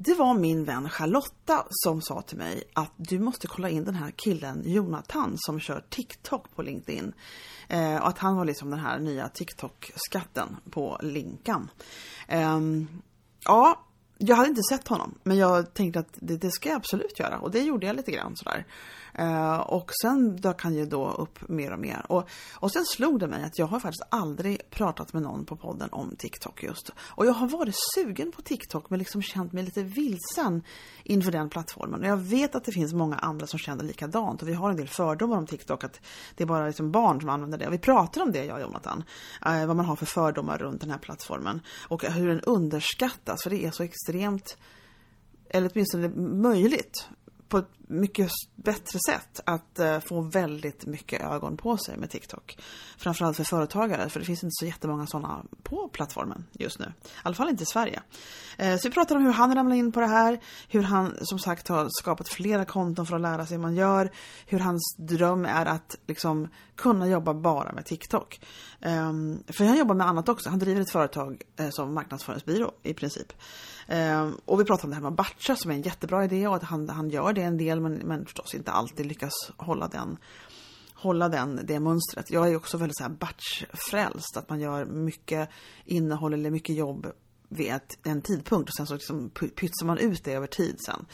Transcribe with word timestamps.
Det 0.00 0.14
var 0.14 0.34
min 0.34 0.64
vän 0.64 0.88
Charlotta 0.88 1.66
som 1.70 2.02
sa 2.02 2.22
till 2.22 2.38
mig 2.38 2.62
att 2.72 2.92
du 2.96 3.18
måste 3.18 3.46
kolla 3.46 3.68
in 3.68 3.84
den 3.84 3.94
här 3.94 4.10
killen 4.10 4.62
Jonathan 4.66 5.34
som 5.36 5.60
kör 5.60 5.84
TikTok 5.88 6.54
på 6.54 6.62
LinkedIn. 6.62 7.12
Eh, 7.68 7.96
och 7.96 8.08
att 8.08 8.18
han 8.18 8.36
var 8.36 8.44
liksom 8.44 8.70
den 8.70 8.78
här 8.78 8.98
nya 8.98 9.28
TikTok-skatten 9.28 10.56
på 10.70 10.98
Linkan. 11.02 11.70
Eh, 12.28 12.60
ja, 13.44 13.84
jag 14.18 14.36
hade 14.36 14.48
inte 14.48 14.62
sett 14.62 14.88
honom, 14.88 15.18
men 15.22 15.36
jag 15.36 15.74
tänkte 15.74 16.00
att 16.00 16.12
det, 16.14 16.36
det, 16.36 16.50
ska 16.50 16.68
jag 16.68 16.76
absolut 16.76 17.18
göra 17.18 17.38
och 17.38 17.50
det 17.50 17.60
gjorde 17.60 17.86
jag 17.86 17.96
lite 17.96 18.12
grann 18.12 18.36
sådär. 18.36 18.66
Eh, 19.14 19.56
och 19.56 19.90
sen 20.02 20.36
dök 20.36 20.62
han 20.62 20.74
ju 20.74 20.86
då 20.86 21.10
upp 21.10 21.48
mer 21.48 21.72
och 21.72 21.78
mer. 21.78 22.06
Och, 22.08 22.28
och 22.54 22.72
sen 22.72 22.84
slog 22.84 23.20
det 23.20 23.26
mig 23.26 23.44
att 23.44 23.58
jag 23.58 23.66
har 23.66 23.80
faktiskt 23.80 24.06
aldrig 24.08 24.70
pratat 24.70 25.12
med 25.12 25.22
någon 25.22 25.44
på 25.44 25.56
podden 25.56 25.88
om 25.92 26.16
TikTok 26.18 26.62
just. 26.62 26.92
Och 26.98 27.26
jag 27.26 27.32
har 27.32 27.48
varit 27.48 27.74
sugen 27.94 28.32
på 28.32 28.42
TikTok 28.42 28.90
men 28.90 28.98
liksom 28.98 29.22
känt 29.22 29.52
mig 29.52 29.64
lite 29.64 29.82
vilsen 29.82 30.62
inför 31.02 31.32
den 31.32 31.50
plattformen. 31.50 32.00
Och 32.00 32.06
jag 32.06 32.16
vet 32.16 32.54
att 32.54 32.64
det 32.64 32.72
finns 32.72 32.92
många 32.92 33.16
andra 33.16 33.46
som 33.46 33.58
känner 33.58 33.84
likadant 33.84 34.42
och 34.42 34.48
vi 34.48 34.54
har 34.54 34.70
en 34.70 34.76
del 34.76 34.88
fördomar 34.88 35.36
om 35.36 35.46
TikTok 35.46 35.84
att 35.84 36.00
det 36.34 36.44
är 36.44 36.46
bara 36.46 36.66
liksom 36.66 36.92
barn 36.92 37.20
som 37.20 37.30
använder 37.30 37.58
det. 37.58 37.66
Och 37.66 37.72
vi 37.72 37.78
pratar 37.78 38.22
om 38.22 38.32
det 38.32 38.44
jag 38.44 38.54
och 38.54 38.62
Jonathan. 38.62 39.04
Eh, 39.46 39.66
vad 39.66 39.76
man 39.76 39.86
har 39.86 39.96
för 39.96 40.06
fördomar 40.06 40.58
runt 40.58 40.80
den 40.80 40.90
här 40.90 40.98
plattformen. 40.98 41.60
Och 41.88 42.04
hur 42.04 42.28
den 42.28 42.40
underskattas 42.40 43.42
för 43.42 43.50
det 43.50 43.64
är 43.64 43.70
så 43.70 43.82
extremt 43.82 44.56
eller 45.50 45.70
åtminstone 45.74 46.08
möjligt 46.18 47.08
mycket 47.88 48.30
bättre 48.56 48.98
sätt 49.08 49.40
att 49.44 49.78
eh, 49.78 50.00
få 50.00 50.20
väldigt 50.20 50.86
mycket 50.86 51.20
ögon 51.22 51.56
på 51.56 51.76
sig 51.76 51.96
med 51.96 52.10
TikTok. 52.10 52.58
Framförallt 52.98 53.36
för 53.36 53.44
företagare, 53.44 54.08
för 54.08 54.20
det 54.20 54.26
finns 54.26 54.44
inte 54.44 54.54
så 54.54 54.66
jättemånga 54.66 55.06
sådana 55.06 55.44
på 55.62 55.88
plattformen 55.88 56.44
just 56.52 56.78
nu. 56.78 56.86
I 57.04 57.08
alla 57.22 57.34
fall 57.34 57.48
inte 57.48 57.62
i 57.62 57.66
Sverige. 57.66 58.02
Eh, 58.58 58.76
så 58.76 58.88
vi 58.88 58.94
pratar 58.94 59.16
om 59.16 59.24
hur 59.24 59.32
han 59.32 59.54
ramlade 59.54 59.78
in 59.78 59.92
på 59.92 60.00
det 60.00 60.06
här, 60.06 60.40
hur 60.68 60.82
han 60.82 61.14
som 61.22 61.38
sagt 61.38 61.68
har 61.68 61.88
skapat 61.90 62.28
flera 62.28 62.64
konton 62.64 63.06
för 63.06 63.16
att 63.16 63.22
lära 63.22 63.46
sig 63.46 63.56
hur 63.56 63.62
man 63.62 63.74
gör, 63.74 64.12
hur 64.46 64.58
hans 64.58 64.96
dröm 64.98 65.44
är 65.44 65.66
att 65.66 65.96
liksom 66.06 66.48
kunna 66.76 67.08
jobba 67.08 67.34
bara 67.34 67.72
med 67.72 67.84
TikTok. 67.84 68.40
Ehm, 68.80 69.42
för 69.48 69.64
han 69.64 69.78
jobbar 69.78 69.94
med 69.94 70.06
annat 70.06 70.28
också, 70.28 70.50
han 70.50 70.58
driver 70.58 70.80
ett 70.80 70.92
företag 70.92 71.42
eh, 71.56 71.70
som 71.70 71.94
marknadsföringsbyrå 71.94 72.72
i 72.82 72.94
princip. 72.94 73.32
Um, 73.90 74.40
och 74.44 74.60
vi 74.60 74.64
pratade 74.64 74.84
om 74.84 74.90
det 74.90 74.96
här 74.96 75.02
med 75.02 75.10
att 75.10 75.16
batcha 75.16 75.56
som 75.56 75.70
är 75.70 75.74
en 75.74 75.82
jättebra 75.82 76.24
idé 76.24 76.48
och 76.48 76.56
att 76.56 76.62
han, 76.62 76.88
han 76.88 77.10
gör 77.10 77.32
det 77.32 77.42
en 77.42 77.56
del 77.56 77.80
men, 77.80 77.92
men 77.92 78.24
förstås 78.24 78.54
inte 78.54 78.70
alltid 78.70 79.06
lyckas 79.06 79.32
hålla 79.56 79.88
den 79.88 80.18
hålla 80.98 81.28
den, 81.28 81.60
det 81.64 81.80
mönstret. 81.80 82.30
Jag 82.30 82.48
är 82.48 82.56
också 82.56 82.76
väldigt 82.76 82.96
så 82.96 83.02
här 83.02 83.10
batchfrälst, 83.10 84.36
att 84.36 84.48
man 84.48 84.60
gör 84.60 84.84
mycket 84.84 85.48
innehåll 85.84 86.34
eller 86.34 86.50
mycket 86.50 86.76
jobb 86.76 87.06
vid 87.48 87.72
ett, 87.72 87.98
en 88.02 88.22
tidpunkt 88.22 88.70
och 88.70 88.74
sen 88.74 88.86
så 88.86 88.94
liksom 88.94 89.30
pytsar 89.30 89.86
man 89.86 89.98
ut 89.98 90.24
det 90.24 90.32
över 90.32 90.46
tid 90.46 90.76
sen. 90.80 91.06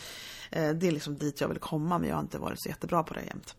Ehm, 0.51 0.79
det 0.79 0.89
är 0.89 0.93
liksom 0.93 1.19
dit 1.19 1.41
jag 1.41 1.49
vill 1.49 1.59
komma 1.59 1.99
men 1.99 2.09
jag 2.09 2.17
har 2.17 2.23
inte 2.23 2.39
varit 2.39 2.62
så 2.62 2.69
jättebra 2.69 3.03
på 3.03 3.15
det 3.15 3.23
jämt. 3.23 3.56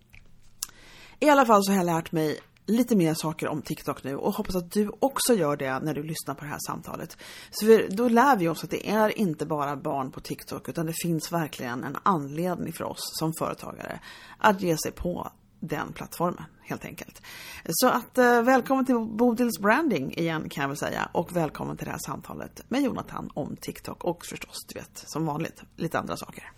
I 1.20 1.30
alla 1.30 1.46
fall 1.46 1.64
så 1.64 1.72
har 1.72 1.78
jag 1.78 1.86
lärt 1.86 2.12
mig 2.12 2.40
lite 2.66 2.96
mer 2.96 3.14
saker 3.14 3.48
om 3.48 3.62
TikTok 3.62 4.04
nu 4.04 4.16
och 4.16 4.34
hoppas 4.34 4.56
att 4.56 4.72
du 4.72 4.92
också 5.00 5.34
gör 5.34 5.58
det 5.58 5.80
när 5.80 5.94
du 5.94 6.04
lyssnar 6.04 6.36
på 6.36 6.46
det 6.46 6.52
här 6.52 6.60
samtalet. 6.68 7.18
Så 7.52 7.66
vi, 7.66 7.88
då 7.88 8.10
lär 8.10 8.38
vi 8.38 8.48
oss 8.48 8.64
att 8.64 8.70
det 8.70 8.90
är 8.90 9.18
inte 9.18 9.46
bara 9.46 9.76
barn 9.76 10.12
på 10.12 10.20
TikTok 10.20 10.70
utan 10.70 10.86
det 10.86 10.94
finns 11.04 11.32
verkligen 11.32 11.84
en 11.84 11.98
anledning 12.04 12.74
för 12.74 12.84
oss 12.84 13.12
som 13.20 13.34
företagare 13.40 14.00
att 14.38 14.62
ge 14.62 14.78
sig 14.78 14.92
på 14.92 15.32
den 15.60 15.94
plattformen 15.94 16.44
helt 16.62 16.86
enkelt. 16.86 17.22
Så 17.70 17.88
att 17.88 18.18
eh, 18.18 18.42
välkommen 18.42 18.86
till 18.86 18.96
Bodils 18.96 19.60
branding 19.60 20.14
igen 20.14 20.50
kan 20.50 20.62
jag 20.62 20.68
väl 20.68 20.78
säga 20.78 21.10
och 21.12 21.36
välkommen 21.36 21.78
till 21.78 21.86
det 21.86 21.92
här 21.92 22.00
samtalet 22.06 22.64
med 22.68 22.82
Jonathan 22.82 23.30
om 23.34 23.56
TikTok 23.62 24.04
och 24.04 24.26
förstås 24.26 24.66
du 24.68 24.80
vet 24.80 25.04
som 25.08 25.26
vanligt 25.26 25.64
lite 25.76 26.00
andra 26.00 26.18
saker. 26.18 26.52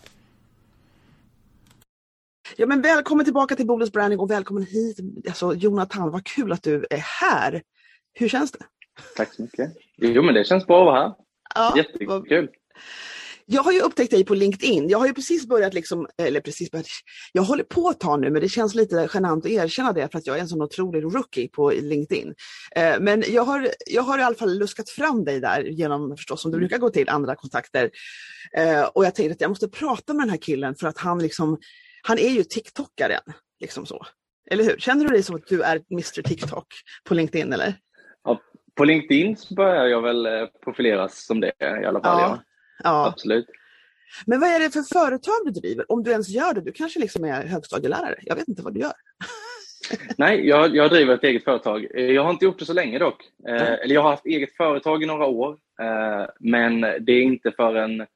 Ja 2.56 2.66
men 2.66 2.82
välkommen 2.82 3.26
tillbaka 3.26 3.56
till 3.56 3.68
Bodils 3.68 3.92
branding 3.92 4.20
och 4.20 4.32
välkommen 4.32 4.64
hit 4.64 5.00
alltså 5.28 5.54
Jonathan, 5.54 6.12
vad 6.12 6.26
kul 6.26 6.52
att 6.52 6.64
du 6.64 6.86
är 6.90 6.98
här. 6.98 7.62
Hur 8.14 8.30
känns 8.30 8.52
det? 8.52 8.66
Tack 9.16 9.34
så 9.34 9.42
mycket. 9.42 9.74
Jo 9.98 10.22
men 10.24 10.34
det 10.34 10.44
känns 10.44 10.68
bra 10.68 10.82
att 10.82 10.86
vara 10.86 11.02
här. 11.02 11.14
Ja, 11.56 11.74
Jättekul. 11.78 12.50
Jag 13.50 13.64
har 13.64 13.72
ju 13.72 13.82
upptäckt 13.82 14.12
dig 14.12 14.26
på 14.26 14.36
LinkedIn. 14.36 14.90
Jag 14.90 15.00
har 15.00 15.08
ju 15.08 15.14
precis 15.14 15.48
börjat, 15.48 15.74
liksom, 15.74 16.08
eller 16.18 16.42
precis 16.42 16.72
börjat, 16.72 16.88
jag 17.32 17.44
håller 17.44 17.64
på 17.64 17.90
ett 17.90 18.00
tag 18.00 18.22
nu 18.22 18.30
men 18.30 18.42
det 18.42 18.50
känns 18.50 18.76
lite 18.76 19.10
genant 19.14 19.46
att 19.46 19.52
erkänna 19.52 19.94
det 19.94 20.12
för 20.12 20.18
att 20.18 20.28
jag 20.28 20.38
är 20.38 20.42
en 20.42 20.48
sån 20.48 20.62
otrolig 20.62 21.04
rookie 21.04 21.48
på 21.48 21.72
LinkedIn. 21.72 22.34
Eh, 22.76 23.00
men 23.00 23.24
jag 23.28 23.44
har, 23.44 23.70
jag 23.86 24.02
har 24.02 24.20
i 24.20 24.22
alla 24.22 24.36
fall 24.36 24.58
luskat 24.60 24.90
fram 24.90 25.24
dig 25.24 25.40
där 25.40 25.64
genom 25.64 26.18
förstås 26.18 26.42
som 26.42 26.52
det 26.52 26.58
brukar 26.58 26.78
gå 26.78 26.90
till, 26.90 27.10
andra 27.10 27.36
kontakter. 27.36 27.90
Eh, 28.58 28.84
och 28.84 29.06
jag 29.06 29.16
tänkte 29.16 29.34
att 29.34 29.42
jag 29.42 29.50
måste 29.50 29.68
prata 29.68 30.14
med 30.14 30.24
den 30.24 30.30
här 30.30 30.38
killen 30.38 30.76
för 30.76 30.88
att 30.88 30.98
han 30.98 31.20
liksom, 31.20 31.58
han 32.08 32.20
är 32.20 32.30
ju 32.30 32.44
TikTokaren. 32.44 33.22
Liksom 33.60 33.86
så. 33.86 34.06
Eller 34.52 34.64
hur? 34.64 34.78
Känner 34.78 35.06
du 35.06 35.10
dig 35.10 35.24
som 35.24 35.36
att 35.36 35.48
du 35.48 35.62
är 35.62 35.82
Mr 35.92 36.22
TikTok 36.22 36.68
på 37.04 37.14
LinkedIn 37.14 37.54
eller? 37.54 37.74
Ja, 38.24 38.42
på 38.76 38.86
LinkedIn 38.86 39.38
så 39.38 39.54
börjar 39.54 39.86
jag 39.86 40.02
väl 40.02 40.26
eh, 40.26 40.46
profileras 40.64 41.26
som 41.26 41.40
det 41.40 41.52
i 41.60 41.86
alla 41.86 42.02
fall. 42.02 42.22
Ja. 42.22 42.40
Ja. 42.84 43.08
Absolut. 43.08 43.46
Men 44.26 44.40
vad 44.40 44.50
är 44.50 44.60
det 44.60 44.70
för 44.70 44.82
företag 44.82 45.36
du 45.46 45.52
driver? 45.52 45.92
Om 45.92 46.04
du 46.04 46.12
ens 46.12 46.30
gör 46.30 46.54
det? 46.54 46.62
Du 46.62 46.72
kanske 46.72 47.00
liksom 47.00 47.24
är 47.24 47.46
högstadielärare? 47.46 48.16
Jag 48.22 48.36
vet 48.36 48.48
inte 48.48 48.62
vad 48.62 48.74
du 48.74 48.80
gör. 48.80 48.94
Nej, 50.18 50.48
jag, 50.48 50.76
jag 50.76 50.90
driver 50.90 51.14
ett 51.14 51.24
eget 51.24 51.44
företag. 51.44 51.88
Jag 51.94 52.24
har 52.24 52.32
inte 52.32 52.46
gjort 52.46 52.60
det 52.60 52.66
så 52.66 52.74
länge 52.74 53.00
dock. 53.00 53.24
Eh, 53.48 53.74
eller 53.74 53.96
jag 53.96 54.02
har 54.02 54.10
haft 54.10 54.26
eget 54.26 54.56
företag 54.56 55.04
i 55.04 55.06
några 55.06 55.26
år. 55.26 55.58
Eh, 55.82 56.26
men 56.40 56.82
det 56.82 57.12
är 57.12 57.22
inte 57.22 57.52
förrän 57.52 58.02
eh, 58.02 58.08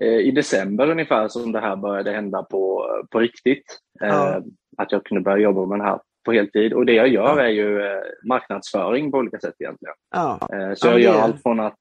i 0.00 0.30
december 0.30 0.90
ungefär 0.90 1.28
som 1.28 1.52
det 1.52 1.60
här 1.60 1.76
började 1.76 2.12
hända 2.12 2.42
på, 2.42 2.86
på 3.10 3.18
riktigt. 3.20 3.78
Mm. 4.00 4.42
Att 4.76 4.92
jag 4.92 5.04
kunde 5.04 5.20
börja 5.20 5.38
jobba 5.38 5.66
med 5.66 5.78
det 5.78 5.84
här 5.84 6.00
på 6.24 6.32
heltid. 6.32 6.72
Och 6.72 6.86
det 6.86 6.92
jag 6.92 7.08
gör 7.08 7.38
är 7.38 7.48
ju 7.48 7.80
eh, 7.80 8.02
marknadsföring 8.28 9.10
på 9.10 9.18
olika 9.18 9.38
sätt 9.40 9.54
egentligen. 9.58 9.94
Så 10.76 10.86
jag 10.86 11.00
gör 11.00 11.20
allt 11.20 11.42
från 11.42 11.60
att 11.60 11.76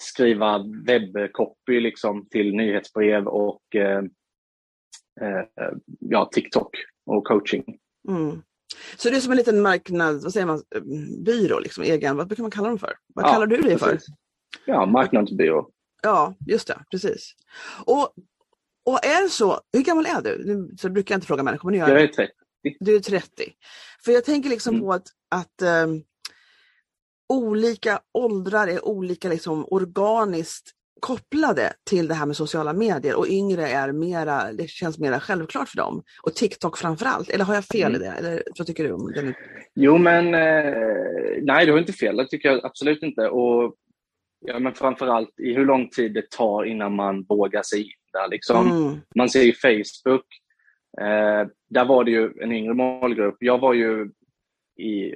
skriva 0.00 0.64
webbcopy 0.86 1.80
liksom 1.80 2.26
till 2.30 2.54
nyhetsbrev 2.54 3.26
och 3.26 3.62
eh, 3.74 3.98
eh, 5.20 5.44
ja, 6.00 6.30
TikTok 6.32 6.76
och 7.06 7.26
coaching. 7.26 7.64
Mm. 8.08 8.42
Så 8.96 9.10
det 9.10 9.16
är 9.16 9.20
som 9.20 9.32
en 9.32 9.38
liten 9.38 9.62
marknad, 9.62 10.22
vad 10.22 10.32
säger 10.32 10.46
man, 10.46 10.62
byrå, 11.24 11.58
liksom, 11.58 11.84
egen, 11.84 12.16
vad 12.16 12.26
brukar 12.26 12.42
man 12.42 12.50
kalla 12.50 12.68
dem 12.68 12.78
för? 12.78 12.92
Vad 13.14 13.24
ja, 13.24 13.32
kallar 13.32 13.46
du 13.46 13.56
det 13.56 13.78
för? 13.78 13.98
Ja, 14.64 14.86
marknadsbyrå. 14.86 15.70
Ja, 16.02 16.34
just 16.46 16.66
det, 16.66 16.78
precis. 16.90 17.34
Och, 17.84 18.14
och 18.84 19.04
är 19.04 19.22
det 19.22 19.28
så, 19.28 19.60
hur 19.72 19.82
gammal 19.82 20.06
är 20.06 20.22
du? 20.22 20.44
Nu 20.44 20.76
så 20.76 20.90
brukar 20.90 21.14
jag 21.14 21.16
inte 21.16 21.26
fråga 21.26 21.42
människor, 21.42 21.70
men 21.70 21.80
jag, 21.80 21.90
jag 21.90 22.02
är 22.02 22.06
30. 22.06 22.32
Du 22.80 22.96
är 22.96 23.00
30. 23.00 23.26
För 24.04 24.12
jag 24.12 24.24
tänker 24.24 24.50
liksom 24.50 24.74
mm. 24.74 24.86
på 24.86 24.92
att, 24.92 25.06
att 25.30 25.84
um, 25.84 26.02
olika 27.28 28.00
åldrar 28.12 28.68
är 28.68 28.84
olika 28.84 29.28
liksom 29.28 29.66
organiskt 29.70 30.74
kopplade 31.00 31.72
till 31.90 32.08
det 32.08 32.14
här 32.14 32.26
med 32.26 32.36
sociala 32.36 32.72
medier 32.72 33.14
och 33.14 33.26
yngre 33.28 33.68
är 33.68 33.92
mera, 33.92 34.52
det 34.52 34.70
känns 34.70 34.98
mera 34.98 35.20
självklart 35.20 35.68
för 35.68 35.76
dem. 35.76 36.02
Och 36.22 36.34
TikTok 36.34 36.78
framförallt, 36.78 37.30
eller 37.30 37.44
har 37.44 37.54
jag 37.54 37.64
fel 37.64 37.94
mm. 37.94 38.02
i 38.02 38.04
det? 38.04 38.12
Eller 38.12 38.42
vad 38.58 38.66
tycker 38.66 38.84
du 38.84 38.92
om 38.92 39.12
det? 39.12 39.34
Jo 39.74 39.98
men, 39.98 40.34
eh, 40.34 40.74
nej 41.42 41.66
du 41.66 41.72
har 41.72 41.78
inte 41.78 41.92
fel, 41.92 42.16
det 42.16 42.28
tycker 42.28 42.48
jag 42.48 42.64
absolut 42.64 43.02
inte. 43.02 43.28
Och 43.28 43.74
ja, 44.40 44.58
men 44.58 44.74
framförallt 44.74 45.40
i 45.40 45.54
hur 45.54 45.66
lång 45.66 45.88
tid 45.88 46.14
det 46.14 46.30
tar 46.30 46.64
innan 46.64 46.94
man 46.94 47.22
vågar 47.22 47.62
sig 47.62 47.82
in 47.82 47.90
där. 48.12 48.28
Liksom. 48.28 48.70
Mm. 48.70 49.00
Man 49.14 49.28
ser 49.28 49.42
ju 49.42 49.52
Facebook, 49.52 50.26
eh, 51.00 51.48
där 51.70 51.84
var 51.84 52.04
det 52.04 52.10
ju 52.10 52.32
en 52.42 52.52
yngre 52.52 52.74
målgrupp. 52.74 53.36
Jag 53.40 53.58
var 53.58 53.74
ju 53.74 54.10
i 54.78 55.14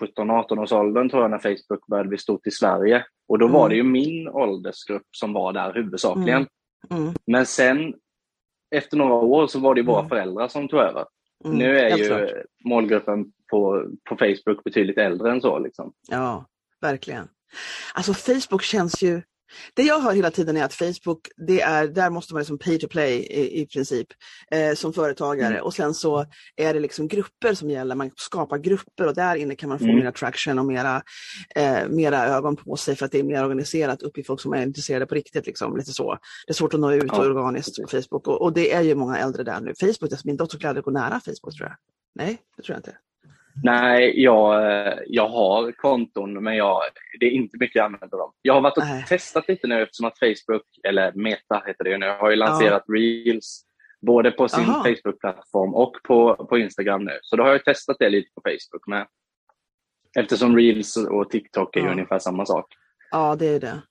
17-18 0.00 0.58
års 0.58 0.72
åldern 0.72 1.08
tror 1.08 1.22
jag 1.22 1.30
när 1.30 1.38
Facebook 1.38 1.86
började 1.86 2.08
bli 2.08 2.18
stort 2.18 2.46
i 2.46 2.50
Sverige. 2.50 3.04
Och 3.28 3.38
då 3.38 3.44
mm. 3.44 3.54
var 3.54 3.68
det 3.68 3.74
ju 3.74 3.82
min 3.82 4.28
åldersgrupp 4.28 5.06
som 5.16 5.32
var 5.32 5.52
där 5.52 5.72
huvudsakligen. 5.74 6.46
Mm. 6.90 7.02
Mm. 7.02 7.14
Men 7.26 7.46
sen 7.46 7.94
efter 8.70 8.96
några 8.96 9.14
år 9.14 9.46
så 9.46 9.60
var 9.60 9.74
det 9.74 9.82
våra 9.82 9.98
mm. 9.98 10.08
föräldrar 10.08 10.48
som 10.48 10.68
tog 10.68 10.80
över. 10.80 11.04
Mm. 11.44 11.58
Nu 11.58 11.78
är 11.78 11.96
ju 11.96 12.06
klart. 12.06 12.30
målgruppen 12.64 13.32
på, 13.50 13.86
på 14.08 14.16
Facebook 14.16 14.64
betydligt 14.64 14.98
äldre 14.98 15.30
än 15.30 15.40
så. 15.40 15.58
Liksom. 15.58 15.92
Ja, 16.10 16.46
verkligen. 16.80 17.28
Alltså 17.94 18.14
Facebook 18.14 18.62
känns 18.62 19.02
ju 19.02 19.22
det 19.74 19.82
jag 19.82 20.00
hör 20.00 20.12
hela 20.12 20.30
tiden 20.30 20.56
är 20.56 20.64
att 20.64 20.74
Facebook, 20.74 21.28
det 21.36 21.60
är, 21.60 21.88
där 21.88 22.10
måste 22.10 22.34
man 22.34 22.40
liksom 22.40 22.58
pay 22.58 22.78
to 22.78 22.88
play 22.88 23.14
i, 23.14 23.60
i 23.60 23.66
princip 23.66 24.06
eh, 24.50 24.74
som 24.74 24.92
företagare 24.92 25.54
mm. 25.54 25.64
och 25.64 25.74
sen 25.74 25.94
så 25.94 26.26
är 26.56 26.74
det 26.74 26.80
liksom 26.80 27.08
grupper 27.08 27.54
som 27.54 27.70
gäller, 27.70 27.94
man 27.94 28.10
skapar 28.16 28.58
grupper 28.58 29.06
och 29.06 29.14
där 29.14 29.36
inne 29.36 29.54
kan 29.54 29.68
man 29.68 29.78
få 29.78 29.84
mm. 29.84 29.96
mer 29.96 30.10
traction 30.10 30.58
och 30.58 30.66
mera, 30.66 31.02
eh, 31.54 31.88
mera 31.88 32.26
ögon 32.26 32.56
på 32.56 32.76
sig 32.76 32.96
för 32.96 33.06
att 33.06 33.12
det 33.12 33.18
är 33.18 33.22
mer 33.22 33.44
organiserat 33.44 34.02
upp 34.02 34.18
i 34.18 34.24
folk 34.24 34.40
som 34.40 34.52
är 34.52 34.62
intresserade 34.62 35.06
på 35.06 35.14
riktigt. 35.14 35.46
Liksom, 35.46 35.76
lite 35.76 35.92
så. 35.92 36.18
Det 36.46 36.50
är 36.50 36.54
svårt 36.54 36.74
att 36.74 36.80
nå 36.80 36.92
ut 36.92 37.04
ja. 37.06 37.18
organiskt 37.18 37.82
på 37.82 37.88
Facebook 37.88 38.28
och, 38.28 38.42
och, 38.42 38.52
det 38.52 38.72
är 38.72 38.82
ju 38.82 38.94
många 38.94 39.18
äldre 39.18 39.42
där 39.42 39.60
nu. 39.60 39.74
Facebook, 39.80 40.12
alltså 40.12 40.26
min 40.26 40.36
dotter 40.36 40.56
skulle 40.56 40.68
aldrig 40.68 40.84
gå 40.84 40.90
nära 40.90 41.20
Facebook 41.20 41.56
tror 41.56 41.68
jag. 41.68 41.76
Nej, 42.14 42.38
det 42.56 42.62
tror 42.62 42.74
jag 42.74 42.78
inte. 42.78 42.96
Nej, 43.62 44.22
jag, 44.22 44.62
jag 45.06 45.28
har 45.28 45.72
konton 45.72 46.44
men 46.44 46.56
jag, 46.56 46.80
det 47.20 47.26
är 47.26 47.30
inte 47.30 47.56
mycket 47.60 47.76
jag 47.76 47.84
använder 47.84 48.18
dem. 48.18 48.32
Jag 48.42 48.54
har 48.54 48.60
varit 48.60 48.76
och 48.76 48.84
Nej. 48.84 49.04
testat 49.08 49.48
lite 49.48 49.66
nu 49.66 49.82
eftersom 49.82 50.06
att 50.06 50.18
Facebook, 50.18 50.62
eller 50.88 51.12
Meta 51.12 51.62
heter 51.66 51.84
det 51.84 51.90
ju 51.90 51.98
nu, 51.98 52.08
har 52.08 52.30
ju 52.30 52.36
lanserat 52.36 52.82
ja. 52.86 52.94
Reels 52.94 53.64
både 54.06 54.30
på 54.30 54.48
sin 54.48 54.64
Facebook-plattform 54.64 55.74
och 55.74 55.92
på, 56.04 56.46
på 56.48 56.58
Instagram 56.58 57.04
nu. 57.04 57.18
Så 57.22 57.36
då 57.36 57.42
har 57.42 57.50
jag 57.50 57.64
testat 57.64 57.96
det 57.98 58.10
lite 58.10 58.30
på 58.34 58.42
Facebook 58.44 58.86
med. 58.86 59.06
Eftersom 60.18 60.56
Reels 60.56 60.96
och 60.96 61.30
TikTok 61.30 61.76
är 61.76 61.80
ja. 61.80 61.92
ungefär 61.92 62.18
samma 62.18 62.46
sak. 62.46 62.66
Ja, 63.10 63.36
det 63.38 63.46
är 63.46 63.60
det. 63.60 63.82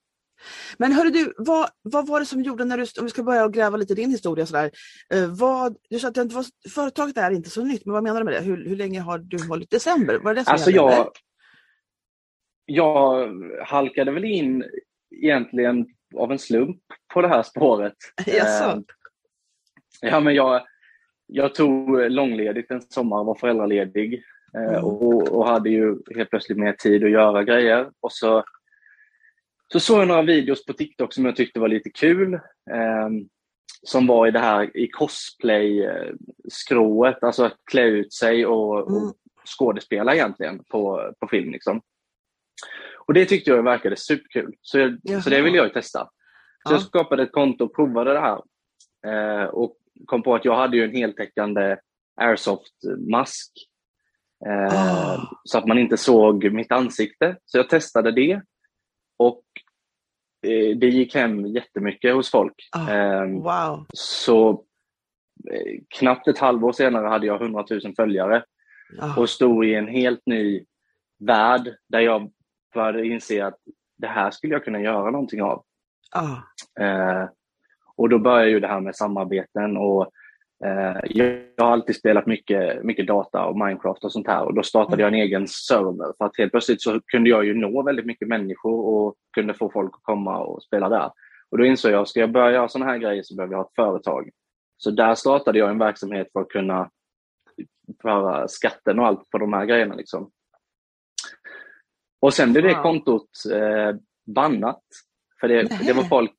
Men 0.78 0.92
hörru 0.92 1.10
du, 1.10 1.34
vad, 1.38 1.70
vad 1.82 2.08
var 2.08 2.20
det 2.20 2.26
som 2.26 2.42
gjorde 2.42 2.66
när 2.66 2.78
du, 2.78 2.84
om 3.00 3.06
vi 3.06 3.10
ska 3.10 3.24
börja 3.24 3.48
gräva 3.48 3.78
lite 3.78 3.94
i 3.94 3.96
din 3.96 4.12
historia 4.12 4.46
sådär. 4.46 4.72
Eh, 5.14 5.28
vad, 5.28 5.76
du 5.90 6.00
sa 6.00 6.08
att 6.08 6.16
det 6.16 6.24
var, 6.24 6.46
företaget 6.70 7.18
är 7.18 7.32
inte 7.32 7.50
så 7.50 7.64
nytt, 7.64 7.86
men 7.86 7.94
vad 7.94 8.04
menar 8.04 8.20
du 8.20 8.26
med 8.26 8.34
det? 8.34 8.42
Hur, 8.42 8.70
hur 8.70 8.76
länge 8.76 9.00
har 9.00 9.18
du 9.18 9.48
hållit 9.48 9.70
december? 9.70 10.20
Var 10.20 10.34
det 10.34 10.40
det 10.40 10.46
som 10.46 10.54
alltså 10.54 10.72
jag, 10.72 11.08
jag 12.66 13.30
halkade 13.66 14.12
väl 14.12 14.26
in 14.26 14.64
egentligen 15.16 15.86
av 16.16 16.32
en 16.32 16.40
slump 16.40 16.82
på 17.14 17.22
det 17.22 17.28
här 17.28 17.44
spåret. 17.44 17.96
Jaså? 18.26 18.78
Eh, 20.04 20.10
ja, 20.10 20.20
men 20.20 20.36
jag, 20.36 20.62
jag 21.28 21.56
tog 21.56 22.12
långledigt 22.12 22.72
en 22.72 22.82
sommar, 22.82 23.24
var 23.24 23.36
föräldraledig 23.36 24.24
eh, 24.58 24.74
mm. 24.74 24.84
och, 24.84 25.28
och 25.28 25.48
hade 25.48 25.70
ju 25.70 25.98
helt 26.16 26.30
plötsligt 26.30 26.58
mer 26.58 26.74
tid 26.74 27.04
att 27.04 27.12
göra 27.12 27.44
grejer. 27.44 27.90
Och 28.00 28.12
så 28.12 28.44
så 29.74 29.80
såg 29.80 30.02
jag 30.02 30.08
några 30.08 30.22
videos 30.22 30.66
på 30.66 30.74
TikTok 30.74 31.14
som 31.14 31.26
jag 31.26 31.36
tyckte 31.36 31.60
var 31.60 31.68
lite 31.68 31.90
kul. 31.90 32.34
Eh, 32.34 32.40
som 33.84 34.08
var 34.08 34.28
i 34.28 34.32
det 34.32 34.40
här 34.40 34.78
i 34.78 34.88
cosplay-skrået, 34.88 37.24
alltså 37.24 37.44
att 37.44 37.58
klä 37.72 37.84
ut 37.84 38.14
sig 38.14 38.46
och, 38.46 38.90
mm. 38.90 39.04
och 39.04 39.16
skådespela 39.60 40.16
egentligen 40.16 40.64
på, 40.64 41.14
på 41.20 41.28
film. 41.28 41.52
Liksom. 41.52 41.82
Och 43.08 43.14
det 43.14 43.26
tyckte 43.26 43.52
jag 43.52 43.64
verkade 43.64 43.96
superkul, 43.96 44.56
så, 44.62 44.80
jag, 44.80 45.00
så 45.24 45.30
det 45.30 45.42
ville 45.42 45.58
jag 45.58 45.74
testa. 45.74 46.00
Så 46.00 46.10
ja. 46.64 46.72
jag 46.72 46.82
skapade 46.82 47.24
ett 47.24 47.32
konto 47.32 47.66
och 47.66 47.76
provade 47.76 48.14
det 48.14 48.20
här. 48.20 48.42
Eh, 49.06 49.46
och 49.46 49.78
kom 50.06 50.24
på 50.24 50.36
att 50.36 50.46
jag 50.46 50.56
hade 50.56 50.78
ju 50.78 50.84
en 50.84 50.96
heltäckande 50.96 51.78
airsoft-mask. 52.22 53.52
Eh, 54.46 54.68
oh. 54.68 55.24
Så 55.44 55.58
att 55.58 55.68
man 55.68 55.80
inte 55.80 55.98
såg 55.98 56.52
mitt 56.52 56.72
ansikte. 56.72 57.38
Så 57.46 57.58
jag 57.58 57.70
testade 57.70 58.12
det. 58.12 58.42
Och 59.18 59.44
eh, 59.56 59.63
det 60.76 60.90
gick 60.90 61.16
hem 61.16 61.46
jättemycket 61.46 62.14
hos 62.14 62.32
folk. 62.32 62.70
Oh, 62.76 63.44
wow. 63.44 63.86
Så 63.94 64.50
eh, 65.52 65.80
knappt 66.00 66.28
ett 66.28 66.38
halvår 66.38 66.72
senare 66.72 67.08
hade 67.08 67.28
jag 67.28 67.42
100 67.42 67.66
000 67.70 67.96
följare 67.96 68.44
oh. 69.02 69.20
och 69.20 69.30
stod 69.30 69.66
i 69.66 69.76
en 69.76 69.88
helt 69.88 70.22
ny 70.26 70.66
värld 71.20 71.76
där 71.90 72.00
jag 72.00 72.32
började 72.74 73.08
inse 73.08 73.46
att 73.46 73.58
det 73.98 74.08
här 74.08 74.32
skulle 74.32 74.54
jag 74.54 74.64
kunna 74.64 74.82
göra 74.82 75.12
någonting 75.12 75.42
av. 75.42 75.64
Oh. 76.16 76.40
Eh, 76.86 77.30
och 77.96 78.10
då 78.10 78.20
började 78.20 78.52
ju 78.52 78.60
det 78.60 78.68
här 78.68 78.80
med 78.80 78.96
samarbeten 78.96 79.78
och 79.78 80.04
Eh, 80.04 80.23
jag 81.10 81.42
har 81.58 81.72
alltid 81.72 81.96
spelat 81.96 82.26
mycket, 82.26 82.84
mycket 82.84 83.08
data 83.08 83.46
och 83.46 83.58
Minecraft 83.58 84.04
och 84.04 84.12
sånt 84.12 84.28
här 84.28 84.46
och 84.46 84.54
då 84.54 84.64
startade 84.64 85.02
jag 85.02 85.08
en 85.08 85.20
egen 85.20 85.48
server 85.48 86.14
för 86.18 86.26
att 86.26 86.38
helt 86.38 86.52
plötsligt 86.52 86.82
så 86.82 87.02
kunde 87.02 87.30
jag 87.30 87.46
ju 87.46 87.54
nå 87.54 87.84
väldigt 87.84 88.06
mycket 88.06 88.28
människor 88.28 88.86
och 88.86 89.16
kunde 89.34 89.54
få 89.54 89.70
folk 89.70 89.94
att 89.94 90.04
komma 90.04 90.40
och 90.40 90.64
spela 90.64 90.90
där. 90.90 91.12
Och 91.50 91.58
då 91.58 91.66
insåg 91.66 91.92
jag, 91.92 92.08
ska 92.08 92.20
jag 92.20 92.32
börja 92.32 92.52
göra 92.52 92.68
sådana 92.68 92.92
här 92.92 92.98
grejer 92.98 93.24
så 93.24 93.36
behöver 93.36 93.54
jag 93.54 93.60
ha 93.60 93.66
ett 93.66 93.76
företag. 93.76 94.30
Så 94.78 94.92
där 94.92 95.16
startade 95.16 95.60
jag 95.60 95.70
en 95.70 95.80
verksamhet 95.80 96.28
för 96.34 96.42
att 96.42 96.50
kunna 96.50 96.90
föra 98.02 98.48
skatten 98.48 99.00
och 99.00 99.08
allt 99.08 99.30
på 99.30 99.38
de 99.38 99.54
här 99.54 99.66
grejerna. 99.66 99.96
Liksom. 99.96 100.32
Och 102.20 102.34
sen 102.34 102.54
blev 102.54 102.64
det 102.64 102.74
kontot 102.74 103.30
eh, 103.54 103.96
bannat. 104.26 104.84
För 105.40 105.48
det, 105.48 105.64
det 105.86 105.94
var 105.94 106.04
folk 106.04 106.36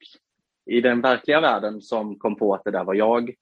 i 0.70 0.80
den 0.80 1.00
verkliga 1.00 1.40
världen 1.40 1.80
som 1.80 2.18
kom 2.18 2.36
på 2.36 2.54
att 2.54 2.64
det 2.64 2.70
där 2.70 2.84
var 2.84 2.94
jag 2.94 3.34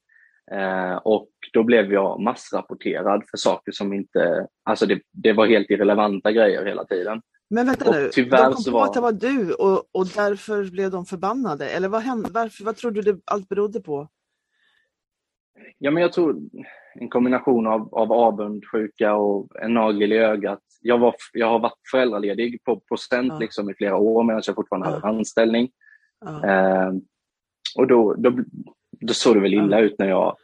Eh, 0.50 0.94
och 0.94 1.28
då 1.52 1.62
blev 1.62 1.92
jag 1.92 2.20
massrapporterad 2.20 3.22
för 3.30 3.36
saker 3.36 3.72
som 3.72 3.92
inte, 3.92 4.46
alltså 4.62 4.86
det, 4.86 5.00
det 5.10 5.32
var 5.32 5.46
helt 5.46 5.70
irrelevanta 5.70 6.32
grejer 6.32 6.64
hela 6.64 6.84
tiden. 6.84 7.22
Men 7.50 7.66
vänta 7.66 7.88
och 7.88 7.94
nu, 7.94 8.10
tyvärr 8.12 8.44
de 8.44 8.54
kom 8.54 8.64
på 8.64 8.70
var... 8.70 8.84
att 8.84 8.94
det 8.94 9.00
var 9.00 9.12
du 9.12 9.52
och, 9.52 9.84
och 9.92 10.06
därför 10.16 10.70
blev 10.70 10.90
de 10.90 11.06
förbannade? 11.06 11.68
Eller 11.68 11.88
vad 11.88 12.02
hände? 12.02 12.28
Varför, 12.32 12.64
vad 12.64 12.76
tror 12.76 12.90
du 12.90 13.02
det 13.02 13.20
allt 13.24 13.48
berodde 13.48 13.80
på? 13.80 14.08
Ja, 15.78 15.90
men 15.90 16.02
jag 16.02 16.12
tror 16.12 16.36
en 16.94 17.08
kombination 17.08 17.66
av, 17.66 17.94
av 17.94 18.12
avundsjuka 18.12 19.14
och 19.14 19.62
en 19.62 19.74
nagel 19.74 20.12
i 20.12 20.18
ögat. 20.18 20.60
Jag, 20.80 20.98
var, 20.98 21.14
jag 21.32 21.46
har 21.46 21.58
varit 21.58 21.80
föräldraledig 21.90 22.64
på 22.64 22.80
procent 22.80 23.32
ja. 23.32 23.38
liksom, 23.38 23.70
i 23.70 23.74
flera 23.74 23.96
år 23.96 24.24
medan 24.24 24.42
jag 24.46 24.54
fortfarande 24.54 24.88
ja. 24.88 24.94
hade 24.94 25.06
anställning. 25.06 25.70
Ja. 26.24 26.48
Eh, 26.48 26.92
och 27.76 27.86
då, 27.86 28.14
då, 28.14 28.30
då 29.02 29.14
såg 29.14 29.36
det 29.36 29.40
väl 29.40 29.54
illa 29.54 29.80
ut 29.80 29.98
när 29.98 30.08
jag 30.08 30.36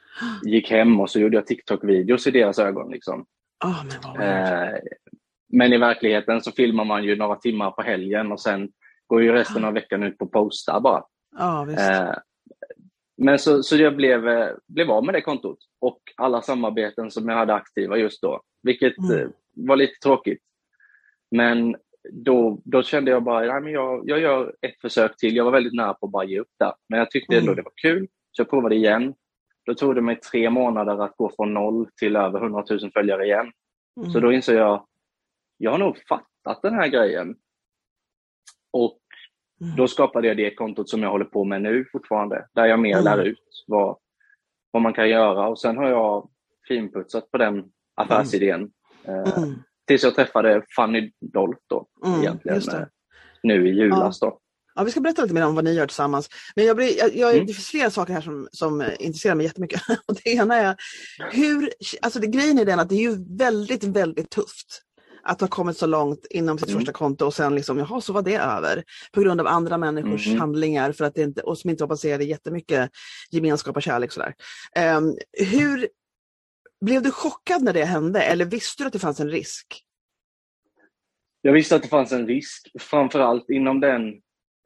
gick 0.45 0.71
hem 0.71 1.01
och 1.01 1.11
så 1.11 1.21
gjorde 1.21 1.37
jag 1.37 1.47
TikTok-videos 1.47 2.29
i 2.29 2.31
deras 2.31 2.59
ögon. 2.59 2.91
Liksom. 2.91 3.25
Oh, 3.65 3.85
men, 4.17 4.23
eh, 4.23 4.75
men, 5.53 5.73
i 5.73 5.79
verkligheten 5.79 6.41
så 6.41 6.53
filmar 6.53 6.85
man 6.85 7.05
ju 7.05 7.17
några 7.17 7.37
timmar 7.37 7.71
på 7.71 7.83
helgen 7.83 8.33
och 8.33 8.41
sen 8.41 8.69
går 9.07 9.23
ju 9.23 9.33
resten 9.33 9.65
av 9.65 9.73
veckan 9.73 10.03
ut 10.03 10.19
på 10.19 10.27
postar 10.27 10.81
bara. 10.81 11.05
Oh, 11.39 11.75
eh, 11.75 12.15
men 13.17 13.39
så, 13.39 13.63
så 13.63 13.77
jag 13.77 13.97
blev, 13.97 14.29
eh, 14.29 14.49
blev 14.67 14.91
av 14.91 15.05
med 15.05 15.15
det 15.15 15.21
kontot 15.21 15.59
och 15.81 16.01
alla 16.17 16.43
samarbeten 16.43 17.11
som 17.11 17.29
jag 17.29 17.37
hade 17.37 17.55
aktiva 17.55 17.97
just 17.97 18.23
då, 18.23 18.41
vilket 18.63 18.99
mm. 18.99 19.19
Eh, 19.19 19.29
var 19.55 19.77
lite 19.77 19.99
tråkigt. 20.03 20.43
Men 21.31 21.77
då, 22.13 22.61
då 22.65 22.83
kände 22.83 23.11
jag 23.11 23.23
bara, 23.23 23.53
nej, 23.53 23.61
men 23.61 23.73
jag, 23.73 24.03
jag 24.05 24.21
gör 24.21 24.55
ett 24.61 24.81
försök 24.81 25.17
till. 25.17 25.37
Jag 25.37 25.45
var 25.45 25.53
väldigt 25.53 25.75
nära 25.75 25.95
på 25.95 26.07
att 26.07 26.13
bara 26.13 26.25
ge 26.25 26.41
upp 26.41 26.51
där. 26.59 26.73
Men 26.89 26.99
jag 26.99 27.11
tyckte 27.11 27.37
ändå 27.37 27.53
mm. 27.53 27.57
det 27.57 27.63
var 27.63 27.73
kul. 27.83 28.09
Så 28.33 28.41
jag 28.41 28.51
provade 28.51 28.75
igen. 28.75 29.15
Då 29.67 29.75
tog 29.75 29.95
det 29.95 30.01
mig 30.01 30.17
tre 30.17 30.51
månader 30.51 31.05
att 31.05 31.17
gå 31.17 31.33
från 31.37 31.55
noll 31.55 31.89
till 31.97 32.17
över 32.17 32.41
100 32.41 32.65
000 32.71 32.91
följare 32.93 33.25
igen. 33.25 33.53
Mm. 34.01 34.11
Så 34.11 34.21
då 34.21 34.33
insåg 34.33 34.55
jag, 34.55 34.87
jag 35.57 35.71
har 35.71 35.79
nog 35.79 35.99
fattat 36.09 36.63
den 36.63 36.75
här 36.75 36.89
grejen. 36.89 37.37
Och 38.71 39.01
mm. 39.61 39.77
då 39.77 39.89
skapade 39.89 40.29
jag 40.29 40.37
det 40.37 40.55
kontot 40.55 40.89
som 40.89 41.03
jag 41.03 41.11
håller 41.11 41.25
på 41.25 41.45
med 41.45 41.63
nu 41.63 41.85
fortfarande, 41.93 42.47
där 42.55 42.67
jag 42.67 42.81
mer 42.81 42.99
mm. 42.99 43.05
lär 43.05 43.25
ut 43.25 43.65
vad, 43.67 43.99
vad 44.71 44.83
man 44.83 44.93
kan 44.93 45.09
göra. 45.09 45.49
Och 45.49 45.61
sen 45.61 45.77
har 45.77 45.89
jag 45.89 46.31
finputsat 46.69 47.31
på 47.31 47.39
den 47.39 47.65
affärsidén. 47.95 48.71
Eh, 49.05 49.39
mm. 49.39 49.55
tills 49.87 50.05
jag 50.05 50.15
träffade 50.15 50.63
Fanny 50.77 51.13
Dolph 51.21 51.63
då, 51.67 51.87
mm, 52.07 52.21
egentligen, 52.21 52.59
eh, 52.75 52.87
nu 53.43 53.69
i 53.69 53.73
julas. 53.73 54.21
Då. 54.21 54.41
Ja, 54.79 54.85
vi 54.85 54.91
ska 54.91 55.01
berätta 55.01 55.23
lite 55.23 55.35
mer 55.35 55.47
om 55.47 55.55
vad 55.55 55.65
ni 55.65 55.73
gör 55.73 55.87
tillsammans. 55.87 56.29
Men 56.57 56.65
jag 56.65 56.77
blir, 56.77 56.99
jag, 56.99 57.17
jag, 57.17 57.35
mm. 57.35 57.47
det 57.47 57.53
finns 57.53 57.69
flera 57.69 57.91
saker 57.91 58.13
här 58.13 58.21
som, 58.21 58.49
som 58.53 58.91
intresserar 58.99 59.35
mig 59.35 59.47
jättemycket. 59.47 59.83
Och 60.07 60.15
det 60.15 60.31
ena 60.31 60.57
är, 60.57 60.77
hur, 61.33 61.73
alltså 62.03 62.19
det, 62.21 62.27
grejen 62.27 62.59
är 62.59 62.65
den 62.65 62.81
att 62.81 62.89
det 62.89 62.95
är 62.95 63.11
ju 63.11 63.37
väldigt, 63.37 63.85
väldigt 63.85 64.31
tufft 64.31 64.83
att 65.23 65.41
ha 65.41 65.49
kommit 65.49 65.77
så 65.77 65.87
långt 65.87 66.27
inom 66.31 66.59
sitt 66.59 66.69
mm. 66.69 66.81
första 66.81 66.93
konto 66.93 67.27
och 67.27 67.35
sen 67.35 67.55
liksom, 67.55 67.79
jaha, 67.79 68.01
så 68.01 68.13
var 68.13 68.23
det 68.23 68.37
över. 68.37 68.85
På 69.13 69.21
grund 69.21 69.41
av 69.41 69.47
andra 69.47 69.79
människors 69.79 70.27
mm. 70.27 70.41
handlingar 70.41 70.93
för 70.93 71.05
att 71.05 71.15
det 71.15 71.23
inte, 71.23 71.43
och 71.43 71.59
som 71.59 71.71
inte 71.71 71.83
var 71.83 71.89
baserade 71.89 72.25
jättemycket 72.25 72.91
gemenskap 73.31 73.77
och 73.77 73.83
kärlek. 73.83 74.13
Sådär. 74.13 74.35
Um, 74.97 75.17
hur 75.33 75.89
Blev 76.81 77.03
du 77.03 77.11
chockad 77.11 77.63
när 77.63 77.73
det 77.73 77.85
hände 77.85 78.23
eller 78.23 78.45
visste 78.45 78.83
du 78.83 78.87
att 78.87 78.93
det 78.93 78.99
fanns 78.99 79.21
en 79.21 79.31
risk? 79.31 79.85
Jag 81.43 81.53
visste 81.53 81.77
att 81.77 81.83
det 81.83 81.89
fanns 81.89 82.13
en 82.13 82.27
risk, 82.27 82.71
framförallt 82.79 83.51
inom 83.51 83.81
den 83.81 84.15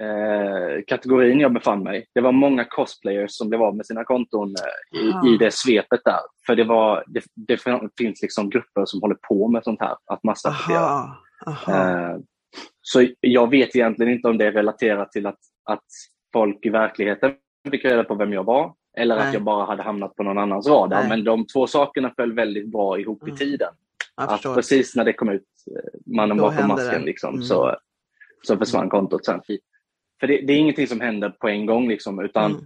eh, 0.03 0.83
kategorin 0.87 1.41
jag 1.41 1.53
befann 1.53 1.83
mig. 1.83 2.07
Det 2.15 2.21
var 2.21 2.33
många 2.33 2.65
cosplayers 2.65 3.33
som 3.33 3.49
blev 3.49 3.63
av 3.63 3.77
med 3.77 3.87
sina 3.87 4.05
konton 4.05 4.49
eh, 4.49 5.01
i, 5.01 5.35
i, 5.35 5.37
det 5.37 5.55
svepet 5.55 6.01
där. 6.05 6.21
För 6.47 6.57
det, 6.57 6.65
var, 6.65 7.05
det, 7.07 7.25
det, 7.35 7.63
finns 7.99 8.23
liksom 8.23 8.51
grupper 8.51 8.85
som 8.85 9.01
håller 9.01 9.17
på 9.29 9.49
med 9.49 9.65
sånt 9.65 9.81
här, 9.81 9.97
att 10.07 10.25
massrapportera. 10.25 11.17
Eh, 11.69 12.17
så 12.83 13.07
jag 13.21 13.51
vet 13.51 13.77
egentligen 13.77 14.13
inte 14.13 14.29
om 14.29 14.39
det 14.39 14.47
är 14.47 14.53
relaterat 14.53 15.13
till 15.13 15.27
att, 15.27 15.39
att 15.65 15.85
folk 16.33 16.67
i 16.67 16.69
verkligheten 16.69 17.35
fick 17.71 17.85
reda 17.85 18.05
på 18.05 18.15
vem 18.15 18.33
jag 18.33 18.45
var 18.45 18.73
eller 18.97 19.17
Nej. 19.17 19.29
att 19.29 19.35
jag 19.35 19.43
bara 19.43 19.65
hade 19.65 19.83
hamnat 19.83 20.17
på 20.17 20.23
någon 20.23 20.39
annans 20.39 20.67
radar. 20.67 21.01
Nej. 21.01 21.09
Men 21.09 21.25
de 21.25 21.47
två 21.47 21.67
sakerna 21.67 22.13
föll 22.17 22.33
väldigt 22.33 22.73
bra 22.73 22.99
ihop 22.99 23.23
mm. 23.23 23.35
i 23.35 23.39
tiden. 23.39 23.75
Att 24.15 24.43
precis 24.43 24.97
när 24.97 25.05
det 25.05 25.13
kom 25.13 25.29
ut, 25.29 25.43
eh, 25.71 26.15
mannen 26.17 26.37
bakom 26.37 26.69
masken, 26.69 27.03
liksom, 27.03 27.35
mm. 27.35 27.43
så, 27.43 27.77
så 28.43 28.57
försvann 28.57 28.89
kontot 28.89 29.25
sen. 29.25 29.41
För 30.23 30.27
det, 30.27 30.41
det, 30.47 30.53
är 30.53 30.59
ingenting 30.59 30.87
som 30.87 31.01
händer 31.01 31.31
på 31.31 31.49
en 31.49 31.67
gång, 31.67 31.89
liksom, 31.89 32.21
utan 32.21 32.51
mm. 32.51 32.65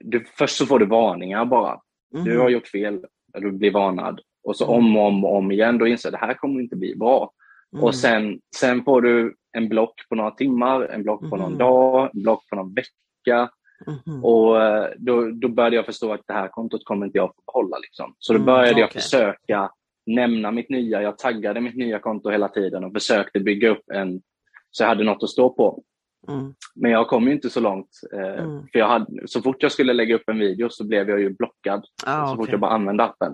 du, 0.00 0.24
först 0.24 0.56
så 0.56 0.66
får 0.66 0.78
du 0.78 0.86
varningar 0.86 1.44
bara. 1.44 1.80
Mm. 2.14 2.24
Du 2.24 2.38
har 2.38 2.48
gjort 2.48 2.68
fel, 2.68 3.04
du 3.32 3.52
blir 3.52 3.70
varnad. 3.70 4.20
Och 4.44 4.56
så 4.56 4.66
om 4.66 4.96
och 4.96 5.06
om 5.06 5.24
och 5.24 5.36
om 5.36 5.52
igen, 5.52 5.78
då 5.78 5.86
inser 5.86 6.10
du 6.10 6.16
att 6.16 6.20
det 6.20 6.26
här 6.26 6.34
kommer 6.34 6.60
inte 6.60 6.76
bli 6.76 6.96
bra. 6.96 7.32
Mm. 7.72 7.84
Och 7.84 7.94
sen, 7.94 8.40
sen 8.56 8.84
får 8.84 9.02
du 9.02 9.34
en 9.52 9.68
block 9.68 10.08
på 10.08 10.14
några 10.14 10.30
timmar, 10.30 10.82
en 10.82 11.02
block 11.02 11.20
på 11.30 11.36
någon 11.36 11.46
mm. 11.46 11.58
dag, 11.58 12.10
en 12.14 12.22
block 12.22 12.48
på 12.48 12.56
någon 12.56 12.74
vecka. 12.74 13.50
Mm. 13.86 14.24
Och 14.24 14.62
eh, 14.62 14.90
då, 14.96 15.30
då 15.30 15.48
började 15.48 15.76
jag 15.76 15.86
förstå 15.86 16.12
att 16.12 16.26
det 16.26 16.34
här 16.34 16.48
kontot 16.48 16.84
kommer 16.84 17.06
inte 17.06 17.18
jag 17.18 17.28
få 17.28 17.42
behålla. 17.46 17.78
Liksom. 17.78 18.14
Så 18.18 18.32
då 18.32 18.36
mm, 18.36 18.46
började 18.46 18.68
mm, 18.68 18.84
okay. 18.84 18.84
jag 18.94 19.02
försöka 19.02 19.70
nämna 20.06 20.50
mitt 20.50 20.70
nya, 20.70 21.02
jag 21.02 21.18
taggade 21.18 21.60
mitt 21.60 21.76
nya 21.76 21.98
konto 21.98 22.30
hela 22.30 22.48
tiden 22.48 22.84
och 22.84 22.92
försökte 22.92 23.40
bygga 23.40 23.68
upp 23.68 23.90
en, 23.94 24.22
så 24.70 24.82
jag 24.82 24.88
hade 24.88 25.04
något 25.04 25.22
att 25.22 25.30
stå 25.30 25.50
på. 25.50 25.82
Mm. 26.28 26.54
Men 26.74 26.90
jag 26.90 27.08
kom 27.08 27.26
ju 27.26 27.32
inte 27.32 27.50
så 27.50 27.60
långt. 27.60 28.00
Eh, 28.12 28.44
mm. 28.44 28.66
för 28.72 28.78
jag 28.78 28.88
hade, 28.88 29.06
så 29.28 29.42
fort 29.42 29.62
jag 29.62 29.72
skulle 29.72 29.92
lägga 29.92 30.14
upp 30.14 30.28
en 30.28 30.38
video 30.38 30.70
så 30.70 30.84
blev 30.84 31.08
jag 31.10 31.20
ju 31.20 31.30
blockad. 31.30 31.84
Ah, 32.06 32.26
så 32.26 32.32
okay. 32.32 32.36
fort 32.36 32.52
jag 32.52 32.60
bara 32.60 32.70
använde 32.70 33.04
appen. 33.04 33.32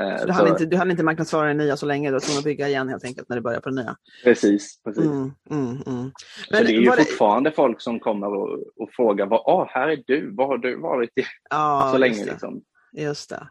Eh, 0.00 0.16
så 0.16 0.26
du, 0.26 0.32
hann 0.32 0.48
inte, 0.48 0.66
du 0.66 0.76
hann 0.76 0.90
inte 0.90 1.02
marknadsföra 1.02 1.48
det 1.48 1.54
nya 1.54 1.76
så 1.76 1.86
länge, 1.86 2.08
du 2.08 2.12
var 2.12 2.20
tvungen 2.20 2.38
att 2.38 2.44
bygga 2.44 2.68
igen 2.68 2.88
helt 2.88 3.04
enkelt 3.04 3.28
när 3.28 3.36
du 3.36 3.42
började 3.42 3.62
på 3.62 3.68
det 3.68 3.82
nya? 3.82 3.96
Precis. 4.24 4.82
precis. 4.84 5.04
Mm, 5.04 5.32
mm, 5.50 5.82
mm. 5.86 6.12
Men, 6.50 6.58
så 6.58 6.64
det 6.64 6.72
är 6.72 6.80
ju 6.80 6.92
fortfarande 6.92 7.50
det... 7.50 7.56
folk 7.56 7.80
som 7.80 8.00
kommer 8.00 8.26
och, 8.26 8.58
och 8.76 8.90
frågar, 8.92 9.26
vad, 9.26 9.40
ah, 9.40 9.68
här 9.70 9.88
är 9.88 10.02
du, 10.06 10.34
var 10.34 10.46
har 10.46 10.58
du 10.58 10.80
varit 10.80 11.18
i 11.18 11.22
ah, 11.50 11.92
så 11.92 11.98
länge? 11.98 12.24
Liksom. 12.24 12.62
Just 12.92 13.30
det. 13.30 13.48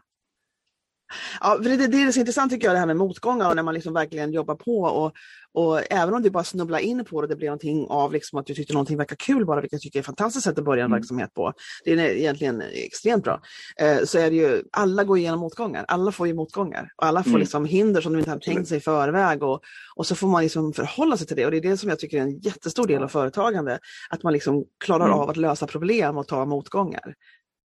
Ja, 1.40 1.58
det, 1.58 1.86
det 1.86 2.02
är 2.02 2.12
så 2.12 2.20
intressant 2.20 2.52
tycker 2.52 2.66
jag 2.66 2.74
det 2.74 2.78
här 2.78 2.86
med 2.86 2.96
motgångar 2.96 3.48
och 3.48 3.56
när 3.56 3.62
man 3.62 3.74
liksom 3.74 3.94
verkligen 3.94 4.32
jobbar 4.32 4.54
på 4.54 4.82
och, 4.82 5.12
och 5.54 5.92
även 5.92 6.14
om 6.14 6.22
du 6.22 6.30
bara 6.30 6.44
snubblar 6.44 6.78
in 6.78 7.04
på 7.04 7.22
det, 7.22 7.28
det 7.28 7.36
blir 7.36 7.48
någonting 7.48 7.86
av 7.88 8.12
liksom 8.12 8.38
att 8.38 8.46
du 8.46 8.54
tyckte 8.54 8.72
någonting 8.72 8.96
verkar 8.96 9.16
kul 9.16 9.46
bara, 9.46 9.60
vilket 9.60 9.72
jag 9.72 9.82
tycker 9.82 9.98
är 9.98 10.00
ett 10.00 10.06
fantastiskt 10.06 10.44
sätt 10.44 10.58
att 10.58 10.64
börja 10.64 10.84
en 10.84 10.90
mm. 10.90 10.98
verksamhet 10.98 11.34
på. 11.34 11.52
Det 11.84 11.92
är 11.92 11.98
egentligen 11.98 12.62
extremt 12.72 13.24
bra. 13.24 13.40
Eh, 13.76 14.04
så 14.04 14.18
är 14.18 14.30
det 14.30 14.36
ju, 14.36 14.62
alla 14.72 15.04
går 15.04 15.18
igenom 15.18 15.40
motgångar, 15.40 15.84
alla 15.88 16.12
får 16.12 16.26
ju 16.26 16.34
motgångar 16.34 16.92
och 16.96 17.06
alla 17.06 17.22
får 17.22 17.30
mm. 17.30 17.40
liksom 17.40 17.64
hinder 17.64 18.00
som 18.00 18.12
de 18.12 18.18
inte 18.18 18.30
hade 18.30 18.44
tänkt 18.44 18.68
sig 18.68 18.78
i 18.78 18.80
förväg 18.80 19.42
och, 19.42 19.60
och 19.96 20.06
så 20.06 20.14
får 20.14 20.28
man 20.28 20.42
liksom 20.42 20.72
förhålla 20.72 21.16
sig 21.16 21.26
till 21.26 21.36
det 21.36 21.44
och 21.44 21.50
det 21.50 21.56
är 21.56 21.60
det 21.60 21.76
som 21.76 21.88
jag 21.88 21.98
tycker 21.98 22.18
är 22.18 22.22
en 22.22 22.38
jättestor 22.38 22.86
del 22.86 23.02
av 23.02 23.08
företagande, 23.08 23.78
att 24.10 24.22
man 24.22 24.32
liksom 24.32 24.64
klarar 24.84 25.04
mm. 25.04 25.18
av 25.18 25.30
att 25.30 25.36
lösa 25.36 25.66
problem 25.66 26.16
och 26.16 26.28
ta 26.28 26.44
motgångar. 26.44 27.14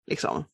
Liksom. 0.06 0.44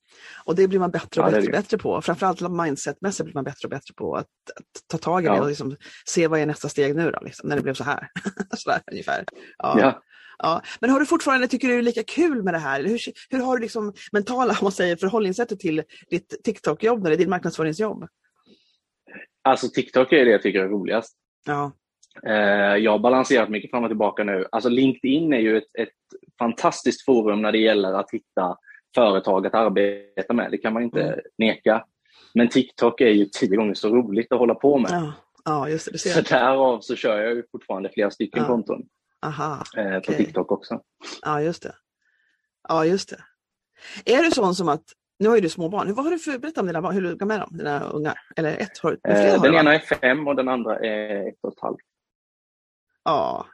Och 0.45 0.57
det 0.57 0.69
blir 0.69 0.79
man 0.79 0.91
bättre 0.91 1.21
och 1.23 1.29
ja, 1.29 1.31
bättre, 1.31 1.53
bättre 1.53 1.79
på. 1.79 2.03
Framförallt 2.03 2.51
mindsetmässigt 2.51 3.25
blir 3.25 3.35
man 3.35 3.45
bättre 3.45 3.67
och 3.67 3.71
bättre 3.71 3.95
på 3.95 4.17
att, 4.17 4.27
att 4.57 4.89
ta 4.89 4.99
tag 4.99 5.23
i 5.23 5.27
ja. 5.27 5.35
det 5.35 5.41
och 5.41 5.49
liksom 5.49 5.77
se 6.05 6.27
vad 6.27 6.41
är 6.41 6.47
nästa 6.47 6.69
steg 6.69 6.97
nu 6.97 7.11
då, 7.11 7.21
liksom, 7.23 7.49
när 7.49 7.57
det 7.57 7.63
blev 7.63 7.75
så 7.75 7.85
här. 7.85 8.09
Sådär, 8.57 8.81
ungefär. 8.91 9.25
Ja. 9.59 9.81
ja. 9.81 10.03
Ja. 10.39 10.63
Men 10.81 10.91
har 10.91 11.01
du 11.01 11.07
fortfarande, 11.07 11.49
tycker 11.49 11.69
du 11.69 11.75
det 11.75 11.81
är 11.81 11.83
lika 11.83 12.03
kul 12.03 12.43
med 12.43 12.55
det 12.55 12.59
här? 12.59 12.85
Hur, 12.85 13.01
hur 13.31 13.39
har 13.39 13.57
du 13.57 13.63
liksom 13.63 13.93
mentala 14.13 14.57
man 14.63 14.73
säger, 14.73 14.97
förhållningssättet 14.97 15.61
till 15.61 15.83
ditt 16.11 16.45
TikTok-jobb, 16.45 17.07
eller 17.07 17.17
ditt 17.17 17.29
marknadsföringsjobb? 17.29 18.09
Alltså 19.43 19.69
TikTok 19.69 20.13
är 20.13 20.25
det 20.25 20.31
jag 20.31 20.43
tycker 20.43 20.61
är 20.61 20.69
roligast. 20.69 21.17
Ja. 21.47 21.73
Eh, 22.27 22.77
jag 22.77 22.91
har 22.91 22.99
balanserat 22.99 23.49
mycket 23.49 23.71
fram 23.71 23.85
och 23.85 23.91
tillbaka 23.91 24.25
nu. 24.25 24.47
Alltså 24.53 24.69
LinkedIn 24.69 25.33
är 25.33 25.39
ju 25.39 25.59
ett, 25.59 25.77
ett 25.79 25.89
fantastiskt 26.39 27.05
forum 27.05 27.43
när 27.43 27.53
det 27.53 27.59
gäller 27.59 27.93
att 27.93 28.11
hitta 28.11 28.57
företag 28.95 29.47
att 29.47 29.55
arbeta 29.55 30.33
med. 30.33 30.51
Det 30.51 30.59
kan 30.59 30.73
man 30.73 30.83
inte 30.83 31.03
mm. 31.03 31.21
neka. 31.39 31.85
Men 32.35 32.49
TikTok 32.49 33.01
är 33.01 33.09
ju 33.09 33.25
tio 33.25 33.57
gånger 33.57 33.75
så 33.75 33.89
roligt 33.89 34.33
att 34.33 34.39
hålla 34.39 34.55
på 34.55 34.79
med. 34.79 34.91
Ja, 34.91 35.13
ja 35.45 35.69
just 35.69 35.87
det. 35.87 35.93
det 35.93 35.99
så 35.99 36.21
därav 36.21 36.81
så 36.81 36.97
kör 36.97 37.19
jag 37.21 37.35
ju 37.35 37.43
fortfarande 37.53 37.91
flera 37.95 38.11
stycken 38.11 38.43
ja. 38.43 38.49
konton. 38.49 38.83
Aha, 39.27 39.63
eh, 39.77 39.91
på 39.91 39.99
okay. 39.99 40.17
TikTok 40.17 40.53
också. 40.53 40.81
Ja, 41.23 41.43
just 41.43 41.63
det. 41.63 41.75
Ja, 42.69 42.85
just 42.85 43.09
det. 43.09 43.25
Är 44.05 44.23
du 44.23 44.31
sån 44.31 44.55
som 44.55 44.69
att, 44.69 44.85
nu 45.19 45.29
har 45.29 45.37
ju 45.37 45.41
du 45.41 45.49
små 45.49 45.69
barn, 45.69 45.95
vad 45.95 46.05
har 46.05 46.13
du 46.13 46.19
för, 46.19 46.39
berätta 46.39 46.61
om 46.61 46.67
dina 46.67 46.83
barn, 46.83 46.95
hur 46.95 47.17
gamla 47.17 47.35
är 47.35 47.41
de, 47.41 47.57
dina 47.57 47.85
ungar? 47.85 48.19
Eller 48.37 48.57
ett? 48.57 48.79
Har, 48.79 48.93
eh, 49.09 49.43
den 49.43 49.55
ena 49.55 49.75
är 49.75 49.79
fem 49.79 50.29
och 50.29 50.37
den 50.37 50.49
andra 50.49 50.79
är 50.79 51.29
ett 51.29 51.39
och 51.43 51.53
ett 51.53 51.61
halvt. 51.61 51.81
Ja, 53.05 53.47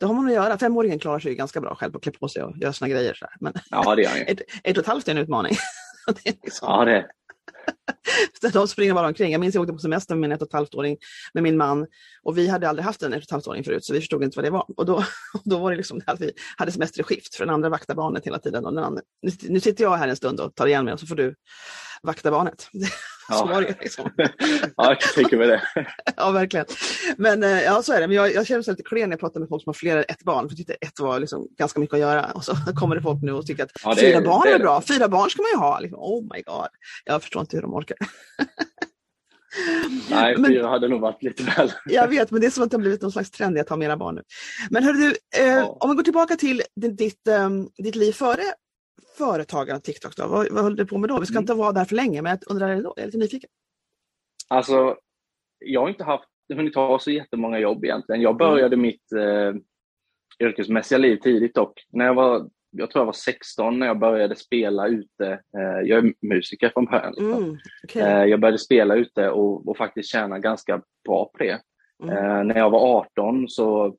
det 0.00 0.06
har 0.06 0.14
man 0.14 0.26
att 0.26 0.32
göra. 0.32 0.58
Femåringen 0.58 0.98
klarar 0.98 1.18
sig 1.18 1.34
ganska 1.34 1.60
bra 1.60 1.74
själv 1.74 1.94
och 1.94 2.02
klä 2.02 2.12
på 2.12 2.28
sig 2.28 2.42
och 2.42 2.56
göra 2.58 2.72
sina 2.72 2.88
grejer. 2.88 3.14
Så 3.14 3.26
Men 3.40 3.52
ja, 3.70 3.94
det 3.94 4.02
gör 4.02 4.10
ett, 4.26 4.40
ett 4.64 4.76
och 4.76 4.82
ett 4.82 4.88
halvt 4.88 5.08
är 5.08 5.12
en 5.12 5.18
utmaning. 5.18 5.56
det 6.06 6.28
är 6.28 6.34
liksom... 6.42 6.68
Ja, 6.70 6.84
det 6.84 7.06
De 8.52 8.68
springer 8.68 8.94
bara 8.94 9.06
omkring. 9.06 9.32
Jag 9.32 9.40
minns 9.40 9.54
jag 9.54 9.62
åkte 9.62 9.72
på 9.72 9.78
semester 9.78 10.14
med 10.14 10.20
min 10.20 10.32
ett 10.32 10.42
och 10.42 10.48
ett 10.48 10.52
halvt-åring 10.52 10.96
med 11.34 11.42
min 11.42 11.56
man 11.56 11.86
och 12.22 12.38
vi 12.38 12.48
hade 12.48 12.68
aldrig 12.68 12.84
haft 12.84 13.02
en 13.02 13.12
ett 13.12 13.18
och 13.18 13.22
ett 13.22 13.30
halvt-åring 13.30 13.64
förut 13.64 13.84
så 13.84 13.92
vi 13.92 14.00
förstod 14.00 14.24
inte 14.24 14.36
vad 14.36 14.44
det 14.44 14.50
var. 14.50 14.66
Och 14.76 14.86
då, 14.86 14.94
och 15.34 15.42
då 15.44 15.58
var 15.58 15.70
det 15.70 15.76
liksom 15.76 16.00
att 16.06 16.20
vi 16.20 16.32
hade 16.56 16.72
semester 16.72 17.00
i 17.00 17.02
skift 17.02 17.34
för 17.34 17.44
den 17.44 17.54
andra 17.54 17.68
vaktar 17.68 17.94
barnet 17.94 18.26
hela 18.26 18.38
tiden. 18.38 18.64
Och 18.64 18.74
den 18.74 18.84
andra, 18.84 19.02
nu 19.42 19.60
sitter 19.60 19.84
jag 19.84 19.96
här 19.96 20.08
en 20.08 20.16
stund 20.16 20.40
och 20.40 20.54
tar 20.54 20.66
igen 20.66 20.84
mig 20.84 20.94
och 20.94 21.00
så 21.00 21.06
får 21.06 21.16
du 21.16 21.34
vakta 22.04 22.30
barnet. 22.30 22.68
Ja. 23.28 23.34
så 23.34 23.46
var 23.46 23.62
det 23.62 23.76
liksom. 23.80 24.10
ja, 24.16 24.28
jag 24.76 25.00
kan 25.00 25.10
tänka 25.14 25.36
mig 25.36 25.46
det. 25.46 25.62
ja, 26.16 26.30
verkligen. 26.30 26.66
Men 27.16 27.42
eh, 27.42 27.62
ja, 27.62 27.82
så 27.82 27.92
är 27.92 28.00
det. 28.00 28.06
Men 28.06 28.16
jag, 28.16 28.34
jag 28.34 28.46
känner 28.46 28.58
mig 28.58 28.72
lite 28.72 28.82
klen 28.82 29.08
när 29.08 29.12
jag 29.12 29.20
pratar 29.20 29.40
med 29.40 29.48
folk 29.48 29.62
som 29.62 29.70
har 29.70 29.74
fler 29.74 29.96
än 29.96 30.04
ett 30.08 30.22
barn. 30.22 30.48
För 30.48 30.50
jag 30.50 30.56
tyckte 30.56 30.72
ett 30.72 31.00
var 31.00 31.20
liksom 31.20 31.48
ganska 31.58 31.80
mycket 31.80 31.94
att 31.94 32.00
göra. 32.00 32.24
Och 32.24 32.44
så 32.44 32.56
kommer 32.76 32.96
det 32.96 33.02
folk 33.02 33.22
nu 33.22 33.32
och 33.32 33.46
tycker 33.46 33.64
att 33.64 33.70
ja, 33.84 33.96
fyra 33.96 34.20
barn 34.20 34.48
är, 34.48 34.52
är 34.52 34.58
bra. 34.58 34.82
Fyra 34.88 35.08
barn 35.08 35.30
ska 35.30 35.42
man 35.42 35.50
ju 35.50 35.56
ha. 35.56 35.80
Liksom, 35.80 35.98
oh 35.98 36.22
my 36.34 36.42
god. 36.42 36.68
Jag 37.04 37.22
förstår 37.22 37.40
inte 37.40 37.56
hur 37.56 37.62
de 37.62 37.74
orkar. 37.74 37.96
Nej, 40.10 40.36
men, 40.36 40.50
fyra 40.50 40.68
hade 40.68 40.88
nog 40.88 41.00
varit 41.00 41.22
lite 41.22 41.42
väl. 41.42 41.72
jag 41.86 42.08
vet, 42.08 42.30
men 42.30 42.40
det 42.40 42.46
är 42.46 42.50
som 42.50 42.64
att 42.64 42.70
det 42.70 42.76
har 42.76 42.80
blivit 42.80 43.02
någon 43.02 43.12
slags 43.12 43.30
trend 43.30 43.58
att 43.58 43.68
ha 43.68 43.76
mera 43.76 43.96
barn 43.96 44.14
nu. 44.14 44.22
Men 44.70 44.84
hörru 44.84 44.98
du, 44.98 45.08
eh, 45.40 45.48
ja. 45.48 45.76
om 45.80 45.90
vi 45.90 45.96
går 45.96 46.02
tillbaka 46.02 46.36
till 46.36 46.62
ditt, 46.76 47.28
um, 47.28 47.68
ditt 47.78 47.94
liv 47.94 48.12
före 48.12 48.42
företagande 49.18 49.80
TikTok 49.80 50.16
då? 50.16 50.28
Vad, 50.28 50.52
vad 50.52 50.64
höll 50.64 50.76
du 50.76 50.86
på 50.86 50.98
med 50.98 51.08
då? 51.08 51.20
Vi 51.20 51.26
ska 51.26 51.34
mm. 51.34 51.42
inte 51.42 51.54
vara 51.54 51.72
där 51.72 51.84
för 51.84 51.94
länge, 51.94 52.22
men 52.22 52.30
jag 52.30 52.52
undrar 52.52 52.68
ändå, 52.68 52.92
jag 52.96 53.02
är 53.02 53.06
lite 53.06 53.18
nyfiken. 53.18 53.50
Alltså, 54.48 54.96
jag 55.58 55.80
har 55.80 55.88
inte 55.88 56.04
haft, 56.04 56.28
hunnit 56.54 56.74
ha 56.74 56.98
så 56.98 57.10
jättemånga 57.10 57.58
jobb 57.58 57.84
egentligen. 57.84 58.20
Jag 58.20 58.36
började 58.36 58.74
mm. 58.74 58.82
mitt 58.82 59.12
eh, 59.12 59.54
yrkesmässiga 60.46 60.98
liv 60.98 61.16
tidigt 61.16 61.54
dock. 61.54 61.86
När 61.92 62.04
jag 62.04 62.14
var, 62.14 62.50
jag 62.70 62.90
tror 62.90 63.00
jag 63.00 63.06
var 63.06 63.12
16 63.12 63.78
när 63.78 63.86
jag 63.86 63.98
började 63.98 64.36
spela 64.36 64.86
ute. 64.88 65.40
Eh, 65.58 65.80
jag 65.84 66.04
är 66.04 66.14
musiker 66.20 66.68
från 66.68 66.84
början. 66.84 67.14
Mm, 67.18 67.58
okay. 67.84 68.02
eh, 68.02 68.24
jag 68.24 68.40
började 68.40 68.58
spela 68.58 68.94
ute 68.94 69.30
och, 69.30 69.68
och, 69.68 69.76
faktiskt 69.76 70.10
tjäna 70.10 70.38
ganska 70.38 70.82
bra 71.04 71.30
på 71.32 71.38
det. 71.38 71.60
Mm. 72.02 72.16
Eh, 72.16 72.44
när 72.44 72.56
jag 72.56 72.70
var 72.70 72.98
18 72.98 73.48
så 73.48 73.96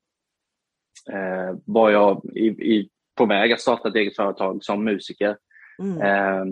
var 1.65 1.89
jag 1.89 2.25
i, 2.35 2.47
i 2.47 2.89
på 3.15 3.25
väg 3.25 3.51
att 3.51 3.61
starta 3.61 3.89
ett 3.89 3.95
eget 3.95 4.15
företag 4.15 4.63
som 4.63 4.83
musiker. 4.83 5.37
Mm. 5.79 6.01
Eh, 6.01 6.45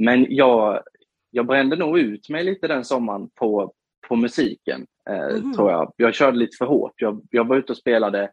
men 0.00 0.26
jag, 0.28 0.82
jag 1.30 1.46
brände 1.46 1.76
nog 1.76 1.98
ut 1.98 2.28
mig 2.28 2.44
lite 2.44 2.68
den 2.68 2.84
sommaren 2.84 3.30
på, 3.34 3.72
på 4.08 4.16
musiken, 4.16 4.86
eh, 5.10 5.36
mm. 5.36 5.54
tror 5.54 5.70
jag. 5.70 5.92
Jag 5.96 6.14
körde 6.14 6.38
lite 6.38 6.56
för 6.56 6.66
hårt. 6.66 6.92
Jag, 6.96 7.22
jag 7.30 7.48
var 7.48 7.56
ute 7.56 7.72
och 7.72 7.78
spelade 7.78 8.30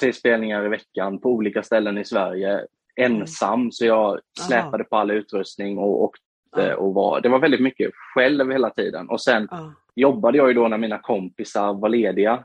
tre 0.00 0.12
spelningar 0.12 0.64
i 0.64 0.68
veckan 0.68 1.20
på 1.20 1.30
olika 1.30 1.62
ställen 1.62 1.98
i 1.98 2.04
Sverige 2.04 2.66
ensam, 2.96 3.60
mm. 3.60 3.72
så 3.72 3.86
jag 3.86 4.20
släpade 4.40 4.82
Aha. 4.82 4.88
på 4.90 4.96
all 4.96 5.10
utrustning 5.10 5.78
och 5.78 6.02
åkte 6.02 6.74
och 6.74 6.94
var, 6.94 7.20
det 7.20 7.28
var 7.28 7.38
väldigt 7.38 7.60
mycket 7.60 7.90
själv 8.14 8.50
hela 8.50 8.70
tiden. 8.70 9.08
Och 9.08 9.20
sen 9.20 9.48
jobbade 9.94 10.38
jag 10.38 10.48
ju 10.48 10.54
då 10.54 10.68
när 10.68 10.78
mina 10.78 10.98
kompisar 10.98 11.74
var 11.74 11.88
lediga. 11.88 12.44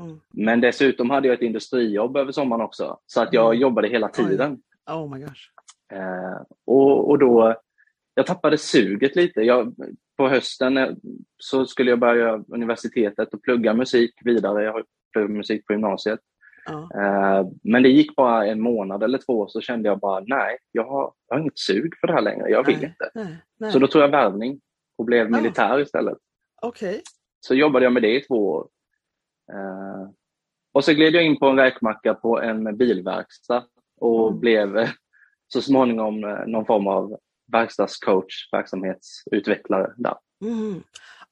Mm. 0.00 0.20
Men 0.30 0.60
dessutom 0.60 1.10
hade 1.10 1.28
jag 1.28 1.34
ett 1.34 1.42
industrijobb 1.42 2.16
över 2.16 2.32
sommaren 2.32 2.62
också, 2.62 2.98
så 3.06 3.22
att 3.22 3.32
jag 3.32 3.46
mm. 3.46 3.60
jobbade 3.60 3.88
hela 3.88 4.08
tiden. 4.08 4.62
Oh 4.90 5.14
my 5.14 5.20
gosh. 5.20 5.50
Eh, 5.92 6.42
och, 6.66 7.10
och 7.10 7.18
då, 7.18 7.54
jag 8.14 8.26
tappade 8.26 8.58
suget 8.58 9.16
lite. 9.16 9.40
Jag, 9.40 9.74
på 10.16 10.28
hösten 10.28 10.76
eh, 10.76 10.90
så 11.36 11.66
skulle 11.66 11.90
jag 11.90 11.98
börja 11.98 12.44
universitetet 12.48 13.34
och 13.34 13.42
plugga 13.42 13.74
musik 13.74 14.14
vidare. 14.24 14.62
Jag 14.64 14.72
har 14.72 15.28
musik 15.28 15.66
på 15.66 15.72
gymnasiet. 15.72 16.20
Ja. 16.66 16.88
Eh, 16.94 17.46
men 17.62 17.82
det 17.82 17.88
gick 17.88 18.16
bara 18.16 18.46
en 18.46 18.60
månad 18.60 19.02
eller 19.02 19.18
två 19.18 19.48
så 19.48 19.60
kände 19.60 19.88
jag 19.88 19.98
bara 19.98 20.24
nej, 20.26 20.58
jag 20.72 20.84
har, 20.84 21.12
jag 21.28 21.36
har 21.36 21.40
inget 21.40 21.58
sug 21.58 21.94
för 22.00 22.06
det 22.06 22.12
här 22.12 22.22
längre. 22.22 22.48
Jag 22.48 22.66
vill 22.66 22.76
nej, 22.76 22.84
inte. 22.84 23.10
Nej, 23.14 23.36
nej. 23.58 23.72
Så 23.72 23.78
då 23.78 23.86
tog 23.86 24.02
jag 24.02 24.08
värvning 24.08 24.60
och 24.98 25.04
blev 25.04 25.30
militär 25.30 25.76
oh. 25.76 25.82
istället. 25.82 26.18
Okay. 26.62 27.00
Så 27.40 27.54
jobbade 27.54 27.84
jag 27.84 27.92
med 27.92 28.02
det 28.02 28.16
i 28.16 28.20
två 28.20 28.48
år. 28.48 28.68
Eh, 29.52 30.10
och 30.72 30.84
så 30.84 30.92
gled 30.92 31.14
jag 31.14 31.24
in 31.24 31.38
på 31.38 31.46
en 31.46 31.56
räkmacka 31.56 32.14
på 32.14 32.40
en 32.40 32.76
bilverkstad 32.76 33.64
och 34.00 34.28
mm. 34.28 34.40
blev 34.40 34.78
eh, 34.78 34.88
så 35.48 35.62
småningom 35.62 36.24
eh, 36.24 36.46
någon 36.46 36.66
form 36.66 36.86
av 36.86 37.16
verkstadscoach, 37.52 38.48
verksamhetsutvecklare 38.52 39.94
där. 39.96 40.16
Mm. 40.44 40.82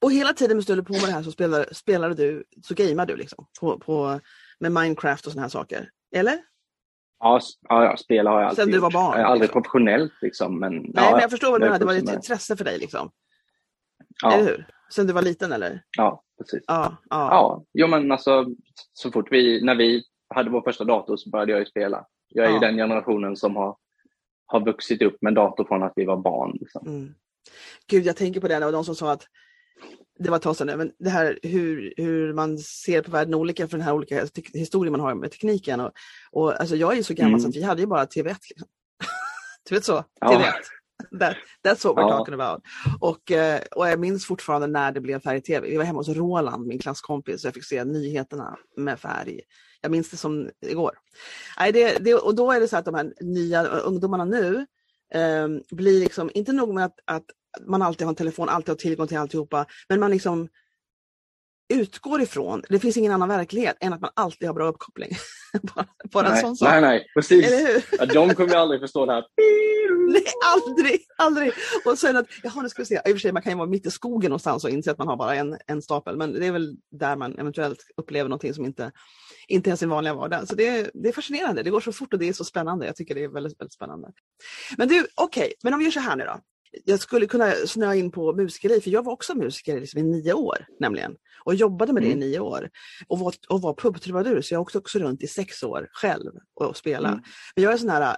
Och 0.01 0.13
hela 0.13 0.33
tiden 0.33 0.61
du 0.67 0.73
höll 0.73 0.85
på 0.85 0.93
med 0.93 1.03
det 1.03 1.13
här 1.13 1.23
så 1.23 1.33
spelade, 1.33 1.75
spelade 1.75 2.15
du, 2.15 2.45
så 2.63 2.75
gameade 2.75 3.13
du 3.13 3.17
liksom 3.17 3.47
på, 3.61 3.79
på, 3.79 4.21
med 4.61 4.73
Minecraft 4.73 5.27
och 5.27 5.33
sådana 5.33 5.45
här 5.45 5.49
saker? 5.49 5.91
Eller? 6.15 6.39
Ja, 7.19 7.41
ja, 7.69 7.97
spela 7.97 8.31
har 8.31 8.41
jag 8.41 8.49
alltid 8.49 8.65
Sen 8.65 8.73
du 8.73 8.79
var 8.79 8.91
barn? 8.91 9.21
Jag 9.21 9.27
aldrig 9.27 9.49
liksom. 9.49 9.63
professionellt 9.63 10.13
liksom. 10.23 10.59
Men, 10.61 10.73
Nej, 10.73 10.93
ja, 10.95 11.11
men 11.11 11.21
jag 11.21 11.31
förstår 11.31 11.51
vad 11.51 11.61
du 11.61 11.65
menar, 11.65 11.79
det 11.79 11.85
var 11.85 11.95
ett 11.95 12.15
intresse 12.15 12.57
för 12.57 12.65
dig 12.65 12.79
liksom. 12.79 13.11
Ja. 14.23 14.33
Eller 14.33 14.45
hur? 14.45 14.67
Sen 14.93 15.07
du 15.07 15.13
var 15.13 15.23
liten 15.23 15.53
eller? 15.53 15.83
Ja, 15.97 16.23
precis. 16.38 16.64
Ja, 16.66 16.97
ja. 17.11 17.28
ja. 17.30 17.64
Jo 17.73 17.87
men 17.87 18.12
alltså 18.12 18.47
så 18.92 19.11
fort 19.12 19.28
vi, 19.30 19.64
när 19.64 19.75
vi 19.75 20.02
hade 20.35 20.50
vår 20.50 20.62
första 20.62 20.85
dator 20.85 21.16
så 21.16 21.30
började 21.30 21.52
jag 21.52 21.59
ju 21.59 21.66
spela. 21.66 22.07
Jag 22.28 22.47
är 22.47 22.49
ja. 22.49 22.54
ju 22.54 22.61
den 22.61 22.76
generationen 22.76 23.37
som 23.37 23.57
har, 23.57 23.76
har 24.47 24.64
vuxit 24.64 25.02
upp 25.02 25.16
med 25.23 25.35
dator 25.35 25.64
från 25.64 25.83
att 25.83 25.92
vi 25.97 26.04
var 26.04 26.16
barn. 26.16 26.57
Liksom. 26.61 26.87
Mm. 26.87 27.14
Gud, 27.87 28.07
jag 28.07 28.16
tänker 28.16 28.40
på 28.40 28.49
det, 28.49 28.59
det 28.59 28.64
var 28.64 28.73
de 28.73 28.85
som 28.85 28.95
sa 28.95 29.12
att 29.12 29.26
det 30.18 30.30
var 30.30 30.37
ett 30.37 30.42
tag 30.42 30.57
sedan 30.57 30.66
nu, 30.66 30.76
men 30.76 30.92
det 30.99 31.11
här 31.11 31.38
hur, 31.42 31.95
hur 31.97 32.33
man 32.33 32.59
ser 32.59 33.02
på 33.02 33.11
världen 33.11 33.35
olika 33.35 33.68
för 33.68 33.78
den 33.78 33.87
här 33.87 33.95
olika 33.95 34.26
historien 34.54 34.92
man 34.92 35.00
har 35.00 35.14
med 35.14 35.30
tekniken. 35.30 35.80
Och, 35.80 35.92
och 36.30 36.61
alltså 36.61 36.76
jag 36.76 36.92
är 36.92 36.97
ju 36.97 37.02
så 37.02 37.14
gammal 37.14 37.30
mm. 37.30 37.40
så 37.40 37.49
att 37.49 37.57
vi 37.57 37.62
hade 37.62 37.80
ju 37.80 37.87
bara 37.87 38.04
TV1. 38.04 38.37
Liksom. 38.50 38.68
du 39.68 39.75
vet 39.75 39.85
så, 39.85 40.04
TV1. 40.21 40.52
That, 41.21 41.37
that's 41.65 41.85
what 41.85 41.97
we're 41.97 42.11
ja. 42.11 42.19
talking 42.19 42.35
about. 42.35 42.62
Och, 43.00 43.31
eh, 43.31 43.61
och 43.71 43.88
jag 43.88 44.00
minns 44.00 44.27
fortfarande 44.27 44.67
när 44.67 44.93
det 44.93 45.00
blev 45.00 45.21
färg-tv. 45.21 45.69
Vi 45.71 45.77
var 45.77 45.85
hemma 45.85 45.99
hos 45.99 46.09
Roland, 46.09 46.67
min 46.67 46.79
klasskompis, 46.79 47.45
och 47.45 47.49
jag 47.49 47.55
fick 47.55 47.65
se 47.65 47.85
nyheterna 47.85 48.59
med 48.77 49.00
färg. 49.00 49.41
Jag 49.81 49.91
minns 49.91 50.11
det 50.11 50.17
som 50.17 50.50
igår. 50.67 50.99
Nej, 51.59 51.73
det, 51.73 51.99
det, 51.99 52.15
och 52.15 52.35
då 52.35 52.53
är 52.53 52.61
det 52.61 52.69
så 52.69 52.77
att 52.77 52.85
de 52.85 52.95
här 52.95 53.12
nya 53.21 53.65
ungdomarna 53.65 54.25
nu 54.25 54.67
eh, 55.15 55.49
blir 55.71 56.00
liksom, 56.00 56.31
inte 56.35 56.53
nog 56.53 56.75
med 56.75 56.85
att, 56.85 56.99
att 57.05 57.25
man 57.67 57.83
alltid 57.83 58.07
har 58.07 58.12
en 58.12 58.17
telefon, 58.17 58.49
alltid 58.49 58.69
har 58.69 58.77
tillgång 58.77 59.07
till 59.07 59.19
alltihopa, 59.19 59.67
men 59.88 60.00
man 60.00 60.11
liksom 60.11 60.49
utgår 61.69 62.23
ifrån, 62.23 62.63
det 62.69 62.79
finns 62.79 62.97
ingen 62.97 63.13
annan 63.13 63.29
verklighet 63.29 63.77
än 63.81 63.93
att 63.93 64.01
man 64.01 64.11
alltid 64.15 64.49
har 64.49 64.55
bra 64.55 64.67
uppkoppling. 64.69 65.11
bara, 65.75 65.87
bara 66.13 66.29
nej, 66.29 66.39
en 66.39 66.43
sån 66.43 66.57
sak. 66.57 66.69
Nej, 66.69 66.81
nej, 66.81 67.07
precis. 67.15 67.51
Ja, 67.99 68.07
de 68.07 68.35
kommer 68.35 68.51
ju 68.51 68.57
aldrig 68.57 68.81
förstå 68.81 69.07
det 69.07 69.13
här. 69.13 69.25
Nej, 70.09 70.23
aldrig, 70.45 71.01
aldrig. 71.17 71.53
Och 71.85 71.99
sen 71.99 72.17
att, 72.17 72.27
jaha 72.43 72.63
nu 72.63 72.69
ska 72.69 72.83
vi 72.83 72.87
se, 72.87 72.95
i 72.95 73.13
och 73.13 73.15
för 73.15 73.19
sig 73.19 73.33
man 73.33 73.43
kan 73.43 73.53
ju 73.53 73.59
vara 73.59 73.69
mitt 73.69 73.87
i 73.87 73.91
skogen 73.91 74.31
någonstans 74.31 74.65
och 74.65 74.71
inse 74.71 74.91
att 74.91 74.99
man 74.99 75.09
har 75.09 75.17
bara 75.17 75.35
en, 75.35 75.59
en 75.67 75.83
stapel, 75.83 76.17
men 76.17 76.33
det 76.33 76.47
är 76.47 76.53
väl 76.53 76.77
där 76.91 77.17
man 77.17 77.39
eventuellt 77.39 77.79
upplever 77.97 78.29
någonting 78.29 78.55
som 78.55 78.65
inte, 78.65 78.93
inte 79.49 79.71
är 79.71 79.77
sin 79.77 79.89
vanliga 79.89 80.15
vardag. 80.15 80.49
Så 80.49 80.55
det 80.55 80.69
är, 80.69 80.91
det 80.95 81.09
är 81.09 81.13
fascinerande, 81.13 81.63
det 81.63 81.71
går 81.71 81.81
så 81.81 81.93
fort 81.93 82.13
och 82.13 82.19
det 82.19 82.29
är 82.29 82.33
så 82.33 82.45
spännande. 82.45 82.87
Jag 82.87 82.97
tycker 82.97 83.15
det 83.15 83.25
är 83.25 83.29
väldigt, 83.29 83.61
väldigt 83.61 83.75
spännande. 83.75 84.09
Men 84.77 84.89
du, 84.89 85.07
okej, 85.15 85.43
okay, 85.43 85.53
men 85.63 85.73
om 85.73 85.79
vi 85.79 85.85
gör 85.85 85.93
så 85.93 86.01
här 86.01 86.17
nu 86.17 86.25
då 86.25 86.41
jag 86.85 87.01
skulle 87.01 87.27
kunna 87.27 87.53
snöa 87.53 87.95
in 87.95 88.11
på 88.11 88.33
musikeri, 88.33 88.81
för 88.81 88.91
jag 88.91 89.05
var 89.05 89.13
också 89.13 89.35
musiker 89.35 89.81
liksom 89.81 90.01
i 90.01 90.03
nio 90.03 90.33
år 90.33 90.67
nämligen. 90.81 91.17
Och 91.45 91.55
jobbade 91.55 91.93
med 91.93 92.03
det 92.03 92.07
mm. 92.13 92.23
i 92.23 92.27
nio 92.27 92.39
år. 92.39 92.71
Och 93.07 93.19
var, 93.19 93.35
och 93.49 93.63
var 93.63 93.75
pubtrubadur, 93.75 94.41
så 94.41 94.55
jag 94.55 94.61
åkte 94.61 94.79
också 94.79 94.99
runt 94.99 95.23
i 95.23 95.27
sex 95.27 95.63
år 95.63 95.89
själv 95.93 96.33
och, 96.55 96.67
och 96.67 96.77
spela. 96.77 97.09
Mm. 97.09 97.21
Men 97.57 97.65
jag 97.65 97.73
är 97.73 97.77
sån 97.77 97.89
här 97.89 98.17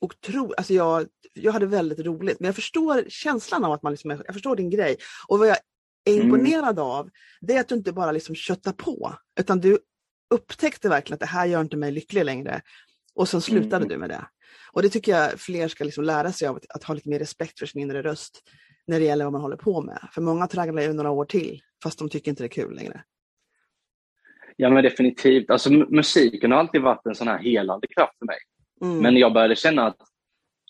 otro, 0.00 0.54
alltså 0.56 0.74
jag, 0.74 1.06
jag 1.32 1.52
hade 1.52 1.66
väldigt 1.66 1.98
roligt, 1.98 2.40
men 2.40 2.46
jag 2.46 2.54
förstår 2.54 3.04
känslan 3.08 3.64
av 3.64 3.72
att 3.72 3.82
man 3.82 3.92
liksom, 3.92 4.10
jag 4.10 4.34
förstår 4.34 4.56
din 4.56 4.70
grej. 4.70 4.96
Och 5.28 5.38
vad 5.38 5.48
jag 5.48 5.56
är 6.04 6.14
mm. 6.14 6.26
imponerad 6.26 6.78
mm. 6.78 6.84
av, 6.84 7.10
det 7.40 7.56
är 7.56 7.60
att 7.60 7.68
du 7.68 7.74
inte 7.74 7.92
bara 7.92 8.12
liksom 8.12 8.34
köttar 8.34 8.72
på, 8.72 9.14
utan 9.40 9.60
du 9.60 9.78
upptäckte 10.34 10.88
verkligen 10.88 11.14
att 11.14 11.20
det 11.20 11.26
här 11.26 11.46
gör 11.46 11.60
inte 11.60 11.76
mig 11.76 11.92
lycklig 11.92 12.24
längre. 12.24 12.62
Och 13.14 13.28
sen 13.28 13.40
slutade 13.40 13.76
mm. 13.76 13.88
du 13.88 13.96
med 13.96 14.10
det. 14.10 14.26
Och 14.72 14.82
det 14.82 14.88
tycker 14.88 15.12
jag 15.12 15.40
fler 15.40 15.68
ska 15.68 15.84
liksom 15.84 16.04
lära 16.04 16.32
sig 16.32 16.48
av, 16.48 16.56
att, 16.56 16.70
att, 16.70 16.84
ha 16.84 16.94
lite 16.94 17.08
mer 17.08 17.18
respekt 17.18 17.58
för 17.58 17.66
sin 17.66 17.82
inre 17.82 18.02
röst 18.02 18.42
när 18.86 19.00
det 19.00 19.06
gäller 19.06 19.24
vad 19.24 19.32
man 19.32 19.42
håller 19.42 19.56
på 19.56 19.82
med. 19.82 20.08
För 20.12 20.22
många 20.22 20.46
tragglar 20.46 20.82
ju 20.82 20.92
några 20.92 21.10
år 21.10 21.24
till, 21.24 21.60
fast 21.82 21.98
de 21.98 22.08
tycker 22.08 22.30
inte 22.30 22.42
det 22.42 22.46
är 22.46 22.64
kul 22.64 22.74
längre. 22.74 23.02
Ja 24.56 24.70
men 24.70 24.84
definitivt. 24.84 25.50
Alltså, 25.50 25.70
musiken 25.70 26.52
har 26.52 26.58
alltid 26.58 26.82
varit 26.82 27.06
en 27.06 27.14
sån 27.14 27.28
här 27.28 27.38
helande 27.38 27.86
kraft 27.86 28.18
för 28.18 28.26
mig. 28.26 28.38
Mm. 28.82 28.98
Men 28.98 29.16
jag 29.16 29.32
började 29.32 29.56
känna 29.56 29.86
att 29.86 29.96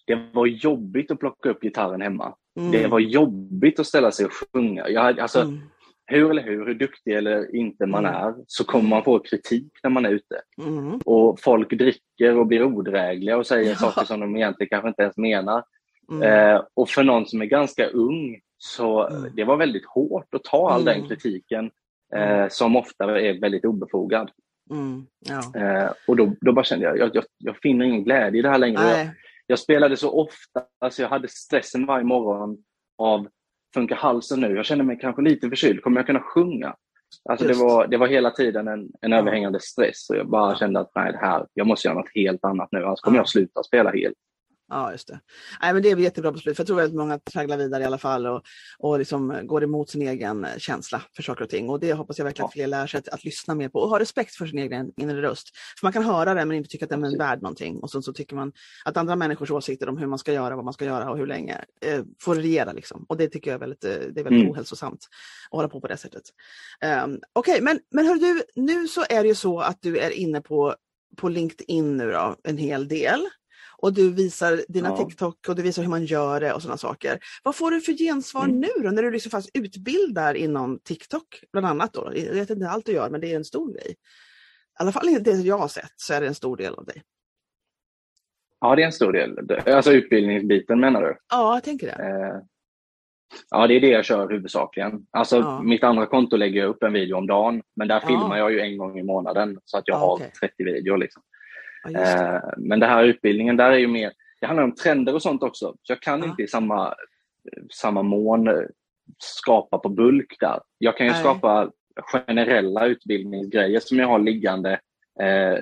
det 0.06 0.28
var 0.32 0.46
jobbigt 0.46 1.10
att 1.10 1.20
plocka 1.20 1.50
upp 1.50 1.60
gitarren 1.62 2.00
hemma. 2.00 2.34
Mm. 2.58 2.72
Det 2.72 2.86
var 2.86 2.98
jobbigt 2.98 3.80
att 3.80 3.86
ställa 3.86 4.12
sig 4.12 4.26
och 4.26 4.32
sjunga. 4.32 4.88
Jag, 4.88 5.20
alltså, 5.20 5.40
mm 5.40 5.60
hur 6.06 6.30
eller 6.30 6.42
hur, 6.42 6.66
hur 6.66 6.74
duktig 6.74 7.12
eller 7.12 7.56
inte 7.56 7.86
man 7.86 8.06
mm. 8.06 8.22
är, 8.22 8.34
så 8.46 8.64
kommer 8.64 8.88
man 8.88 9.04
få 9.04 9.18
kritik 9.18 9.72
när 9.82 9.90
man 9.90 10.06
är 10.06 10.10
ute. 10.10 10.40
Mm. 10.62 11.00
Och 11.04 11.40
folk 11.40 11.70
dricker 11.70 12.38
och 12.38 12.46
blir 12.46 12.64
odrägliga 12.64 13.36
och 13.36 13.46
säger 13.46 13.70
ja. 13.70 13.76
saker 13.76 14.04
som 14.04 14.20
de 14.20 14.36
egentligen 14.36 14.68
kanske 14.68 14.88
inte 14.88 15.02
ens 15.02 15.16
menar. 15.16 15.64
Mm. 16.10 16.22
Eh, 16.22 16.62
och 16.74 16.88
för 16.88 17.02
någon 17.02 17.26
som 17.26 17.42
är 17.42 17.46
ganska 17.46 17.86
ung, 17.86 18.40
så 18.58 19.08
mm. 19.08 19.32
det 19.36 19.44
var 19.44 19.56
väldigt 19.56 19.86
hårt 19.86 20.34
att 20.34 20.44
ta 20.44 20.70
all 20.70 20.84
den 20.84 20.96
mm. 20.96 21.08
kritiken, 21.08 21.70
eh, 22.14 22.30
mm. 22.30 22.50
som 22.50 22.76
ofta 22.76 23.20
är 23.20 23.40
väldigt 23.40 23.64
obefogad. 23.64 24.30
Ja. 25.18 25.60
Eh, 25.60 25.90
och 26.06 26.16
då, 26.16 26.32
då 26.40 26.52
bara 26.52 26.64
kände 26.64 26.84
jag, 26.84 26.98
jag, 26.98 27.10
jag, 27.14 27.24
jag 27.38 27.56
finner 27.56 27.84
ingen 27.84 28.04
glädje 28.04 28.38
i 28.38 28.42
det 28.42 28.48
här 28.48 28.58
längre. 28.58 28.82
Jag, 28.82 29.08
jag, 29.46 29.58
spelade 29.58 29.96
så 29.96 30.10
ofta, 30.10 30.64
alltså 30.80 31.02
jag 31.02 31.08
hade 31.08 31.28
stressen 31.28 31.86
varje 31.86 32.04
morgon 32.04 32.58
av 32.98 33.28
funkar 33.76 33.96
halsen 33.96 34.40
nu? 34.40 34.56
Jag 34.56 34.64
känner 34.64 34.84
mig 34.84 34.98
kanske 35.00 35.22
lite 35.22 35.48
förkyld, 35.48 35.82
kommer 35.82 35.96
jag 35.96 36.06
kunna 36.06 36.20
sjunga? 36.20 36.74
Alltså 37.28 37.46
det 37.46 37.54
var, 37.54 37.86
det 37.86 37.96
var 37.96 38.06
hela 38.06 38.30
tiden 38.30 38.68
en, 38.68 38.88
en 39.00 39.10
ja. 39.10 39.18
överhängande 39.18 39.60
stress 39.60 40.10
och 40.10 40.16
jag 40.16 40.28
bara 40.28 40.56
kände 40.56 40.80
att 40.80 40.90
nej, 40.94 41.12
det 41.12 41.18
här, 41.18 41.46
jag 41.54 41.66
måste 41.66 41.88
göra 41.88 41.98
något 41.98 42.14
helt 42.14 42.44
annat 42.44 42.68
nu, 42.72 42.84
annars 42.84 43.00
kommer 43.00 43.16
ja. 43.16 43.20
jag 43.20 43.28
sluta 43.28 43.62
spela 43.62 43.90
helt. 43.90 44.16
Ja, 44.68 44.92
just 44.92 45.08
det. 45.08 45.20
Nej, 45.62 45.72
men 45.72 45.82
det 45.82 45.90
är 45.90 45.96
ett 45.96 46.02
jättebra 46.02 46.32
beslut. 46.32 46.56
För 46.56 46.62
jag 46.62 46.66
tror 46.66 46.82
att 46.82 46.94
många 46.94 47.18
tragglar 47.18 47.56
vidare 47.56 47.82
i 47.82 47.86
alla 47.86 47.98
fall 47.98 48.26
och, 48.26 48.42
och 48.78 48.98
liksom 48.98 49.40
går 49.46 49.64
emot 49.64 49.90
sin 49.90 50.02
egen 50.02 50.46
känsla 50.58 51.02
för 51.16 51.22
saker 51.22 51.44
och 51.44 51.50
ting. 51.50 51.70
Och 51.70 51.80
det 51.80 51.92
hoppas 51.92 52.18
jag 52.18 52.24
verkligen 52.24 52.46
att 52.46 52.52
fler 52.52 52.66
lär 52.66 52.86
sig 52.86 52.98
att, 52.98 53.08
att, 53.08 53.24
lyssna 53.24 53.54
mer 53.54 53.68
på 53.68 53.78
och 53.78 53.88
ha 53.88 54.00
respekt 54.00 54.34
för 54.34 54.46
sin 54.46 54.58
egen 54.58 54.92
inre 54.96 55.22
röst. 55.22 55.50
För 55.80 55.86
man 55.86 55.92
kan 55.92 56.04
höra 56.04 56.34
det 56.34 56.44
men 56.44 56.56
inte 56.56 56.68
tycka 56.68 56.84
att 56.84 56.90
den 56.90 57.04
är 57.04 57.18
värd 57.18 57.42
någonting. 57.42 57.76
Och 57.76 57.90
så, 57.90 58.02
så 58.02 58.12
tycker 58.12 58.36
man 58.36 58.52
att 58.84 58.96
andra 58.96 59.16
människors 59.16 59.50
åsikter 59.50 59.88
om 59.88 59.98
hur 59.98 60.06
man 60.06 60.18
ska 60.18 60.32
göra, 60.32 60.56
vad 60.56 60.64
man 60.64 60.74
ska 60.74 60.84
göra 60.84 61.10
och 61.10 61.18
hur 61.18 61.26
länge 61.26 61.64
eh, 61.80 62.02
får 62.20 62.34
regera. 62.34 62.72
Liksom. 62.72 63.04
Och 63.08 63.16
det 63.16 63.28
tycker 63.28 63.50
jag 63.50 63.54
är 63.54 63.60
väldigt, 63.60 63.84
eh, 63.84 63.90
det 63.90 64.20
är 64.20 64.24
väldigt 64.24 64.42
mm. 64.42 64.50
ohälsosamt 64.50 65.00
att 65.50 65.56
hålla 65.56 65.68
på 65.68 65.80
på 65.80 65.86
det 65.86 65.96
sättet. 65.96 66.22
Um, 67.04 67.20
Okej, 67.32 67.52
okay, 67.52 67.60
men, 67.64 67.80
men 67.90 68.06
hör 68.06 68.14
du, 68.14 68.42
nu 68.54 68.88
så 68.88 69.04
är 69.08 69.22
det 69.22 69.28
ju 69.28 69.34
så 69.34 69.60
att 69.60 69.78
du 69.82 69.98
är 69.98 70.10
inne 70.10 70.40
på, 70.40 70.74
på 71.16 71.28
LinkedIn 71.28 71.96
nu 71.96 72.10
då, 72.10 72.36
en 72.44 72.58
hel 72.58 72.88
del 72.88 73.28
och 73.78 73.92
du 73.92 74.12
visar 74.12 74.60
dina 74.68 74.88
ja. 74.88 74.96
TikTok 74.96 75.48
och 75.48 75.56
du 75.56 75.62
visar 75.62 75.82
hur 75.82 75.90
man 75.90 76.04
gör 76.04 76.40
det 76.40 76.52
och 76.52 76.62
sådana 76.62 76.78
saker. 76.78 77.18
Vad 77.42 77.56
får 77.56 77.70
du 77.70 77.80
för 77.80 77.92
gensvar 77.92 78.44
mm. 78.44 78.60
nu 78.60 78.68
då 78.82 78.90
när 78.90 79.02
du 79.02 79.10
liksom 79.10 79.30
fast 79.30 79.50
utbildar 79.54 80.34
inom 80.34 80.78
TikTok 80.84 81.40
bland 81.52 81.66
annat? 81.66 81.92
Då? 81.92 82.12
Jag 82.14 82.34
vet 82.34 82.50
inte 82.50 82.68
allt 82.68 82.86
du 82.86 82.92
gör 82.92 83.10
men 83.10 83.20
det 83.20 83.32
är 83.32 83.36
en 83.36 83.44
stor 83.44 83.72
grej. 83.72 83.90
I 83.90 83.94
alla 84.78 84.92
fall 84.92 85.18
det 85.20 85.30
jag 85.30 85.58
har 85.58 85.68
sett 85.68 85.92
så 85.96 86.14
är 86.14 86.20
det 86.20 86.26
en 86.26 86.34
stor 86.34 86.56
del 86.56 86.74
av 86.74 86.84
dig. 86.84 87.02
Ja, 88.60 88.76
det 88.76 88.82
är 88.82 88.86
en 88.86 88.92
stor 88.92 89.12
del. 89.12 89.38
Alltså 89.66 89.92
utbildningsbiten 89.92 90.80
menar 90.80 91.02
du? 91.02 91.18
Ja, 91.30 91.54
jag 91.54 91.64
tänker 91.64 91.86
det. 91.86 91.92
Eh, 91.92 92.42
ja, 93.50 93.66
det 93.66 93.74
är 93.74 93.80
det 93.80 93.88
jag 93.88 94.04
kör 94.04 94.28
huvudsakligen. 94.28 95.06
Alltså, 95.10 95.36
ja. 95.36 95.62
Mitt 95.62 95.84
andra 95.84 96.06
konto 96.06 96.36
lägger 96.36 96.60
jag 96.60 96.68
upp 96.68 96.82
en 96.82 96.92
video 96.92 97.16
om 97.16 97.26
dagen, 97.26 97.62
men 97.76 97.88
där 97.88 98.00
ja. 98.02 98.08
filmar 98.08 98.38
jag 98.38 98.52
ju 98.52 98.60
en 98.60 98.78
gång 98.78 98.98
i 98.98 99.02
månaden 99.02 99.58
så 99.64 99.78
att 99.78 99.84
jag 99.86 99.94
ja, 99.94 99.98
har 99.98 100.12
okay. 100.12 100.30
30 100.30 100.64
videor. 100.64 100.96
Liksom. 100.96 101.22
Ja, 101.84 102.00
eh, 102.00 102.40
men 102.56 102.80
det 102.80 102.86
här 102.86 103.04
utbildningen, 103.04 103.56
där 103.56 103.70
är 103.70 103.78
ju 103.78 103.88
mer, 103.88 104.12
det 104.40 104.46
handlar 104.46 104.64
om 104.64 104.74
trender 104.74 105.14
och 105.14 105.22
sånt 105.22 105.42
också. 105.42 105.74
Så 105.82 105.92
jag 105.92 106.00
kan 106.00 106.20
ja. 106.20 106.26
inte 106.26 106.42
i 106.42 106.48
samma, 106.48 106.94
samma 107.72 108.02
mån 108.02 108.48
eh, 108.48 108.62
skapa 109.18 109.78
på 109.78 109.88
bulk 109.88 110.36
där. 110.40 110.60
Jag 110.78 110.96
kan 110.96 111.06
ju 111.06 111.12
Nej. 111.12 111.20
skapa 111.20 111.70
generella 112.12 112.86
utbildningsgrejer 112.86 113.80
som 113.80 113.98
jag 113.98 114.08
har 114.08 114.18
liggande 114.18 114.72
eh, 115.20 115.58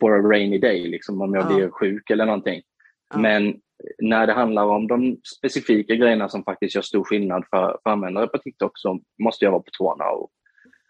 for 0.00 0.12
a 0.12 0.30
rainy 0.30 0.58
day, 0.58 0.88
liksom 0.88 1.20
om 1.20 1.34
jag 1.34 1.50
ja. 1.50 1.56
blir 1.56 1.70
sjuk 1.70 2.10
eller 2.10 2.26
någonting. 2.26 2.62
Ja. 3.10 3.18
Men 3.18 3.60
när 3.98 4.26
det 4.26 4.32
handlar 4.32 4.64
om 4.64 4.86
de 4.86 5.16
specifika 5.36 5.94
grejerna 5.94 6.28
som 6.28 6.44
faktiskt 6.44 6.74
gör 6.74 6.82
stor 6.82 7.04
skillnad 7.04 7.44
för, 7.50 7.78
för 7.82 7.90
användare 7.90 8.26
på 8.26 8.38
TikTok 8.38 8.72
så 8.74 9.00
måste 9.22 9.44
jag 9.44 9.52
vara 9.52 9.62
på 9.62 9.70
tårna 9.78 10.04
och, 10.04 10.30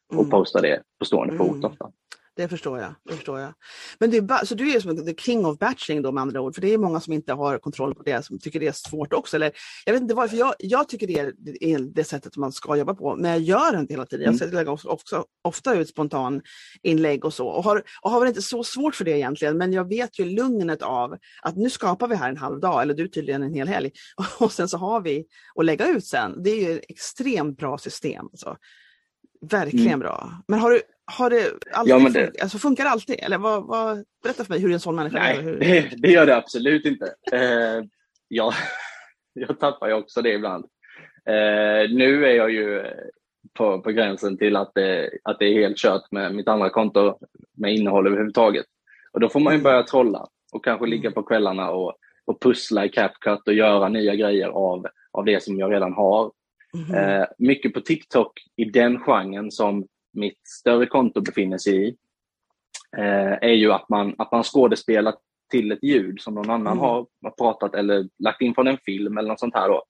och 0.09 0.19
mm. 0.19 0.31
posta 0.31 0.61
det 0.61 0.83
på 0.99 1.05
stående 1.05 1.37
fot 1.37 1.57
mm. 1.57 1.65
ofta. 1.65 1.91
Det 2.37 2.49
förstår 2.49 2.79
jag. 2.79 2.95
Det 3.05 3.15
förstår 3.15 3.41
jag. 3.41 3.55
Men 3.99 4.11
du, 4.11 4.29
så 4.45 4.55
du 4.55 4.73
är 4.73 4.81
som 4.81 5.07
the 5.07 5.15
king 5.15 5.47
of 5.47 5.59
batching 5.59 6.03
då 6.03 6.13
med 6.13 6.23
andra 6.23 6.41
ord, 6.41 6.55
för 6.55 6.63
det 6.63 6.75
är 6.75 6.79
många 6.79 7.01
som 7.01 7.13
inte 7.13 7.33
har 7.33 7.59
kontroll 7.59 7.95
på 7.95 8.03
det, 8.03 8.25
som 8.25 8.39
tycker 8.39 8.61
det 8.61 8.67
är 8.67 8.73
svårt 8.73 9.13
också. 9.13 9.37
Eller, 9.37 9.53
jag 9.85 9.93
vet 9.93 10.03
inte 10.03 10.15
varför, 10.15 10.37
jag, 10.37 10.55
jag 10.59 10.89
tycker 10.89 11.07
det 11.07 11.19
är, 11.19 11.33
det 11.37 11.65
är 11.65 11.79
det 11.79 12.05
sättet 12.05 12.37
man 12.37 12.53
ska 12.53 12.77
jobba 12.77 12.95
på, 12.95 13.17
men 13.17 13.31
jag 13.31 13.41
gör 13.41 13.73
det 13.73 13.79
inte 13.79 13.93
hela 13.93 14.07
tiden. 14.07 14.29
Mm. 14.29 14.39
Jag 14.41 14.55
lägger 14.55 14.73
också, 14.73 14.89
också, 14.89 15.25
ofta 15.43 15.75
ut 15.75 15.89
spontan 15.89 16.43
inlägg 16.83 17.25
och 17.25 17.35
så 17.35 17.47
och 17.47 17.65
har, 17.65 17.83
och 18.03 18.11
har 18.11 18.21
väl 18.21 18.29
inte 18.29 18.43
så 18.43 18.65
svårt 18.65 18.95
för 18.95 19.05
det 19.05 19.19
egentligen, 19.19 19.59
men 19.59 19.73
jag 19.73 19.89
vet 19.89 20.19
ju 20.19 20.25
lugnet 20.25 20.83
av 20.83 21.17
att 21.43 21.57
nu 21.57 21.71
skapar 21.71 22.09
vi 22.09 22.15
här 22.15 22.29
en 22.29 22.37
halv 22.37 22.61
dag, 22.61 22.83
eller 22.83 22.95
du 22.95 23.09
tydligen 23.09 23.43
en 23.43 23.55
hel 23.55 23.69
helg, 23.69 23.91
och 24.39 24.53
sen 24.53 24.69
så 24.69 24.79
har 24.79 25.01
vi 25.01 25.25
att 25.55 25.65
lägga 25.65 25.89
ut 25.89 26.07
sen. 26.07 26.43
Det 26.43 26.51
är 26.51 26.69
ju 26.69 26.79
ett 26.79 26.85
extremt 26.89 27.59
bra 27.59 27.79
system. 27.79 28.27
Alltså. 28.33 28.57
Verkligen 29.51 29.87
mm. 29.87 30.01
bra. 30.01 30.43
Men 30.49 30.59
har 30.59 30.71
du, 30.71 30.81
har 31.07 31.31
det 31.31 31.53
alltid 31.73 31.95
ja, 31.95 31.99
det... 31.99 32.05
Funkar, 32.05 32.43
alltså 32.43 32.59
funkar 32.59 32.85
det 32.85 32.91
alltid? 32.91 33.17
Eller 33.23 33.39
vad, 33.39 33.67
vad, 33.67 34.05
berätta 34.23 34.45
för 34.45 34.53
mig 34.53 34.63
hur 34.63 34.73
en 34.73 34.81
sån 34.81 34.97
människa 34.97 35.19
Nej, 35.19 35.37
är. 35.37 35.43
Hur... 35.43 35.91
Det, 35.97 36.09
gör 36.09 36.27
det 36.27 36.37
absolut 36.37 36.85
inte. 36.85 37.05
Uh, 37.05 37.85
ja, 38.29 38.53
jag 39.33 39.61
tappar 39.61 39.89
ju 39.89 39.95
också 39.95 40.23
det 40.23 40.33
ibland. 40.33 40.65
Uh, 41.29 41.95
nu 41.97 42.27
är 42.27 42.35
jag 42.35 42.51
ju 42.51 42.85
på, 43.53 43.81
på 43.81 43.91
gränsen 43.91 44.39
till 44.39 44.57
att 44.57 44.73
det, 44.75 45.11
att 45.23 45.39
det 45.39 45.47
är 45.47 45.61
helt 45.61 45.79
kört 45.79 46.13
med 46.13 46.35
mitt 46.35 46.49
andra 46.49 46.71
konto 46.71 47.19
med 47.57 47.75
innehåll 47.75 48.07
överhuvudtaget. 48.07 48.67
Och 49.13 49.21
då 49.21 49.29
får 49.29 49.41
man 49.41 49.53
ju 49.53 49.57
mm. 49.57 49.65
börja 49.65 49.83
trolla 49.83 50.27
och 50.53 50.65
kanske 50.65 50.87
ligga 50.87 51.09
mm. 51.09 51.15
på 51.15 51.23
kvällarna 51.23 51.71
och, 51.71 51.95
och 52.25 52.41
pussla 52.43 52.85
i 52.85 52.89
CapCut 52.89 53.49
och 53.49 53.55
göra 53.55 53.89
nya 53.89 54.15
grejer 54.15 54.49
av, 54.49 54.87
av 55.13 55.25
det 55.25 55.43
som 55.43 55.59
jag 55.59 55.73
redan 55.73 55.93
har. 55.93 56.33
Mm. 56.75 57.21
Uh, 57.21 57.27
mycket 57.39 57.75
på 57.75 57.81
TikTok 57.81 58.33
i 58.57 58.65
den 58.65 59.01
genren 59.01 59.51
som 59.51 59.87
mitt 60.17 60.49
större 60.49 60.87
konto 60.87 61.21
befinner 61.21 61.59
sig 61.59 61.89
i 61.89 61.97
eh, 62.97 63.33
är 63.33 63.55
ju 63.55 63.73
att 63.73 63.89
man, 63.89 64.15
att 64.19 64.33
man 64.33 64.43
skådespelar 64.43 65.15
till 65.51 65.73
ett 65.73 65.83
ljud 65.83 66.21
som 66.21 66.35
någon 66.35 66.51
annan 66.51 66.73
mm. 66.73 66.79
har 66.79 67.07
pratat 67.39 67.75
eller 67.75 68.09
lagt 68.19 68.43
in 68.43 68.55
från 68.55 68.67
en 68.67 68.79
film 68.79 69.19
eller 69.19 69.29
något 69.29 69.41
sånt 69.41 69.55
här. 69.55 69.69
Då. 69.69 69.85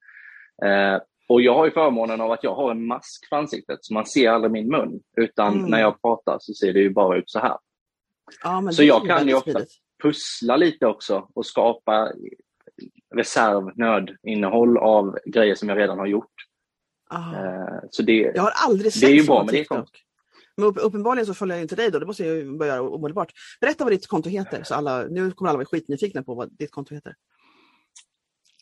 Eh, 0.67 1.01
och 1.29 1.43
jag 1.43 1.55
har 1.55 1.65
ju 1.65 1.71
förmånen 1.71 2.21
av 2.21 2.33
att 2.33 2.45
jag 2.45 2.55
har 2.55 2.71
en 2.71 2.87
mask 2.87 3.29
för 3.29 3.37
ansiktet 3.37 3.79
så 3.83 3.95
man 3.95 4.07
ser 4.07 4.31
aldrig 4.31 4.53
min 4.53 4.71
mun 4.71 5.01
utan 5.17 5.55
mm. 5.55 5.71
när 5.71 5.81
jag 5.81 6.03
pratar 6.03 6.39
så 6.41 6.55
ser 6.55 6.73
det 6.73 6.81
ju 6.81 6.91
bara 6.91 7.19
ut 7.19 7.31
så 7.31 7.39
här. 7.39 7.57
Ja, 8.43 8.73
så 8.73 8.83
jag 8.83 9.07
kan 9.07 9.29
ju 9.29 9.35
ofta 9.35 9.61
pussla 10.03 10.57
lite 10.57 10.87
också 10.87 11.29
och 11.35 11.47
skapa 11.47 12.13
reserv, 13.15 13.71
nödinnehåll 13.77 14.79
av 14.79 15.19
grejer 15.27 15.55
som 15.55 15.69
jag 15.69 15.79
redan 15.79 15.99
har 15.99 16.07
gjort. 16.07 16.33
Ah. 17.11 17.33
Så 17.91 18.03
det, 18.03 18.33
jag 18.35 18.43
har 18.43 18.53
aldrig 18.67 18.93
sett 18.93 19.01
det 19.01 19.07
är 19.07 19.21
ju 19.21 19.27
bra 19.27 19.45
med 19.45 19.55
det. 19.55 19.67
Men 20.57 20.67
upp, 20.67 20.77
uppenbarligen 20.81 21.27
så 21.27 21.35
följer 21.35 21.57
jag 21.57 21.65
inte 21.65 21.77
dig 21.77 21.91
då, 21.91 21.99
det 21.99 22.07
måste 22.07 22.25
jag 22.25 22.37
ju 22.37 22.59
börja 22.59 22.73
göra 22.73 22.89
omedelbart. 22.89 23.33
Berätta 23.61 23.85
vad 23.85 23.93
ditt 23.93 24.07
konto 24.07 24.29
heter, 24.29 24.63
så 24.63 24.75
alla, 24.75 25.03
nu 25.03 25.33
kommer 25.33 25.49
alla 25.49 25.57
vara 25.57 25.67
skitnyfikna 25.67 26.23
på 26.23 26.35
vad 26.35 26.59
ditt 26.59 26.71
konto 26.71 26.95
heter. 26.95 27.15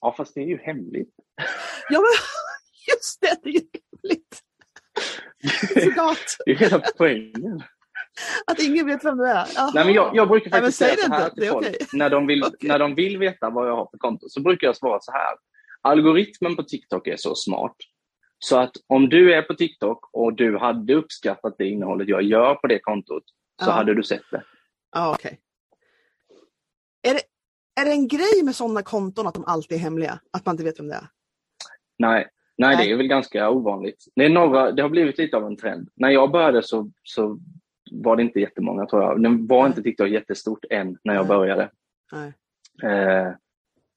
Ja, 0.00 0.14
fast 0.16 0.34
det 0.34 0.40
är 0.40 0.46
ju 0.46 0.58
hemligt. 0.58 1.14
Ja, 1.90 2.00
men 2.00 2.08
just 2.94 3.20
det, 3.20 3.36
det 3.42 3.48
är 3.48 3.52
ju 3.52 3.60
hemligt. 3.60 4.40
det 6.44 6.52
är 6.52 6.56
hela 6.56 6.82
poängen. 6.98 7.62
Att 8.46 8.62
ingen 8.62 8.86
vet 8.86 9.04
vem 9.04 9.18
du 9.18 9.26
är? 9.28 9.58
Aha. 9.58 9.70
Nej, 9.74 9.84
men 9.84 9.94
jag, 9.94 10.16
jag 10.16 10.28
brukar 10.28 10.50
faktiskt 10.50 10.80
Nej, 10.80 10.90
säga 10.96 11.06
så 11.06 11.12
här 11.12 11.24
inte. 11.24 11.40
till 11.40 11.50
folk. 11.50 11.66
Okay. 11.66 11.86
När, 11.92 12.10
de 12.10 12.26
vill, 12.26 12.44
okay. 12.44 12.68
när 12.68 12.78
de 12.78 12.94
vill 12.94 13.18
veta 13.18 13.50
vad 13.50 13.68
jag 13.68 13.76
har 13.76 13.88
för 13.90 13.98
konto 13.98 14.28
så 14.28 14.40
brukar 14.40 14.66
jag 14.66 14.76
svara 14.76 15.00
så 15.00 15.12
här. 15.12 15.36
Algoritmen 15.82 16.56
på 16.56 16.62
TikTok 16.62 17.06
är 17.06 17.16
så 17.16 17.34
smart 17.34 17.76
så 18.44 18.58
att 18.58 18.72
om 18.86 19.08
du 19.08 19.34
är 19.34 19.42
på 19.42 19.54
TikTok 19.54 20.08
och 20.12 20.34
du 20.34 20.58
hade 20.58 20.94
uppskattat 20.94 21.54
det 21.58 21.66
innehållet 21.66 22.08
jag 22.08 22.22
gör 22.22 22.54
på 22.54 22.66
det 22.66 22.78
kontot 22.78 23.22
så 23.62 23.70
ja. 23.70 23.72
hade 23.72 23.94
du 23.94 24.02
sett 24.02 24.30
det. 24.30 24.42
Ja, 24.92 25.14
okej. 25.14 25.38
Okay. 27.02 27.12
Är, 27.12 27.14
det, 27.14 27.20
är 27.80 27.84
det 27.84 27.90
en 27.90 28.08
grej 28.08 28.42
med 28.44 28.54
sådana 28.54 28.82
konton 28.82 29.26
att 29.26 29.34
de 29.34 29.44
alltid 29.44 29.78
är 29.78 29.80
hemliga? 29.80 30.20
Att 30.30 30.46
man 30.46 30.52
inte 30.52 30.64
vet 30.64 30.78
vem 30.78 30.88
det 30.88 30.94
är? 30.94 31.08
Nej, 31.98 32.28
nej, 32.58 32.76
det 32.76 32.92
är 32.92 32.96
väl 32.96 33.06
ganska 33.06 33.50
ovanligt. 33.50 34.04
Det, 34.16 34.24
är 34.24 34.28
några, 34.28 34.72
det 34.72 34.82
har 34.82 34.88
blivit 34.88 35.18
lite 35.18 35.36
av 35.36 35.46
en 35.46 35.56
trend. 35.56 35.88
När 35.94 36.10
jag 36.10 36.30
började 36.30 36.62
så, 36.62 36.90
så 37.02 37.38
var 37.90 38.16
det 38.16 38.22
inte 38.22 38.40
jättemånga 38.40 38.86
tror 38.86 39.02
jag. 39.02 39.22
Den 39.22 39.46
var 39.46 39.62
nej. 39.62 39.68
inte 39.68 39.82
TikTok 39.82 40.08
jättestort 40.08 40.64
än 40.70 40.98
när 41.04 41.14
jag 41.14 41.28
nej. 41.28 41.36
började. 41.36 41.70
Nej. 42.12 42.32
Eh, 42.92 43.32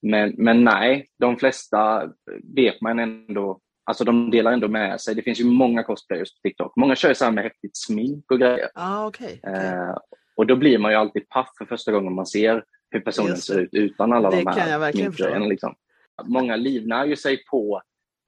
men, 0.02 0.34
men 0.38 0.64
nej, 0.64 1.08
de 1.20 1.38
flesta 1.38 2.12
vet 2.56 2.82
man 2.82 3.00
ändå 3.00 3.62
Alltså 3.88 4.04
de 4.04 4.32
delar 4.32 4.52
ändå 4.52 4.67
med 4.67 5.02
sig. 5.02 5.15
Det 5.15 5.21
finns 5.21 5.39
ju 5.39 5.45
många 5.45 5.84
cosplayers 5.84 6.34
på 6.34 6.39
TikTok. 6.43 6.76
Många 6.76 6.95
kör 6.95 7.13
så 7.13 7.26
här 7.26 7.32
med 7.32 7.43
häftigt 7.43 7.78
smink 7.78 8.32
och 8.32 8.39
grejer. 8.39 8.69
Ah, 8.73 9.08
okay, 9.08 9.38
okay. 9.38 9.54
Eh, 9.54 9.97
och 10.36 10.47
då 10.47 10.56
blir 10.56 10.78
man 10.78 10.91
ju 10.91 10.97
alltid 10.97 11.30
paff 11.30 11.50
för 11.58 11.65
första 11.65 11.91
gången 11.91 12.13
man 12.13 12.26
ser 12.26 12.63
hur 12.89 13.00
personen 13.00 13.38
ser 13.38 13.60
ut 13.60 13.69
utan 13.71 14.13
alla 14.13 14.30
det 14.30 14.38
de 14.38 14.47
här 14.47 14.91
sminkgrejerna. 14.91 15.45
Liksom. 15.45 15.76
Många 16.23 16.56
livnär 16.56 17.06
ju 17.06 17.15
sig 17.15 17.45
på 17.52 17.82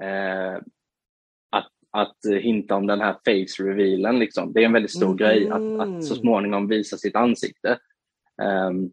eh, 0.04 0.56
att, 1.52 1.70
att 1.92 2.18
hinta 2.42 2.76
om 2.76 2.88
den 2.88 3.02
här 3.02 3.14
face 3.14 3.64
revealen. 3.64 4.20
Liksom. 4.20 4.54
Det 4.54 4.62
är 4.62 4.66
en 4.66 4.74
väldigt 4.74 4.96
stor 4.96 5.06
mm. 5.06 5.18
grej 5.18 5.50
att, 5.50 5.88
att 5.88 6.04
så 6.06 6.16
småningom 6.16 6.68
visa 6.68 6.98
sitt 6.98 7.16
ansikte. 7.16 7.80
Um, 8.42 8.92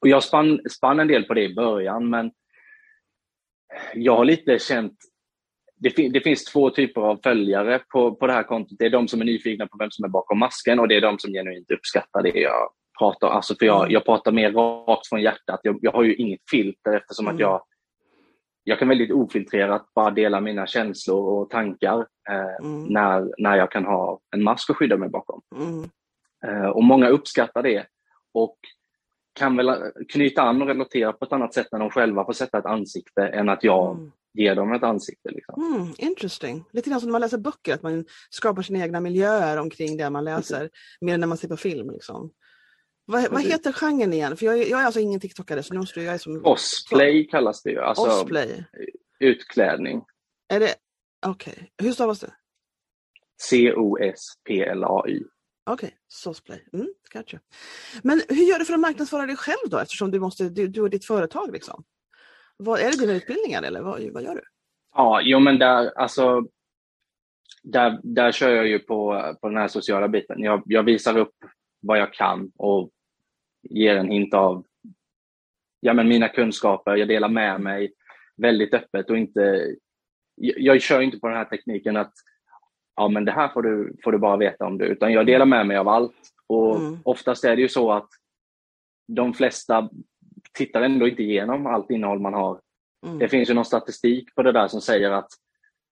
och 0.00 0.08
jag 0.08 0.22
spann, 0.22 0.60
spann 0.70 1.00
en 1.00 1.08
del 1.08 1.24
på 1.24 1.34
det 1.34 1.44
i 1.44 1.54
början 1.54 2.10
men 2.10 2.32
jag 3.94 4.16
har 4.16 4.24
lite 4.24 4.58
känt 4.58 4.98
det, 5.82 5.90
fin 5.90 6.12
det, 6.12 6.20
finns 6.20 6.44
två 6.44 6.70
typer 6.70 7.00
av 7.00 7.20
följare 7.22 7.80
på, 7.92 8.14
på 8.14 8.26
det 8.26 8.32
här 8.32 8.42
kontot. 8.42 8.78
Det 8.78 8.86
är 8.86 8.90
de 8.90 9.08
som 9.08 9.20
är 9.20 9.24
nyfikna 9.24 9.66
på 9.66 9.76
vem 9.78 9.90
som 9.90 10.04
är 10.04 10.08
bakom 10.08 10.38
masken 10.38 10.80
och 10.80 10.88
det 10.88 10.96
är 10.96 11.00
de 11.00 11.18
som 11.18 11.32
genuint 11.32 11.70
uppskattar 11.70 12.22
det 12.22 12.40
jag 12.40 12.70
pratar 12.98 13.28
alltså 13.28 13.54
för 13.58 13.66
jag, 13.66 13.92
jag 13.92 14.04
pratar 14.04 14.32
mer 14.32 14.52
rakt 14.52 15.08
från 15.08 15.22
hjärtat. 15.22 15.60
Jag, 15.62 15.78
jag 15.82 15.92
har 15.92 16.02
ju 16.02 16.14
inget 16.14 16.40
filter 16.50 16.92
eftersom 16.92 17.26
mm. 17.26 17.34
att 17.34 17.40
jag, 17.40 17.62
jag 18.64 18.78
kan 18.78 18.88
väldigt 18.88 19.10
ofiltrerat 19.10 19.86
bara 19.94 20.10
dela 20.10 20.40
mina 20.40 20.66
känslor 20.66 21.40
och 21.40 21.50
tankar 21.50 22.06
eh, 22.30 22.66
mm. 22.66 22.84
när, 22.84 23.32
när 23.38 23.56
jag 23.56 23.70
kan 23.70 23.84
ha 23.84 24.20
en 24.34 24.42
mask 24.42 24.70
att 24.70 24.76
skydda 24.76 24.96
mig 24.96 25.08
bakom. 25.08 25.40
Mm. 25.56 25.88
Eh, 26.46 26.68
och 26.68 26.84
många 26.84 27.08
uppskattar 27.08 27.62
det 27.62 27.86
och 28.34 28.56
kan 29.32 29.56
väl 29.56 29.74
knyta 30.08 30.42
an 30.42 30.62
och 30.62 30.68
relatera 30.68 31.12
på 31.12 31.24
ett 31.24 31.32
annat 31.32 31.54
sätt 31.54 31.66
när 31.72 31.78
de 31.78 31.90
själva 31.90 32.24
får 32.24 32.32
sätta 32.32 32.58
ett 32.58 32.66
ansikte 32.66 33.26
än 33.26 33.48
att 33.48 33.64
jag 33.64 34.10
Mm. 34.38 34.44
ger 34.44 34.54
dem 34.54 34.72
ett 34.72 34.82
ansikte. 34.82 35.30
Liksom. 35.30 35.74
Mm, 35.74 35.94
interesting. 35.98 36.64
Lite 36.72 36.90
grann 36.90 37.00
som 37.00 37.08
när 37.08 37.12
man 37.12 37.20
läser 37.20 37.38
böcker, 37.38 37.74
att 37.74 37.82
man 37.82 38.04
skapar 38.30 38.62
sina 38.62 38.78
egna 38.84 39.00
miljöer 39.00 39.56
omkring 39.56 39.96
det 39.96 40.10
man 40.10 40.24
läser, 40.24 40.70
mer 41.00 41.14
än 41.14 41.20
när 41.20 41.26
man 41.26 41.38
ser 41.38 41.48
på 41.48 41.56
film. 41.56 41.90
Liksom. 41.90 42.30
Vad, 43.04 43.30
vad 43.30 43.42
heter 43.42 43.72
genren 43.72 44.12
igen? 44.12 44.36
För 44.36 44.46
jag, 44.46 44.58
är- 44.58 44.66
jag 44.70 44.80
är 44.80 44.84
alltså 44.84 45.00
ingen 45.00 45.20
TikTokare 45.20 45.62
så 45.62 45.74
nu 45.74 45.80
måste 45.80 46.02
jag 46.02 46.14
är 46.14 46.18
som... 46.18 46.40
Cosplay 46.42 47.26
kallas 47.28 47.62
det 47.62 47.70
ju, 47.70 47.80
alltså 47.80 48.04
Cosplay. 48.04 48.64
utklädning. 49.20 50.02
Är 50.48 50.60
det... 50.60 50.74
Okej, 51.26 51.72
hur 51.82 51.92
stavas 51.92 52.20
det? 52.20 52.32
C-O-S-P-L-A-Y. 54.02 55.24
Okej, 55.70 55.96
Sosplay. 56.08 56.64
Mm, 56.72 56.88
gotcha. 57.12 57.38
Men 58.02 58.22
hur 58.28 58.44
gör 58.44 58.58
du 58.58 58.64
för 58.64 58.74
att 58.74 58.80
marknadsföra 58.80 59.26
dig 59.26 59.36
själv 59.36 59.70
då 59.70 59.78
eftersom 59.78 60.10
du, 60.10 60.20
måste, 60.20 60.48
du, 60.48 60.68
du 60.68 60.80
och 60.80 60.90
ditt 60.90 61.04
företag 61.04 61.52
liksom? 61.52 61.84
Vad, 62.56 62.80
är 62.80 62.90
det 62.90 63.00
dina 63.00 63.12
utbildningar 63.12 63.62
eller 63.62 63.80
vad, 63.82 64.02
vad 64.02 64.22
gör 64.22 64.34
du? 64.34 64.42
Ja, 64.94 65.20
jo 65.22 65.38
men 65.38 65.58
där, 65.58 65.98
alltså, 65.98 66.46
där, 67.62 68.00
där 68.02 68.32
kör 68.32 68.50
jag 68.54 68.66
ju 68.66 68.78
på, 68.78 69.34
på 69.40 69.48
den 69.48 69.58
här 69.58 69.68
sociala 69.68 70.08
biten. 70.08 70.40
Jag, 70.40 70.62
jag 70.66 70.82
visar 70.82 71.16
upp 71.16 71.34
vad 71.80 71.98
jag 71.98 72.12
kan 72.12 72.52
och 72.56 72.90
ger 73.62 73.96
en 73.96 74.10
hint 74.10 74.34
av 74.34 74.64
ja, 75.80 75.92
men 75.94 76.08
mina 76.08 76.28
kunskaper. 76.28 76.96
Jag 76.96 77.08
delar 77.08 77.28
med 77.28 77.60
mig 77.60 77.92
väldigt 78.36 78.74
öppet 78.74 79.10
och 79.10 79.18
inte... 79.18 79.74
Jag, 80.34 80.58
jag 80.58 80.82
kör 80.82 81.00
inte 81.00 81.18
på 81.18 81.28
den 81.28 81.36
här 81.36 81.44
tekniken 81.44 81.96
att 81.96 82.12
ja, 82.96 83.08
men 83.08 83.24
det 83.24 83.32
här 83.32 83.48
får 83.48 83.62
du, 83.62 83.96
får 84.04 84.12
du 84.12 84.18
bara 84.18 84.36
veta 84.36 84.66
om 84.66 84.78
du, 84.78 84.84
utan 84.84 85.12
jag 85.12 85.26
delar 85.26 85.46
med 85.46 85.66
mig 85.66 85.76
av 85.76 85.88
allt. 85.88 86.16
Och 86.46 86.76
Mm. 86.76 86.98
oftast 87.04 87.44
är 87.44 87.56
det 87.56 87.62
ju 87.62 87.68
så 87.68 87.92
att 87.92 88.08
de 89.08 89.34
flesta 89.34 89.90
tittar 90.54 90.82
ändå 90.82 91.08
inte 91.08 91.22
igenom 91.22 91.66
allt 91.66 91.90
innehåll 91.90 92.18
man 92.20 92.34
har 92.34 92.60
Mm. 93.06 93.18
det 93.18 93.28
finns 93.28 93.50
ju 93.50 93.54
någon 93.54 93.64
statistik 93.64 94.34
på 94.34 94.42
det 94.42 94.52
där 94.52 94.68
som 94.68 94.80
säger 94.80 95.10
att 95.10 95.28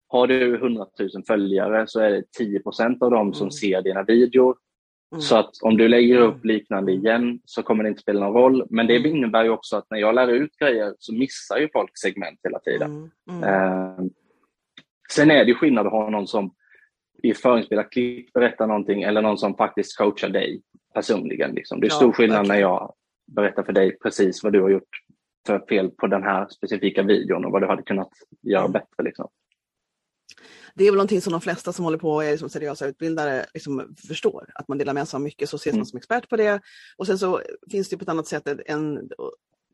har 0.08 0.26
du 0.26 0.54
100 0.56 0.86
000 0.98 1.08
följare 1.26 1.84
så 1.86 2.00
är 2.00 2.10
det 2.10 2.22
10% 2.38 3.02
av 3.02 3.10
dem 3.10 3.34
som 3.34 3.44
Mm. 3.44 3.50
ser 3.50 3.82
dina 3.82 4.02
videor. 4.02 4.56
Mm. 5.12 5.20
Så 5.22 5.36
att 5.36 5.50
om 5.62 5.76
du 5.76 5.88
lägger 5.88 6.18
upp 6.18 6.44
liknande 6.44 6.92
igen 6.92 7.40
så 7.44 7.62
kommer 7.62 7.82
det 7.84 7.88
inte 7.88 8.00
spela 8.02 8.20
någon 8.20 8.34
roll. 8.42 8.66
Men 8.70 8.86
det 8.86 8.96
Mm. 8.96 9.16
innebär 9.16 9.44
ju 9.44 9.50
också 9.50 9.76
att 9.76 9.86
när 9.90 9.98
jag 9.98 10.14
lär 10.14 10.28
ut 10.28 10.56
grejer 10.58 10.94
så 10.98 11.14
missar 11.14 11.58
ju 11.58 11.68
folk 11.72 11.90
segment 11.98 12.40
hela 12.44 12.58
tiden. 12.58 12.90
Mm. 12.90 13.10
Mm. 13.30 13.42
Eh, 13.44 14.04
sen 15.12 15.30
är 15.30 15.44
det 15.44 15.54
skillnad 15.54 15.86
att 15.86 15.92
ha 15.92 16.10
någon 16.10 16.26
som 16.26 16.54
i 17.22 17.34
förinspelat 17.34 17.90
klipp 17.90 18.32
berättar 18.32 18.66
någonting 18.66 19.02
eller 19.02 19.22
någon 19.22 19.38
som 19.38 19.56
faktiskt 19.56 19.98
coachar 19.98 20.28
dig 20.28 20.62
personligen. 20.94 21.50
Liksom. 21.54 21.80
Det 21.80 21.86
är 21.86 21.90
Ja, 21.90 21.94
stor 21.96 22.12
skillnad 22.12 22.38
verkligen. 22.38 22.56
när 22.56 22.68
jag 22.68 22.94
berättar 23.26 23.62
för 23.62 23.72
dig 23.72 23.98
precis 23.98 24.42
vad 24.42 24.52
du 24.52 24.62
har 24.62 24.68
gjort 24.68 24.88
för 25.46 25.66
fel 25.68 25.90
på 25.90 26.06
den 26.06 26.22
här 26.22 26.48
specifika 26.48 27.02
videon 27.02 27.44
och 27.44 27.52
vad 27.52 27.62
du 27.62 27.66
hade 27.66 27.82
kunnat 27.82 28.10
göra 28.42 28.60
Mm. 28.60 28.72
bättre. 28.72 29.02
Liksom. 29.04 29.28
Det 30.74 30.84
är 30.84 30.90
väl 30.90 30.96
någonting 30.96 31.20
som 31.20 31.32
de 31.32 31.40
flesta 31.40 31.72
som 31.72 31.84
håller 31.84 31.98
på 31.98 32.10
och 32.12 32.24
är 32.24 32.30
liksom 32.30 32.48
seriösa 32.48 32.86
utbildare 32.86 33.46
liksom 33.54 33.94
förstår. 34.08 34.50
Att 34.54 34.68
man 34.68 34.78
delar 34.78 34.94
med 34.94 35.08
sig 35.08 35.18
av 35.18 35.22
mycket 35.22 35.48
så 35.48 35.56
ses 35.56 35.72
Mm. 35.72 35.78
man 35.78 35.86
som 35.86 35.96
expert 35.96 36.28
på 36.28 36.36
det. 36.36 36.60
Och 36.96 37.06
sen 37.06 37.18
så 37.18 37.40
finns 37.70 37.88
det 37.88 37.96
på 37.96 38.02
ett 38.02 38.08
annat 38.08 38.26
sätt 38.26 38.48
en 38.66 39.10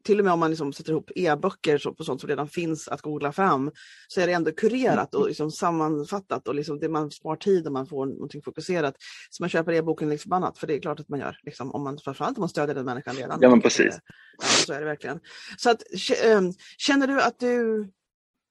till 0.04 0.18
och 0.18 0.24
med 0.24 0.32
om 0.34 0.40
man 0.40 0.50
liksom 0.50 0.72
sätter 0.72 0.90
ihop 0.90 1.10
e-böcker 1.14 1.78
så- 1.78 1.94
på 1.94 2.04
sånt 2.04 2.20
som 2.20 2.28
redan 2.28 2.48
finns 2.48 2.88
att 2.88 3.02
googla 3.02 3.32
fram 3.32 3.70
så 4.08 4.20
är 4.20 4.26
det 4.26 4.32
ändå 4.32 4.52
kurerat 4.52 5.14
och 5.14 5.28
liksom 5.28 5.50
sammanfattat 5.50 6.48
och 6.48 6.54
liksom 6.54 6.78
det 6.78 6.88
man 6.88 7.10
spar 7.10 7.36
tid 7.36 7.66
och 7.66 7.72
man 7.72 7.86
får 7.86 8.06
någonting 8.06 8.42
fokuserat. 8.42 8.94
Så 9.30 9.42
man 9.42 9.50
köper 9.50 9.72
e-boken 9.72 10.08
liksom 10.10 10.28
förbannat 10.28 10.58
för 10.58 10.66
det 10.66 10.74
är 10.74 10.80
klart 10.80 11.00
att 11.00 11.08
man 11.08 11.20
gör. 11.20 11.38
Liksom, 11.42 11.72
om 11.72 11.84
man, 11.84 11.98
framförallt 11.98 12.38
om 12.38 12.42
man 12.42 12.48
stödjer 12.48 12.74
den 12.74 12.84
människan 12.84 13.14
redan. 13.16 13.38
Ja, 13.42 13.50
men 13.50 13.60
precis. 13.60 13.98
Ja, 14.38 14.44
så 14.66 14.72
är 14.72 14.78
det 14.80 14.86
verkligen. 14.86 15.20
Så 15.58 15.70
att, 15.70 15.82
ehm, 16.24 16.52
känner 16.78 17.06
du 17.06 17.22
att 17.22 17.38
du 17.38 17.86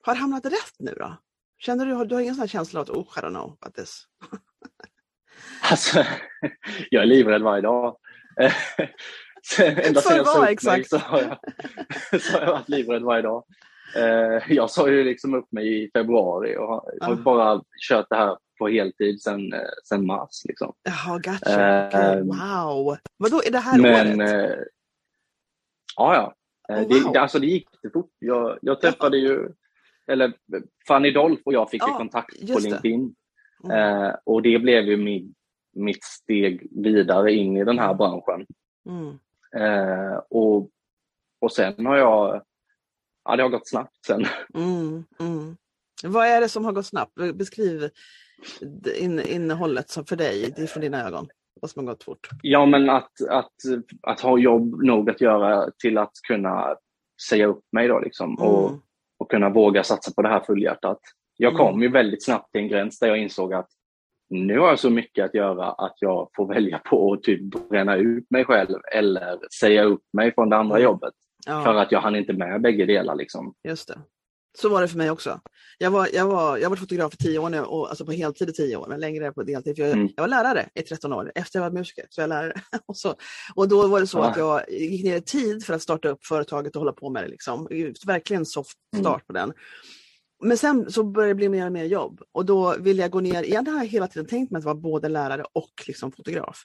har 0.04 0.16
hamnat 0.16 0.46
rätt 0.46 0.76
nu 0.80 0.96
då? 1.00 1.18
Känner 1.58 1.86
du, 1.86 2.06
du 2.06 2.16
har 2.16 2.22
ingen 2.22 2.36
sån 2.36 2.48
känsla 2.48 2.80
av 2.80 2.84
att 2.84 2.90
oh, 2.90 3.08
I 3.18 3.20
don't 3.20 3.30
know 3.30 3.58
about 3.62 3.76
this? 3.76 4.04
Alltså, 5.72 6.04
jag 6.90 7.04
är 7.04 7.08
livrädd 7.08 7.42
varje 7.42 7.62
dag. 7.62 7.98
Eh, 9.60 9.80
Ända 9.88 10.02
sedan 10.02 10.18
jag 10.18 10.28
sa 10.28 10.48
upp 10.52 10.64
mig 10.64 10.84
så 10.84 10.98
har, 10.98 11.22
jag, 11.22 12.22
så 12.22 12.38
har 12.38 12.42
jag 12.46 12.52
varit 12.52 12.70
livrädd 12.70 13.02
varje 13.04 13.22
dag. 13.22 13.44
Eh, 13.98 14.54
Jag 14.54 14.70
sa 14.70 14.90
ju 14.90 15.04
liksom 15.04 15.34
upp 15.34 15.52
mig 15.52 15.84
i 15.84 15.90
februari 15.94 16.58
och 16.58 16.68
har, 16.68 16.84
Ah. 17.02 17.16
bara 17.16 17.62
kört 17.90 18.06
det 18.10 18.16
här 18.16 18.38
på 18.60 18.68
heltid 18.68 19.22
sedan 19.22 19.54
eh, 19.54 19.60
sen 19.90 20.06
mars. 20.06 20.42
Liksom. 20.48 20.74
Jaha, 20.84 21.18
gotcha. 21.18 21.88
Okej, 21.88 22.20
Ehm, 22.20 22.28
wow. 22.28 22.98
Vadå, 23.18 23.42
är 23.46 23.52
det 23.52 23.58
här 23.60 23.78
Men 23.82 24.22
året? 24.22 24.30
eh, 24.50 24.56
ja, 25.98 26.16
ja. 26.16 26.34
Eh, 26.76 26.82
Oh, 26.84 26.88
det, 26.90 27.04
wow. 27.04 27.14
det, 27.14 27.20
alltså, 27.22 27.40
det 27.40 27.48
gick 27.48 27.68
fort. 27.94 28.12
Jag, 28.20 28.58
jag 28.62 28.82
träffade 28.82 29.18
ju, 29.18 29.50
eller 30.08 30.34
Fanny 30.88 31.12
Dolph 31.12 31.42
och 31.46 31.54
jag 31.54 31.70
fick 31.70 31.88
ju 31.88 31.94
kontakt 31.94 32.54
på. 32.54 32.60
LinkedIn. 32.60 33.16
Mm. 33.64 33.78
Eh, 34.06 34.16
och 34.24 34.42
det 34.42 34.60
blev 34.60 34.84
ju 34.84 34.98
min, 34.98 35.34
mitt 35.76 36.04
steg 36.04 36.68
vidare 36.84 37.34
in 37.34 37.58
i 37.58 37.64
den 37.64 37.80
här 37.80 37.94
branschen. 37.94 38.46
Mm. 38.90 39.20
Eh, 39.56 40.20
och, 40.30 40.70
och 41.42 41.52
sen 41.52 41.86
har 41.86 41.98
jag, 41.98 42.44
ja 43.26 43.36
det 43.36 43.44
har 43.44 43.50
gått 43.50 43.70
snabbt 43.70 44.06
sen. 44.08 44.26
Mm. 44.54 45.04
Mm. 45.20 45.58
Vad 46.04 46.28
är 46.28 46.42
det 46.42 46.50
som 46.50 46.66
har 46.66 46.72
gått 46.72 46.86
snabbt? 46.86 47.14
Beskriv 47.34 47.90
in, 48.98 49.20
innehållet 49.20 49.90
som 49.90 50.06
för 50.06 50.16
dig, 50.16 50.54
det 50.56 50.62
är 50.62 50.68
från 50.68 50.82
dina 50.82 51.08
ögon. 51.08 51.28
Vad 51.62 51.72
som 51.72 51.88
har 51.88 51.94
gått 51.94 52.04
fort. 52.04 52.30
Ja 52.42 52.66
men 52.66 52.90
att, 52.90 53.12
att, 53.30 53.54
att 54.02 54.20
ha 54.20 54.38
jobb 54.38 54.84
nog 54.84 55.10
att 55.10 55.22
göra 55.22 55.72
till 55.82 55.98
att 55.98 56.12
kunna 56.28 56.76
säga 57.30 57.46
upp 57.48 57.64
mig 57.72 57.88
då 57.88 58.00
liksom 58.00 58.36
och, 58.40 58.70
Mm. 58.70 58.82
och 59.20 59.32
kunna 59.32 59.50
våga 59.50 59.84
satsa 59.84 60.12
på 60.16 60.22
det 60.22 60.30
här 60.30 60.40
fullhjärtat. 60.44 61.00
Jag 61.38 61.58
kom 61.58 61.68
Mm. 61.70 61.82
ju 61.82 61.90
väldigt 61.92 62.24
snabbt 62.26 62.52
till 62.52 62.62
en 62.62 62.68
gräns 62.68 63.00
där 63.00 63.08
jag 63.08 63.18
insåg 63.18 63.54
att 63.54 63.70
nu 64.32 64.60
har 64.60 64.68
jag 64.68 64.80
så 64.80 64.90
mycket 64.90 65.26
att 65.26 65.34
göra 65.36 65.72
att 65.72 65.96
jag 66.00 66.30
får 66.36 66.48
välja 66.48 66.78
på 66.80 67.14
att 67.14 67.24
typ 67.24 67.70
bränna 67.70 67.96
ut 67.98 68.26
mig 68.30 68.46
själv 68.46 68.78
eller 68.94 69.40
säga 69.60 69.84
upp 69.84 70.04
mig 70.14 70.34
från 70.34 70.50
det 70.50 70.58
andra 70.58 70.76
Mm. 70.76 70.84
jobbet. 70.84 71.14
Ja. 71.48 71.64
För 71.64 71.76
att 71.76 71.92
jag 71.92 72.02
hann 72.02 72.16
inte 72.16 72.34
med 72.34 72.62
bägge 72.62 72.86
delar. 72.86 73.16
Liksom. 73.16 73.54
Just 73.68 73.88
det. 73.88 74.00
Så 74.58 74.70
var 74.70 74.82
det 74.82 74.88
för 74.88 74.98
mig 74.98 75.12
också. 75.12 75.40
Jag 75.78 75.92
var, 75.92 76.08
jag 76.14 76.28
var, 76.28 76.58
jag 76.58 76.70
var 76.70 76.78
fotograf 76.78 77.14
i 77.14 77.18
tio 77.18 77.40
år 77.40 77.50
nu, 77.50 77.60
och, 77.62 77.90
alltså 77.90 78.06
på 78.06 78.12
heltid 78.12 78.50
i 78.50 78.54
tio 78.54 78.76
år, 78.78 78.86
men 78.90 79.00
längre 79.00 79.32
på 79.32 79.44
deltid. 79.44 79.76
För 79.76 79.84
jag, 79.84 79.92
Mm. 79.94 80.10
jag 80.16 80.24
var 80.24 80.28
lärare 80.28 80.70
i 80.76 80.82
13 80.82 81.14
år. 81.14 81.32
Efter 81.36 81.60
jag 81.60 81.64
var 81.70 81.72
musiker 81.80 82.06
så 82.10 82.22
jag 82.22 82.28
lärare. 82.30 82.54
och, 82.86 82.98
så, 82.98 83.14
och 83.56 83.68
då 83.68 83.88
var 83.88 84.00
det 84.00 84.08
så 84.08 84.20
Ah. 84.20 84.26
att 84.30 84.38
jag 84.38 84.70
gick 84.72 85.04
ner 85.04 85.18
i 85.18 85.22
tid 85.22 85.66
för 85.66 85.74
att 85.74 85.82
starta 85.82 86.10
upp 86.10 86.26
företaget 86.26 86.76
och 86.76 86.80
hålla 86.80 86.94
på 86.94 87.10
med 87.10 87.24
det. 87.24 87.28
Liksom. 87.30 87.68
Verkligen 88.06 88.46
soft 88.46 88.78
Mm. 88.94 89.04
start 89.04 89.28
på 89.28 89.34
den. 89.34 89.54
Men 90.44 90.58
sen 90.58 90.92
så 90.92 91.04
började 91.04 91.32
det 91.32 91.36
bli 91.36 91.50
mer 91.50 91.66
och 91.66 91.72
mer 91.72 91.86
jobb 91.86 92.22
och 92.32 92.46
då 92.46 92.76
ville 92.80 93.02
jag 93.02 93.12
gå 93.12 93.20
ner, 93.20 93.44
jag 93.44 93.86
hela 93.88 94.08
tiden 94.08 94.28
tänkt 94.28 94.52
mig 94.52 94.60
att 94.60 94.66
vara 94.66 94.76
både 94.76 95.10
lärare 95.10 95.46
och 95.54 95.84
liksom 95.88 96.12
fotograf. 96.12 96.64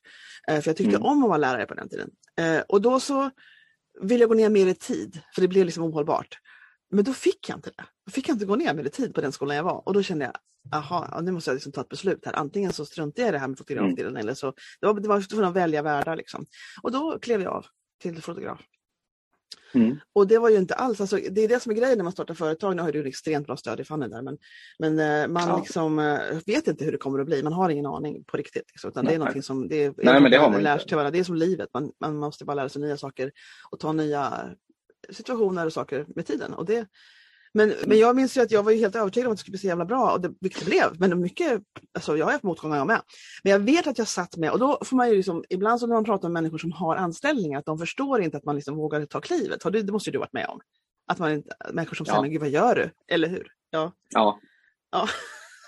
Eh, 0.49 0.61
för 0.61 0.69
jag 0.71 0.77
tyckte 0.77 0.97
Mm. 0.97 1.03
om 1.09 1.23
att 1.23 1.29
vara 1.29 1.39
lärare 1.39 1.67
på 1.67 1.75
den 1.75 1.89
tiden. 1.89 2.11
Eh, 2.41 2.61
och 2.69 2.83
då 2.83 3.01
så 3.01 3.31
ville 4.01 4.21
jag 4.23 4.29
gå 4.29 4.35
ner 4.35 4.49
mer 4.51 4.67
i 4.67 4.75
tid, 4.75 5.21
för 5.35 5.43
det 5.43 5.49
blev 5.49 5.65
liksom 5.65 5.85
ohållbart. 5.85 6.39
Men 6.91 7.05
då 7.05 7.13
fick 7.13 7.49
jag 7.49 7.59
inte 7.59 7.71
det. 7.77 7.85
Då 8.07 8.11
fick 8.11 8.29
jag 8.29 8.35
inte 8.35 8.47
gå 8.47 8.57
ner 8.57 8.75
mer 8.75 8.85
i 8.85 8.91
tid 8.91 9.15
på 9.15 9.21
den 9.21 9.33
skolan 9.33 9.57
jag 9.57 9.65
var. 9.65 9.83
Och 9.89 9.95
då 9.95 10.03
kände 10.03 10.25
jag, 10.25 10.35
aha, 10.79 11.21
nu 11.23 11.33
måste 11.33 11.51
jag 11.51 11.55
liksom 11.55 11.73
ta 11.73 11.81
ett 11.81 11.89
beslut 11.89 12.27
här. 12.27 12.33
Antingen 12.33 12.73
så 12.73 12.87
struntar 12.87 13.23
jag 13.23 13.29
i 13.29 13.33
det 13.33 13.39
här 13.39 13.49
med 13.49 13.59
fotografdelen 13.59 14.17
eller 14.17 14.35
så, 14.35 14.53
det 14.81 14.87
var, 14.87 15.01
det 15.01 15.09
var 15.09 15.45
att 15.45 15.57
välja 15.57 15.83
världar 15.83 16.17
liksom. 16.17 16.47
Och 16.83 16.93
då 16.93 17.19
klev 17.19 17.43
jag 17.43 17.53
av 17.53 17.67
till 18.03 18.23
fotograf. 18.23 18.61
Mm. 19.75 19.99
Och 20.13 20.27
det 20.27 20.39
var 20.39 20.49
ju 20.51 20.57
inte 20.57 20.75
alls, 20.75 21.01
alltså, 21.01 21.17
det 21.31 21.41
är 21.41 21.49
det 21.49 21.63
som 21.63 21.73
är 21.73 21.77
grejen 21.77 21.99
när 21.99 22.03
man 22.05 22.13
startar 22.13 22.35
företag. 22.35 22.77
Nu 22.77 22.83
har 22.83 22.93
du 22.93 23.09
extremt 23.09 23.47
bra 23.47 23.57
stöd 23.57 23.81
i 23.81 23.85
Fanny 23.85 24.09
där, 24.09 24.23
men, 24.23 24.39
men 24.79 24.99
eh, 24.99 25.29
man 25.29 25.49
Ja. 25.49 25.59
liksom 25.59 25.99
eh, 25.99 26.19
vet 26.47 26.69
inte 26.69 26.85
hur 26.85 26.93
det 26.93 26.99
kommer 26.99 27.19
att 27.19 27.27
bli. 27.27 27.43
Man 27.43 27.53
har 27.53 27.71
ingen 27.71 27.87
aning 27.87 28.25
på 28.25 28.37
riktigt. 28.37 28.65
Liksom, 28.73 28.91
utan 28.91 29.05
det 29.05 29.09
är 29.09 29.13
Nej. 29.13 29.19
någonting 29.19 29.43
som, 29.43 29.69
det 29.69 29.85
är, 29.85 29.95
Nej, 29.97 30.21
men 30.21 30.31
det 30.31 30.37
har 30.37 30.51
man 30.51 30.63
lär 30.63 30.79
sig 30.79 30.89
till. 30.89 30.97
Det 30.97 31.19
är 31.19 31.25
som 31.25 31.35
livet, 31.35 31.69
man, 31.75 31.93
man 32.01 32.17
måste 32.17 32.45
bara 32.45 32.55
lära 32.55 32.69
sig 32.69 32.83
nya 32.83 32.97
saker 32.97 33.33
och 33.71 33.81
ta 33.81 33.93
nya 33.93 34.51
situationer 35.11 35.67
och 35.67 35.73
saker 35.73 36.07
med 36.09 36.27
tiden. 36.27 36.55
Och 36.55 36.65
det, 36.65 36.87
men, 37.57 37.75
men 37.87 37.99
jag 37.99 38.17
minns 38.17 38.37
ju 38.37 38.41
att 38.41 38.51
jag 38.51 38.63
var 38.63 38.73
ju 38.73 38.79
helt 38.79 38.97
övertygad 38.97 39.27
om 39.27 39.33
att 39.33 39.39
det 39.39 39.41
skulle 39.41 39.53
bli 39.53 39.59
så 39.61 39.67
jävla 39.67 39.85
bra, 39.85 40.13
och 40.13 40.21
det, 40.21 40.33
vilket 40.41 40.61
det 40.61 40.67
blev. 40.67 41.01
Men 41.01 41.21
mycket, 41.21 41.63
alltså 41.95 42.17
jag 42.17 42.25
har 42.27 42.33
haft 42.33 42.45
motgångar 42.45 42.77
jag 42.77 42.87
med. 42.87 43.01
Men 43.43 43.53
jag 43.53 43.59
vet 43.59 43.87
att 43.87 43.99
jag 43.99 44.09
satt 44.09 44.37
med, 44.37 44.51
och 44.51 44.59
då 44.59 44.79
får 44.85 44.97
man 44.97 45.09
ju 45.11 45.17
liksom, 45.17 45.45
ibland 45.49 45.81
så 45.81 45.87
när 45.87 45.95
man 45.95 46.05
pratar 46.05 46.29
med 46.29 46.43
människor 46.43 46.59
som 46.59 46.73
har 46.73 46.97
anställningar, 46.97 47.59
att 47.59 47.65
de 47.65 47.79
förstår 47.79 48.23
inte 48.23 48.37
att 48.37 48.45
man 48.45 48.57
liksom 48.57 48.77
vågar 48.77 49.07
ta 49.07 49.21
klivet. 49.21 49.63
Har 49.63 49.71
du, 49.71 49.83
det 49.83 49.93
måste 49.93 50.11
ju 50.11 50.13
du 50.13 50.19
varit 50.19 50.33
med 50.33 50.47
om. 50.47 50.61
Att 51.07 51.19
man 51.19 51.33
inte, 51.33 51.49
människor 51.73 51.95
som 51.97 52.07
säger, 52.07 52.19
Ja. 52.19 52.23
men 52.23 52.31
gud 52.31 52.41
vad 52.41 52.51
gör 52.51 52.75
du? 52.75 53.15
Eller 53.15 53.29
hur? 53.29 53.47
Ja. 53.71 53.93
Ja. 54.15 54.39
ja. 54.93 55.09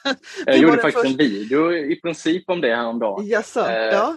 Jag 0.46 0.58
gjorde 0.58 0.76
faktiskt 0.82 1.02
först- 1.02 1.10
en 1.10 1.16
video 1.16 1.72
i 1.72 2.00
princip 2.00 2.50
om 2.50 2.60
det 2.60 2.74
häromdagen. 2.74 3.26
Jaså? 3.26 3.60
Eh, 3.60 3.76
ja. 3.76 4.16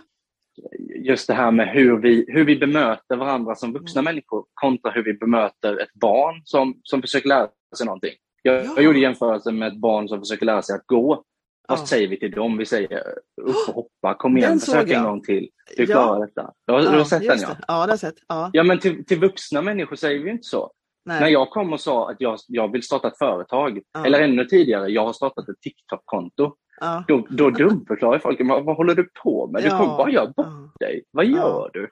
Just 1.06 1.28
det 1.28 1.34
här 1.34 1.52
med 1.52 1.68
hur 1.70 1.98
vi, 1.98 2.26
hur 2.28 2.46
vi 2.46 2.56
bemöter 2.56 3.16
varandra 3.16 3.56
som 3.56 3.74
vuxna 3.74 4.02
Mm. 4.02 4.14
människor 4.14 4.46
kontra 4.54 4.92
hur 4.92 5.04
vi 5.04 5.14
bemöter 5.14 5.82
ett 5.82 5.94
barn 5.94 6.42
som, 6.46 6.80
som 6.84 7.02
försöker 7.02 7.28
lära 7.30 7.48
sig 7.78 7.86
någonting. 7.86 8.14
Jag, 8.42 8.56
Ja. 8.66 8.74
jag 8.76 8.84
gjorde 8.86 9.00
jämförelsen 9.00 9.60
med 9.60 9.68
ett 9.68 9.80
barn 9.82 10.08
som 10.08 10.20
försöker 10.20 10.46
lära 10.46 10.62
sig 10.62 10.76
att 10.76 10.88
gå. 10.88 11.24
Vad 11.68 11.80
Ja. 11.80 11.86
säger 11.86 12.08
vi 12.08 12.20
till 12.20 12.32
dem? 12.32 12.58
Vi 12.58 12.66
säger 12.66 12.98
upp 13.42 13.56
och 13.68 13.74
hoppa, 13.76 14.14
kom 14.14 14.38
igen, 14.38 14.50
Den 14.50 14.60
försök 14.60 14.90
en 14.90 15.04
gång 15.04 15.22
till. 15.22 15.50
Du 15.78 15.84
Ja. 15.84 15.86
klarar 15.86 16.26
detta. 16.26 16.52
Du 16.68 16.74
har, 16.74 16.82
du 16.82 16.88
har 16.88 17.04
sett 17.04 17.28
den 17.28 17.40
ja. 17.42 17.48
det. 17.48 17.58
Ja, 17.68 17.74
det 17.74 17.80
har 17.82 17.88
jag 17.88 18.00
sett. 18.00 18.16
Ja. 18.28 18.50
Ja 18.54 18.64
men 18.64 18.80
till, 18.80 19.06
till 19.06 19.20
vuxna 19.20 19.62
människor 19.62 19.96
säger 19.96 20.20
vi 20.24 20.30
inte 20.32 20.44
så. 20.48 20.72
Nej. 21.06 21.20
När 21.22 21.28
jag 21.28 21.50
kom 21.50 21.74
och 21.74 21.80
sa 21.82 22.10
att 22.12 22.16
jag, 22.22 22.40
jag 22.48 22.72
vill 22.72 22.84
starta 22.84 23.08
ett 23.08 23.18
företag, 23.18 23.80
Ja. 23.94 24.06
eller 24.06 24.22
ännu 24.22 24.46
tidigare, 24.46 24.88
jag 24.88 25.06
har 25.06 25.14
startat 25.14 25.50
ett 25.50 25.62
TikTok-konto. 25.62 26.56
Ja. 26.82 27.04
Då, 27.08 27.28
då 27.30 27.50
dumförklarar 27.50 28.20
folk, 28.20 28.40
"Men 28.40 28.66
vad 28.66 28.78
håller 28.78 28.96
du 28.96 29.10
på 29.24 29.48
med? 29.48 29.64
Du 29.64 29.68
Ja. 29.68 29.78
kommer 29.78 29.98
bara 29.98 30.10
göra 30.12 30.28
bort 30.38 30.80
dig. 30.80 31.04
Vad 31.12 31.26
gör 31.26 31.70
du? 31.74 31.90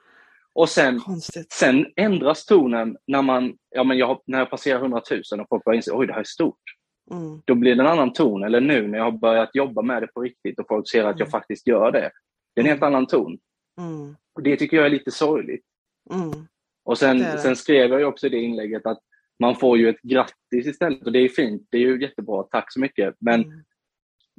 Och 0.52 0.68
sen, 0.68 1.00
Konstigt. 1.00 1.52
sen 1.52 1.86
ändras 1.96 2.46
tonen 2.46 2.96
när 3.06 3.22
man, 3.22 3.54
ja 3.70 3.84
men 3.84 3.98
jag, 3.98 4.20
när 4.26 4.38
jag 4.38 4.50
passerar 4.50 4.78
100 4.80 5.02
000 5.10 5.40
och 5.40 5.46
folk 5.48 5.64
börjar 5.64 5.76
inse, 5.76 5.92
oj 5.92 6.06
det 6.06 6.12
här 6.12 6.20
är 6.20 6.24
stort. 6.24 6.56
Mm. 7.10 7.42
Då 7.44 7.54
blir 7.54 7.74
det 7.74 7.82
en 7.82 7.86
annan 7.88 8.12
ton. 8.12 8.44
Eller 8.44 8.60
nu 8.60 8.88
när 8.88 8.98
jag 8.98 9.04
har 9.04 9.12
börjat 9.18 9.50
jobba 9.54 9.82
med 9.82 10.02
det 10.02 10.06
på 10.06 10.20
riktigt 10.20 10.58
och 10.58 10.66
folk 10.68 10.88
ser 10.90 11.04
att 11.04 11.18
jag 11.18 11.26
Mm. 11.26 11.30
faktiskt 11.30 11.66
gör 11.66 11.92
det. 11.92 12.10
Det 12.54 12.60
är 12.60 12.64
en 12.64 12.70
helt 12.70 12.82
annan 12.82 13.06
ton. 13.06 13.38
Mm. 13.80 14.16
Och 14.34 14.42
det 14.42 14.56
tycker 14.56 14.76
jag 14.76 14.86
är 14.86 14.90
lite 14.90 15.10
sorgligt. 15.10 15.64
Mm. 16.12 16.46
Och 16.84 16.98
sen, 16.98 17.18
Det 17.18 17.24
det. 17.24 17.38
sen 17.38 17.56
skrev 17.56 17.90
jag 17.90 18.08
också 18.08 18.26
i 18.26 18.30
det 18.30 18.38
inlägget 18.38 18.86
att 18.86 18.98
man 19.38 19.56
får 19.56 19.78
ju 19.78 19.88
ett 19.88 20.02
grattis 20.02 20.66
istället 20.66 21.06
och 21.06 21.12
det 21.12 21.18
är 21.18 21.28
fint. 21.28 21.62
Det 21.70 21.76
är 21.76 21.80
ju 21.82 22.00
jättebra, 22.02 22.42
tack 22.42 22.72
så 22.72 22.80
mycket. 22.80 23.14
Men 23.20 23.42
Mm. 23.44 23.62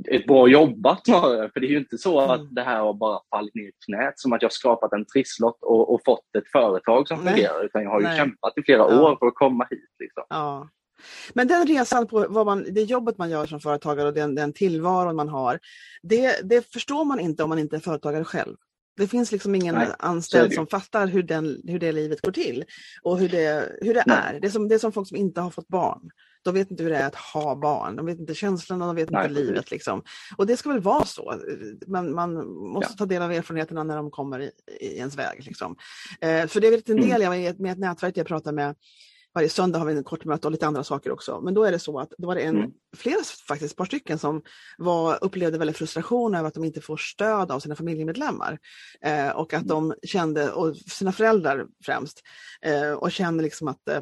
Ett 0.07 0.25
bra 0.27 0.47
jobbat 0.47 1.05
snarare. 1.05 1.49
För 1.53 1.59
det 1.59 1.67
är 1.67 1.69
ju 1.71 1.77
inte 1.77 1.97
så 1.97 2.19
Mm. 2.21 2.31
att 2.31 2.55
det 2.55 2.61
här 2.61 2.79
har 2.79 2.93
bara 2.93 3.19
fallit 3.29 3.55
ner 3.55 3.63
i 3.63 3.71
knät 3.85 4.19
som 4.19 4.33
att 4.33 4.41
jag 4.41 4.51
skapat 4.51 4.93
en 4.93 5.05
trisslott 5.05 5.57
och, 5.61 5.93
och 5.93 6.01
fått 6.05 6.35
ett 6.37 6.51
företag 6.51 7.07
som 7.07 7.23
Nej. 7.23 7.33
fungerar. 7.33 7.65
Utan 7.65 7.83
jag 7.83 7.89
har 7.89 8.01
ju 8.01 8.07
Nej. 8.07 8.17
kämpat 8.17 8.53
i 8.57 8.63
flera 8.63 8.77
Ja. 8.79 9.01
år 9.01 9.15
för 9.19 9.27
att 9.27 9.35
komma 9.35 9.67
hit. 9.69 9.95
Liksom. 9.99 10.23
Ja. 10.29 10.69
Men 11.33 11.47
den 11.47 11.67
resan 11.67 12.07
på 12.07 12.25
vad 12.29 12.45
man, 12.45 12.65
det 12.71 12.81
jobbet 12.81 13.17
man 13.17 13.29
gör 13.29 13.45
som 13.45 13.59
företagare 13.59 14.07
och 14.07 14.13
den, 14.13 14.35
den 14.35 14.53
tillvaron 14.53 15.15
man 15.15 15.29
har, 15.29 15.59
det, 16.03 16.49
det 16.49 16.71
förstår 16.73 17.05
man 17.05 17.19
inte 17.19 17.43
om 17.43 17.49
man 17.49 17.59
inte 17.59 17.75
är 17.75 17.79
företagare 17.79 18.23
själv. 18.23 18.55
Det 18.97 19.07
finns 19.07 19.31
liksom 19.31 19.55
ingen 19.55 19.75
Nej, 19.75 19.87
anställd 19.99 20.53
som 20.53 20.67
fattar 20.67 21.07
hur, 21.07 21.23
den, 21.23 21.61
hur 21.67 21.79
det 21.79 21.91
livet 21.91 22.21
går 22.21 22.31
till 22.31 22.63
och 23.03 23.19
hur 23.19 23.29
det, 23.29 23.77
hur 23.81 23.93
det 23.93 24.03
Nej. 24.05 24.17
är. 24.35 24.39
Det 24.39 24.47
är, 24.47 24.51
som, 24.51 24.67
det 24.67 24.75
är 24.75 24.79
som 24.79 24.91
folk 24.91 25.07
som 25.07 25.17
inte 25.17 25.41
har 25.41 25.49
fått 25.51 25.67
barn. 25.67 26.09
De 26.43 26.53
vet 26.53 26.71
inte 26.71 26.83
hur 26.83 26.89
det 26.89 26.97
är 26.97 27.07
att 27.07 27.15
ha 27.15 27.55
barn. 27.55 27.95
De 27.95 28.05
vet 28.05 28.19
inte 28.19 28.35
känslan 28.35 28.81
och 28.81 28.87
de 28.87 28.95
vet 28.95 29.09
Nej, 29.09 29.27
inte 29.29 29.41
livet. 29.41 29.71
Liksom. 29.71 30.03
Och 30.37 30.47
det 30.47 30.57
ska 30.57 30.69
väl 30.69 30.81
vara 30.81 31.05
så. 31.05 31.41
Men 31.87 32.15
man 32.15 32.33
måste 32.73 32.91
Ja. 32.93 32.97
ta 32.97 33.05
del 33.05 33.21
av 33.21 33.31
erfarenheterna 33.31 33.83
när 33.83 33.95
de 33.95 34.11
kommer 34.11 34.39
i, 34.39 34.51
i 34.79 34.97
ens 34.97 35.15
väg. 35.17 35.43
Liksom. 35.45 35.75
Eh, 36.21 36.47
för 36.47 36.59
det 36.61 36.67
är 36.67 36.91
en 36.91 36.97
Mm. 36.97 37.09
del, 37.09 37.21
jag 37.21 37.45
ett- 37.45 37.59
med 37.59 37.71
ett 37.71 37.79
nätverk 37.79 38.17
jag 38.17 38.27
pratar 38.27 38.51
med 38.51 38.75
varje 39.33 39.49
söndag 39.49 39.79
har 39.79 39.85
vi 39.85 39.93
en 39.93 40.03
kort 40.03 40.25
möte 40.25 40.47
och 40.47 40.51
lite 40.51 40.67
andra 40.67 40.83
saker 40.83 41.11
också. 41.11 41.41
Men 41.41 41.53
då 41.53 41.63
är 41.63 41.71
det 41.71 41.79
så 41.79 41.99
att 41.99 42.13
då 42.17 42.27
var 42.27 42.35
det 42.35 42.41
en, 42.41 42.57
Mm. 42.57 42.71
flera 42.97 43.17
faktiskt, 43.47 43.71
ett 43.71 43.77
par 43.77 43.85
stycken 43.85 44.19
som 44.19 44.41
var, 44.77 45.23
upplevde 45.23 45.57
väldigt 45.57 45.77
frustration 45.77 46.35
över 46.35 46.47
att 46.47 46.53
de 46.53 46.63
inte 46.63 46.81
får 46.81 46.97
stöd 46.97 47.51
av 47.51 47.59
sina 47.59 47.75
familjemedlemmar. 47.75 48.59
Eh, 49.01 49.29
och 49.29 49.53
att 49.53 49.67
de 49.67 49.93
kände, 50.03 50.51
och 50.51 50.77
sina 50.77 51.11
föräldrar 51.11 51.65
främst, 51.85 52.21
eh, 52.61 52.91
och 52.91 53.11
kände 53.11 53.43
liksom 53.43 53.67
att, 53.67 53.87
eh, 53.89 54.01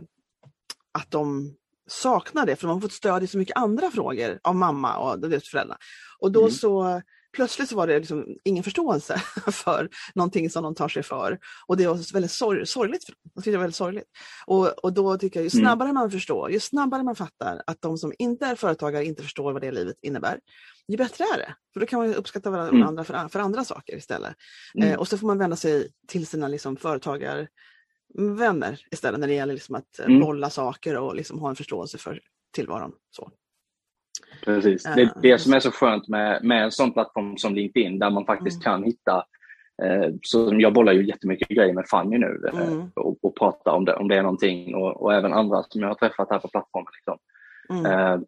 att 0.91 1.12
de 1.12 1.56
saknar 1.89 2.45
det, 2.45 2.56
för 2.56 2.67
de 2.67 2.73
har 2.73 2.82
fått 2.82 2.91
stöd 2.93 3.23
i 3.23 3.28
så 3.28 3.38
mycket 3.38 3.58
andra 3.58 3.91
frågor 3.91 4.39
av 4.43 4.56
mamma 4.56 4.97
och 4.97 5.19
deras 5.19 5.47
föräldrar. 5.49 5.78
Och 6.19 6.32
då 6.32 6.39
Mm. 6.39 6.52
så 6.52 7.02
plötsligt 7.36 7.69
så 7.69 7.75
var 7.75 7.88
det 7.88 7.99
liksom 7.99 8.25
ingen 8.43 8.63
förståelse 8.63 9.21
för 9.52 9.89
någonting 10.15 10.49
som 10.49 10.63
de 10.63 10.75
tar 10.75 10.88
sig 10.89 11.04
för. 11.04 11.39
Och 11.67 11.78
det 11.78 11.88
var 11.88 12.13
väldigt 12.13 12.32
sorg, 12.32 12.67
sorgligt 12.67 13.06
för 13.06 13.12
dem. 13.12 13.19
Jag 13.36 13.43
tyckte 13.43 13.52
det 13.52 13.58
var 13.58 13.63
väldigt 13.63 13.75
sorgligt. 13.75 14.08
Och, 14.45 14.67
och 14.67 14.93
då 14.93 15.17
tycker 15.17 15.39
jag, 15.39 15.49
ju 15.49 15.60
Mm. 15.60 15.65
snabbare 15.65 15.93
man 15.93 16.12
förstår, 16.12 16.52
ju 16.52 16.60
snabbare 16.60 17.04
man 17.04 17.15
fattar 17.15 17.62
att 17.67 17.82
de 17.82 17.97
som 17.97 18.13
inte 18.19 18.45
är 18.45 18.56
företagare 18.56 19.06
inte 19.06 19.23
förstår 19.23 19.54
vad 19.54 19.62
det 19.62 19.71
livet 19.71 19.95
innebär, 20.02 20.39
ju 20.88 20.97
bättre 20.97 21.23
är 21.23 21.38
det. 21.38 21.56
För 21.73 21.80
då 21.80 21.86
kan 21.86 21.99
man 21.99 22.15
uppskatta 22.15 22.49
varandra 22.49 22.89
Mm. 22.89 23.06
för, 23.06 23.28
för 23.28 23.39
andra 23.39 23.63
saker 23.63 23.97
istället. 23.97 24.36
Mm. 24.75 24.89
Eh, 24.89 24.99
och 24.99 25.08
så 25.08 25.17
får 25.17 25.28
man 25.28 25.38
vända 25.38 25.56
sig 25.56 25.88
till 26.08 26.28
sina 26.28 26.47
liksom, 26.47 26.78
företagarvänner 28.15 28.80
istället 28.91 29.19
när 29.19 29.28
det 29.28 29.34
gäller 29.34 29.54
liksom 29.54 29.76
att 29.76 30.00
eh, 30.00 30.06
Mm. 30.06 30.19
bolla 30.19 30.50
saker 30.50 30.98
och 30.98 31.15
liksom 31.15 31.39
ha 31.39 31.50
en 31.50 31.56
förståelse 31.56 31.98
för 31.98 32.19
tillvaron. 32.56 32.91
Så. 33.12 33.32
Precis. 34.45 34.84
Det 34.84 35.02
är 35.02 35.12
det 35.22 35.39
som 35.39 35.54
är 35.54 35.60
så 35.60 35.72
skönt 35.72 36.08
med, 36.08 36.43
med 36.43 36.63
en 36.63 36.72
sån 36.72 36.93
plattform 36.93 37.38
som 37.38 37.56
LinkedIn 37.56 38.00
där 38.00 38.10
man 38.10 38.26
faktiskt 38.26 38.65
Mm. 38.65 38.74
kan 38.82 38.84
hitta 38.84 39.26
eh, 39.84 40.10
så 40.24 40.56
jag 40.60 40.74
bollar 40.74 40.93
ju 40.93 41.08
jättemycket 41.08 41.48
grejer 41.48 41.74
med 41.74 41.88
Fanny 41.88 42.17
nu 42.17 42.50
eh, 42.54 42.60
Mm. 42.67 42.91
och, 42.95 43.17
och 43.22 43.36
pratar 43.38 43.72
om 43.72 43.86
det, 43.86 43.95
om 43.95 44.08
det 44.08 44.15
är 44.17 44.22
någonting 44.24 44.76
och, 44.76 45.02
och 45.02 45.13
även 45.13 45.34
andra 45.34 45.63
som 45.63 45.82
jag 45.82 45.88
har 45.88 45.95
träffat 45.95 46.28
här 46.30 46.39
på 46.39 46.48
plattformen. 46.48 46.88
Liksom. 46.95 47.17
Mm. 47.69 48.26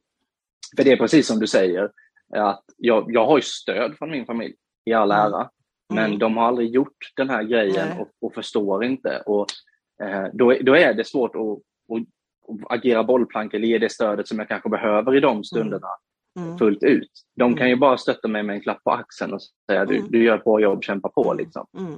För 0.77 0.83
det 0.83 0.91
är 0.91 0.97
precis 0.97 1.27
som 1.27 1.39
du 1.39 1.47
säger, 1.47 1.89
att 2.35 2.63
jag, 2.77 3.05
jag 3.13 3.25
har 3.25 3.37
ju 3.37 3.41
stöd 3.41 3.95
från 3.97 4.11
min 4.11 4.25
familj 4.25 4.55
i 4.85 4.93
all 4.93 5.11
Mm. 5.11 5.25
ära, 5.33 5.49
men 5.93 6.05
Mm. 6.05 6.19
de 6.19 6.37
har 6.37 6.45
aldrig 6.47 6.69
gjort 6.69 6.97
den 7.15 7.29
här 7.29 7.43
grejen 7.43 7.99
och, 7.99 8.07
och 8.21 8.33
förstår 8.33 8.83
inte. 8.83 9.21
Och, 9.25 9.45
då, 10.33 10.53
då 10.61 10.75
är 10.75 10.93
det 10.93 11.07
svårt 11.07 11.35
att, 11.35 11.41
att, 11.41 12.01
att 12.67 12.71
agera 12.79 13.03
bollplank 13.03 13.53
eller 13.53 13.67
ge 13.67 13.77
det 13.77 13.91
stödet 13.91 14.27
som 14.27 14.39
jag 14.39 14.47
kanske 14.47 14.69
behöver 14.69 15.15
i 15.15 15.19
de 15.19 15.43
stunderna 15.43 15.87
Mm. 16.39 16.57
fullt 16.57 16.83
ut. 16.83 17.11
De 17.35 17.43
Mm. 17.43 17.57
kan 17.57 17.69
ju 17.69 17.75
bara 17.75 17.97
stötta 17.97 18.27
mig 18.27 18.43
med 18.43 18.55
en 18.55 18.61
klapp 18.61 18.83
på 18.83 18.91
axeln 18.91 19.33
och 19.33 19.41
säga 19.71 19.85
du, 19.85 19.95
Mm. 19.97 20.11
du 20.11 20.23
gör 20.23 20.37
ett 20.37 20.43
bra 20.43 20.59
jobb, 20.61 20.83
kämpa 20.83 21.09
på. 21.09 21.33
Liksom. 21.33 21.65
Mm. 21.77 21.93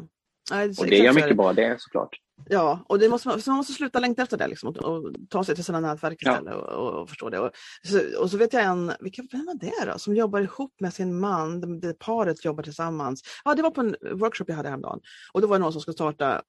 Nej, 0.52 0.74
så 0.74 0.84
Och 0.84 0.90
det 0.90 1.10
så 1.10 1.16
mycket 1.16 1.38
bra 1.38 1.54
det 1.54 1.76
såklart. 1.82 2.10
Ja, 2.50 2.86
och 2.90 3.00
det 3.00 3.10
måste 3.10 3.28
man, 3.28 3.42
man 3.48 3.56
måste 3.56 3.74
sluta 3.74 4.00
längta 4.00 4.22
efter 4.22 4.38
det 4.38 4.48
liksom, 4.48 4.70
och, 4.70 4.78
och 4.78 5.14
ta 5.30 5.44
sig 5.44 5.56
till 5.56 5.64
sina 5.64 5.80
nätverk 5.80 6.22
istället 6.22 6.54
ja. 6.54 6.76
och, 6.76 7.02
och, 7.02 7.10
förstå 7.10 7.30
det. 7.30 7.40
Och 7.40 7.52
så, 7.84 8.22
och 8.22 8.32
så 8.32 8.38
vet 8.38 8.54
jag 8.54 8.64
en, 8.64 8.94
vilka, 9.00 9.24
vem 9.32 9.46
var 9.46 9.54
det 9.54 9.92
då, 9.92 10.00
som 10.00 10.16
jobbar 10.16 10.42
ihop 10.42 10.74
med 10.80 10.94
sin 10.94 11.20
man, 11.20 11.62
det, 11.62 11.80
det 11.80 12.00
paret 12.00 12.46
jobbar 12.46 12.64
tillsammans. 12.64 13.22
Ja, 13.46 13.56
det 13.56 13.62
var 13.62 13.72
på 13.72 13.82
en 13.82 13.96
workshop 14.12 14.46
jag 14.48 14.56
hade 14.56 14.70
häromdagen 14.70 15.00
och 15.34 15.42
då 15.42 15.48
var 15.48 15.56
det 15.56 15.62
någon 15.62 15.74
som 15.74 15.82
skulle 15.82 15.94
starta 15.94 16.42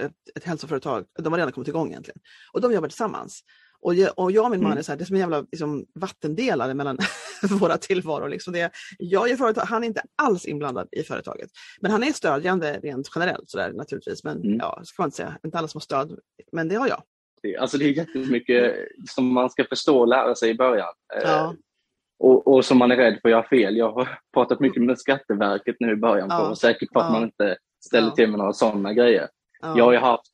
ett, 0.00 0.12
ett 0.34 0.44
hälsoföretag, 0.44 1.04
de 1.18 1.32
har 1.32 1.38
redan 1.38 1.52
kommit 1.52 1.68
igång 1.68 1.88
egentligen, 1.88 2.20
och 2.52 2.60
de 2.60 2.72
jobbar 2.72 2.88
tillsammans. 2.88 3.42
Och 3.82 3.94
jag, 3.94 4.18
och 4.18 4.32
jag 4.32 4.44
och 4.44 4.50
min 4.50 4.62
man 4.62 4.72
mm. 4.72 4.78
är 4.78 4.82
så 4.82 4.92
här, 4.92 4.96
det 4.96 5.04
är 5.04 5.06
som 5.06 5.16
en 5.16 5.20
jävla 5.20 5.40
liksom, 5.52 5.86
vattendelare 5.94 6.74
mellan 6.74 6.98
våra 7.60 7.78
tillvaror. 7.78 8.28
Liksom 8.28 8.52
det, 8.52 8.70
jag 8.98 9.30
är 9.30 9.36
företag, 9.36 9.62
han 9.62 9.82
är 9.82 9.86
inte 9.86 10.02
alls 10.22 10.46
inblandad 10.46 10.88
i 10.92 11.02
företaget. 11.02 11.50
Men 11.80 11.90
han 11.90 12.02
är 12.02 12.12
stödjande 12.12 12.80
rent 12.82 13.10
generellt 13.14 13.50
sådär, 13.50 13.72
naturligtvis. 13.72 14.24
Men 14.24 14.36
mm. 14.36 14.58
ja, 14.58 14.80
ska 14.84 15.02
man 15.02 15.06
inte 15.06 15.16
säga, 15.16 15.38
inte 15.44 15.58
alla 15.58 15.68
som 15.68 15.78
har 15.78 15.82
stöd, 15.82 16.18
men 16.52 16.68
det 16.68 16.74
har 16.74 16.88
jag. 16.88 17.02
Alltså 17.60 17.78
det 17.78 17.84
är 17.84 17.92
jättemycket 17.92 18.74
som 19.08 19.32
man 19.32 19.50
ska 19.50 19.64
förstå 19.64 20.00
och 20.00 20.08
lära 20.08 20.34
sig 20.34 20.50
i 20.50 20.54
början. 20.54 20.94
Eh, 21.16 21.22
ja. 21.22 21.54
Och, 22.18 22.46
och, 22.46 22.64
som 22.64 22.78
man 22.78 22.90
är 22.90 22.96
rädd 22.96 23.18
för 23.22 23.28
att 23.28 23.32
göra 23.32 23.48
fel. 23.48 23.76
Jag 23.76 23.92
har 23.92 24.18
pratat 24.34 24.60
mycket 24.60 24.82
med 24.82 24.98
Skatteverket 24.98 25.76
nu 25.80 25.92
i 25.92 25.96
början 25.96 26.28
för 26.28 26.36
att 26.36 26.42
vara 26.42 26.54
säker 26.54 26.86
på 26.86 27.00
att 27.00 27.06
ja. 27.06 27.12
man 27.12 27.22
inte 27.22 27.56
ställer 27.84 28.10
till 28.10 28.28
med 28.28 28.38
några 28.38 28.52
sådana 28.52 28.92
grejer. 28.92 29.28
Jag 29.62 29.84
har 29.84 29.92
ju 29.92 29.98
haft 29.98 30.31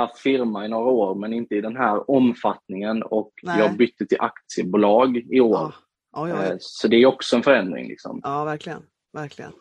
haft 0.00 0.18
firma 0.18 0.64
i 0.64 0.68
några 0.68 0.90
år 0.90 1.14
men 1.14 1.32
inte 1.32 1.54
i 1.54 1.60
den 1.60 1.76
här 1.76 2.10
omfattningen 2.10 3.02
och 3.02 3.32
Nej. 3.42 3.58
jag 3.58 3.76
bytte 3.76 4.06
till 4.06 4.20
aktiebolag 4.20 5.16
i 5.16 5.40
år. 5.40 5.52
Ja. 5.52 5.72
Ja, 6.12 6.28
ja. 6.28 6.56
Så 6.60 6.88
det 6.88 6.96
är 6.96 7.06
också 7.06 7.36
en 7.36 7.42
förändring. 7.42 7.88
Liksom. 7.88 8.20
Ja, 8.22 8.44
verkligen. 8.44 8.82
verkligen. 9.12 9.52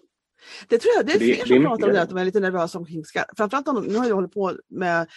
Det 0.67 0.77
tror 0.77 0.93
jag, 0.95 1.05
det 1.05 1.13
är 1.13 1.19
fler 1.19 1.55
som 1.55 1.63
pratar 1.63 1.87
om 1.87 1.93
det, 1.93 2.01
att 2.01 2.09
de 2.09 2.17
är 2.17 2.25
lite 2.25 2.39
nervösa 2.39 2.77
omkring 2.77 3.05
skatt. 3.05 3.29
Framförallt 3.37 3.67
om, 3.67 3.83
nu 3.83 3.97
har 3.97 4.07
jag 4.07 4.15
hållit 4.15 4.33
på 4.33 4.53
med, 4.69 5.07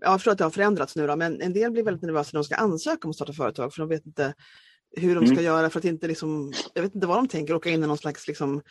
jag 0.00 0.12
förstår 0.12 0.32
att 0.32 0.38
det 0.38 0.44
har 0.44 0.50
förändrats 0.50 0.96
nu 0.96 1.06
då, 1.06 1.16
men 1.16 1.40
en 1.40 1.52
del 1.52 1.72
blir 1.72 1.82
väldigt 1.82 2.02
nervösa 2.02 2.30
när 2.32 2.38
de 2.38 2.44
ska 2.44 2.54
ansöka 2.54 2.98
om 3.04 3.10
att 3.10 3.16
starta 3.16 3.32
företag 3.32 3.74
för 3.74 3.82
de 3.82 3.88
vet 3.88 4.06
inte 4.06 4.34
hur 4.96 5.14
de 5.14 5.26
ska 5.26 5.34
mm. 5.34 5.44
göra 5.44 5.70
för 5.70 5.78
att 5.78 5.84
inte 5.84 6.08
liksom, 6.08 6.52
jag 6.74 6.82
vet 6.82 6.94
inte 6.94 7.06
vad 7.06 7.16
de 7.16 7.28
tänker, 7.28 7.54
åka 7.54 7.70
in 7.70 7.84
i 7.84 7.86
någon 7.86 7.98
slags 7.98 8.28
liksom 8.28 8.62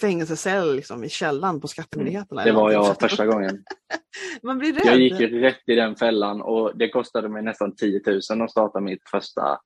fängelsecell 0.00 0.76
liksom, 0.76 1.04
i 1.04 1.08
källan 1.08 1.60
på 1.60 1.68
Skattemyndigheterna. 1.68 2.44
Det 2.44 2.52
var 2.52 2.72
jag 2.72 3.00
första 3.00 3.26
gången. 3.26 3.64
Man 4.42 4.58
blir 4.58 4.72
rädd. 4.72 4.86
Jag 4.86 4.98
gick 4.98 5.20
rätt 5.20 5.62
i 5.66 5.74
den 5.74 5.96
fällan 5.96 6.42
och 6.42 6.78
det 6.78 6.88
kostade 6.88 7.28
mig 7.28 7.42
nästan 7.42 7.74
10 7.74 8.00
000 8.06 8.42
att 8.42 8.50
starta 8.50 8.80
mitt 8.80 9.08
första 9.10 9.58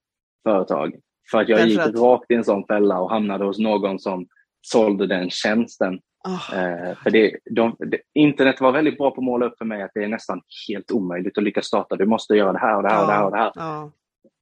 företag. 0.48 0.94
För 1.30 1.40
att 1.40 1.48
jag 1.48 1.58
Därför 1.58 1.70
gick 1.70 1.80
att... 1.80 1.94
rakt 1.94 2.30
i 2.30 2.34
en 2.34 2.44
sån 2.44 2.64
fälla 2.66 3.00
och 3.00 3.10
hamnade 3.10 3.44
hos 3.44 3.58
någon 3.58 3.98
som 3.98 4.26
sålde 4.60 5.06
den 5.06 5.30
tjänsten. 5.30 5.98
Oh. 6.28 6.58
Eh, 6.58 6.96
för 7.02 7.10
det, 7.10 7.36
de, 7.50 7.76
det, 7.78 7.98
internet 8.14 8.60
var 8.60 8.72
väldigt 8.72 8.98
bra 8.98 9.10
på 9.10 9.20
att 9.20 9.24
måla 9.24 9.46
upp 9.46 9.58
för 9.58 9.64
mig 9.64 9.82
att 9.82 9.90
det 9.94 10.04
är 10.04 10.08
nästan 10.08 10.40
helt 10.68 10.90
omöjligt 10.90 11.38
att 11.38 11.44
lyckas 11.44 11.66
starta. 11.66 11.96
Du 11.96 12.06
måste 12.06 12.34
göra 12.34 12.52
det 12.52 12.58
här 12.58 12.76
och 12.76 12.82
det 12.82 12.88
här 12.88 13.02
och 13.02 13.06
det 13.06 13.12
här. 13.12 13.24
Och 13.24 13.30
det, 13.30 13.36
här. 13.36 13.50
Oh. 13.50 13.90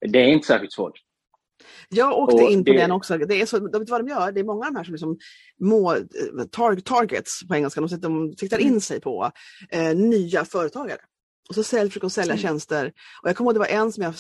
det 0.09 0.19
är 0.19 0.29
inte 0.29 0.47
särskilt 0.47 0.73
svårt. 0.73 0.99
Jag 1.89 2.19
åkte 2.19 2.45
och 2.45 2.51
in 2.51 2.65
på 2.65 2.73
det... 2.73 2.79
den 2.79 2.91
också. 2.91 3.19
Det 3.19 3.41
är 3.41 3.47
så, 3.47 3.59
de 3.59 3.79
vet 3.79 3.91
vad 3.91 4.01
de 4.01 4.09
gör? 4.09 4.33
Det 4.33 4.41
är 4.41 4.45
många 4.45 4.67
av 4.67 4.73
de 4.73 4.77
här 4.77 4.85
som 4.85 4.95
liksom 4.95 5.19
må, 5.61 5.97
tar, 6.51 6.77
targets 6.77 7.49
på 7.49 7.55
engelska, 7.55 7.81
de, 7.81 8.01
de 8.01 8.33
siktar 8.37 8.59
in 8.59 8.81
sig 8.81 9.01
på 9.01 9.31
eh, 9.71 9.97
nya 9.97 10.45
företagare. 10.45 11.01
Och 11.49 11.55
så 11.55 11.63
sälj, 11.63 11.91
försöker 11.91 12.07
de 12.07 12.11
sälja 12.11 12.33
mm. 12.33 12.43
tjänster. 12.43 12.93
Och 13.23 13.29
jag 13.29 13.37
kommer 13.37 13.49
ihåg 13.49 13.55
det 13.55 13.59
var 13.59 13.83
en 13.83 13.93
som 13.93 14.03
jag, 14.03 14.15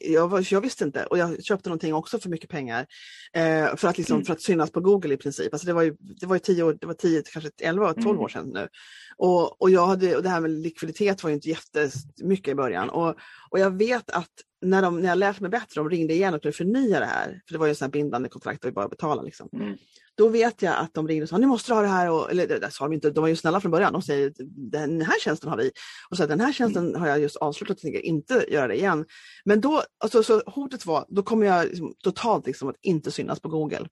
jag, 0.00 0.42
jag 0.42 0.60
visste 0.60 0.84
inte 0.84 1.04
och 1.04 1.18
jag 1.18 1.44
köpte 1.44 1.68
någonting 1.68 1.94
också 1.94 2.18
för 2.18 2.28
mycket 2.28 2.50
pengar. 2.50 2.86
Eh, 3.32 3.76
för, 3.76 3.88
att 3.88 3.98
liksom, 3.98 4.14
mm. 4.14 4.24
för 4.24 4.32
att 4.32 4.42
synas 4.42 4.70
på 4.70 4.80
Google 4.80 5.14
i 5.14 5.16
princip. 5.16 5.54
Alltså 5.54 5.66
det 5.66 5.72
var 5.72 5.82
ju, 5.82 5.96
det 6.20 6.26
var 6.26 6.36
ju 6.36 6.40
10 6.40 6.62
år, 6.62 6.78
det 6.80 6.86
var 6.86 6.94
10, 6.94 7.22
kanske 7.32 7.50
11, 7.62 7.94
12 7.94 8.06
mm. 8.06 8.20
år 8.20 8.28
sedan 8.28 8.50
nu. 8.54 8.68
Och, 9.16 9.62
och, 9.62 9.70
jag 9.70 9.86
hade, 9.86 10.16
och 10.16 10.22
det 10.22 10.28
här 10.28 10.40
med 10.40 10.50
likviditet 10.50 11.22
var 11.22 11.30
ju 11.30 11.36
inte 11.36 11.48
jättemycket 11.48 12.52
i 12.52 12.54
början. 12.54 12.90
Och, 12.90 13.16
och 13.50 13.58
jag 13.58 13.78
vet 13.78 14.10
att 14.10 14.30
när, 14.60 14.82
de, 14.82 15.00
när 15.00 15.08
jag 15.08 15.18
lärt 15.18 15.40
mig 15.40 15.50
bättre, 15.50 15.80
de 15.80 15.90
ringde 15.90 16.14
igen 16.14 16.34
och 16.34 16.40
skulle 16.40 16.52
förnya 16.52 17.00
det 17.00 17.06
här, 17.06 17.40
för 17.46 17.52
det 17.52 17.58
var 17.58 17.66
ju 17.66 17.74
en 17.80 17.90
bindande 17.90 18.28
kontrakt 18.28 18.64
och 18.64 18.72
bara 18.72 18.88
betala. 18.88 19.22
Liksom. 19.22 19.48
Mm. 19.52 19.76
Då 20.18 20.28
vet 20.28 20.62
jag 20.62 20.76
att 20.76 20.94
de 20.94 21.08
ringde 21.08 21.22
och 21.22 21.28
sa, 21.28 21.38
nu 21.38 21.46
måste 21.46 21.74
ha 21.74 21.82
det 21.82 21.88
här. 21.88 22.10
Och, 22.10 22.30
eller 22.30 22.46
det 22.46 22.70
sa 22.70 22.84
de 22.84 22.92
inte, 22.92 23.10
de 23.10 23.20
var 23.20 23.28
ju 23.28 23.36
snälla 23.36 23.60
från 23.60 23.70
början. 23.70 23.92
De 23.92 24.02
säger, 24.02 24.32
den 24.70 25.00
här 25.00 25.20
tjänsten 25.20 25.50
har 25.50 25.56
vi. 25.56 25.70
Och 26.10 26.16
så 26.16 26.26
den 26.26 26.40
här 26.40 26.52
tjänsten 26.52 26.88
mm. 26.88 27.00
har 27.00 27.08
jag 27.08 27.20
just 27.20 27.36
avslutat 27.36 27.76
och 27.76 27.82
tänker 27.82 28.00
inte 28.00 28.46
göra 28.48 28.68
det 28.68 28.74
igen. 28.74 29.06
Men 29.44 29.60
då, 29.60 29.82
alltså, 29.98 30.22
så 30.22 30.42
hotet 30.46 30.86
var, 30.86 31.06
då 31.08 31.22
kommer 31.22 31.46
jag 31.46 31.66
liksom, 31.66 31.94
totalt 32.02 32.46
liksom, 32.46 32.68
att 32.68 32.76
inte 32.80 33.10
synas 33.10 33.40
på 33.40 33.48
Google. 33.48 33.88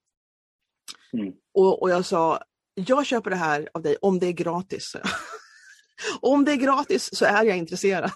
Mm. 1.13 1.33
Och, 1.55 1.83
och 1.83 1.91
jag 1.91 2.05
sa, 2.05 2.43
jag 2.75 3.07
köper 3.07 3.31
det 3.31 3.37
här 3.37 3.69
av 3.75 3.83
dig 3.83 3.97
om 4.03 4.19
det 4.19 4.27
är 4.27 4.33
gratis. 4.33 4.97
om 6.21 6.45
det 6.45 6.53
är 6.53 6.57
gratis 6.57 7.09
så 7.13 7.25
är 7.25 7.45
jag 7.45 7.57
intresserad. 7.57 8.13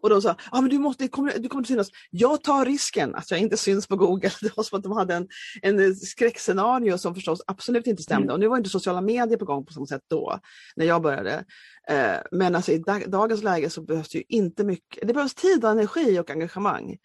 Och 0.00 0.10
de 0.10 0.22
sa, 0.22 0.36
ah, 0.50 0.60
men 0.60 0.70
du, 0.70 0.78
måste, 0.78 1.08
kommer, 1.08 1.38
du 1.38 1.48
kommer 1.48 1.62
att 1.62 1.68
synas. 1.68 1.88
Jag 2.10 2.42
tar 2.42 2.64
risken 2.64 3.14
att 3.14 3.30
jag 3.30 3.40
inte 3.40 3.56
syns 3.56 3.86
på 3.86 3.96
Google. 3.96 4.30
Det 4.40 4.56
var 4.56 4.64
som 4.64 4.78
att 4.78 4.84
de 4.84 4.92
hade 4.92 5.14
en, 5.14 5.28
en 5.62 5.96
skräckscenario 5.96 6.98
som 6.98 7.14
förstås 7.14 7.42
absolut 7.46 7.86
inte 7.86 8.02
stämde. 8.02 8.24
Mm. 8.24 8.34
Och 8.34 8.40
nu 8.40 8.48
var 8.48 8.56
inte 8.56 8.70
sociala 8.70 9.00
medier 9.00 9.38
på 9.38 9.44
gång 9.44 9.66
på 9.66 9.72
samma 9.72 9.86
sätt 9.86 10.02
då, 10.10 10.38
när 10.76 10.86
jag 10.86 11.02
började. 11.02 11.44
Eh, 11.88 12.16
men 12.30 12.54
alltså, 12.54 12.72
i 12.72 12.78
dag, 12.78 13.10
dagens 13.10 13.42
läge 13.42 13.70
så 13.70 13.82
behövs 13.82 14.08
det 14.08 14.18
ju 14.18 14.24
inte 14.28 14.64
mycket. 14.64 15.08
Det 15.08 15.14
behövs 15.14 15.34
tid, 15.34 15.64
och 15.64 15.70
energi 15.70 16.18
och 16.18 16.30
engagemang 16.30 16.96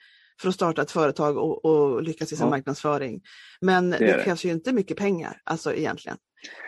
för 0.42 0.50
att 0.50 0.56
starta 0.56 0.82
ett 0.82 0.92
företag 0.92 1.38
och, 1.38 1.66
och 1.66 2.04
lyckas 2.04 2.32
i 2.32 2.36
sin 2.36 2.46
ja. 2.46 2.50
marknadsföring. 2.50 3.22
Men 3.62 3.90
det, 3.90 3.98
det 3.98 4.24
krävs 4.24 4.46
ju 4.46 4.52
inte 4.52 4.74
mycket 4.74 4.98
pengar, 4.98 5.42
alltså 5.44 5.74
egentligen. 5.74 6.18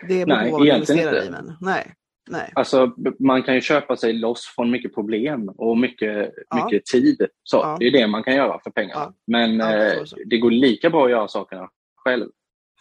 Det 0.08 0.20
är 0.20 0.26
nej, 0.26 0.50
vad 0.50 0.60
man 0.60 0.68
investerar 0.68 1.24
i. 1.24 1.30
Men, 1.30 1.56
nej. 1.60 1.94
Nej. 2.30 2.52
Alltså, 2.54 2.92
man 3.18 3.42
kan 3.42 3.54
ju 3.54 3.60
köpa 3.60 3.96
sig 3.96 4.12
loss 4.12 4.46
från 4.56 4.70
mycket 4.70 4.94
problem 4.94 5.48
och 5.48 5.78
mycket, 5.78 6.32
ja. 6.50 6.64
mycket 6.64 6.86
tid. 6.86 7.26
Så, 7.42 7.56
ja. 7.56 7.76
Det 7.80 7.86
är 7.86 7.90
det 7.90 8.06
man 8.06 8.22
kan 8.22 8.34
göra 8.34 8.60
för 8.64 8.70
pengarna. 8.70 9.00
Ja. 9.00 9.14
Men 9.26 9.60
eh, 9.60 10.02
det 10.26 10.38
går 10.38 10.50
lika 10.50 10.90
bra 10.90 11.04
att 11.04 11.10
göra 11.10 11.28
sakerna 11.28 11.68
själv. 11.96 12.26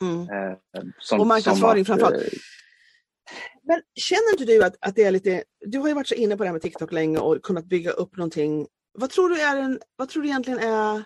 Mm. 0.02 0.22
Eh, 0.22 0.58
som, 1.00 1.20
och 1.20 1.28
marknadsföring 1.28 1.86
framförallt. 1.86 2.16
Eh, 2.16 2.22
Men 3.64 3.82
känner 3.96 4.32
inte 4.32 4.46
du 4.46 4.64
att, 4.64 4.76
att 4.82 4.96
det 4.96 5.04
är 5.04 5.12
lite, 5.12 5.44
du 5.66 5.78
har 5.78 5.88
ju 5.88 5.94
varit 5.94 6.08
så 6.08 6.16
inne 6.16 6.38
på 6.38 6.44
det 6.44 6.48
här 6.48 6.54
med 6.54 6.62
TikTok 6.62 6.92
länge 6.92 7.18
och 7.18 7.44
kunnat 7.44 7.66
bygga 7.66 7.92
upp 7.92 8.18
någonting. 8.18 8.68
Vad 8.94 9.10
tror 9.10 9.30
du, 9.30 9.42
är 9.42 9.58
en, 9.58 9.80
vad 9.96 10.10
tror 10.10 10.24
du 10.24 10.30
egentligen 10.30 10.60
är 10.60 11.04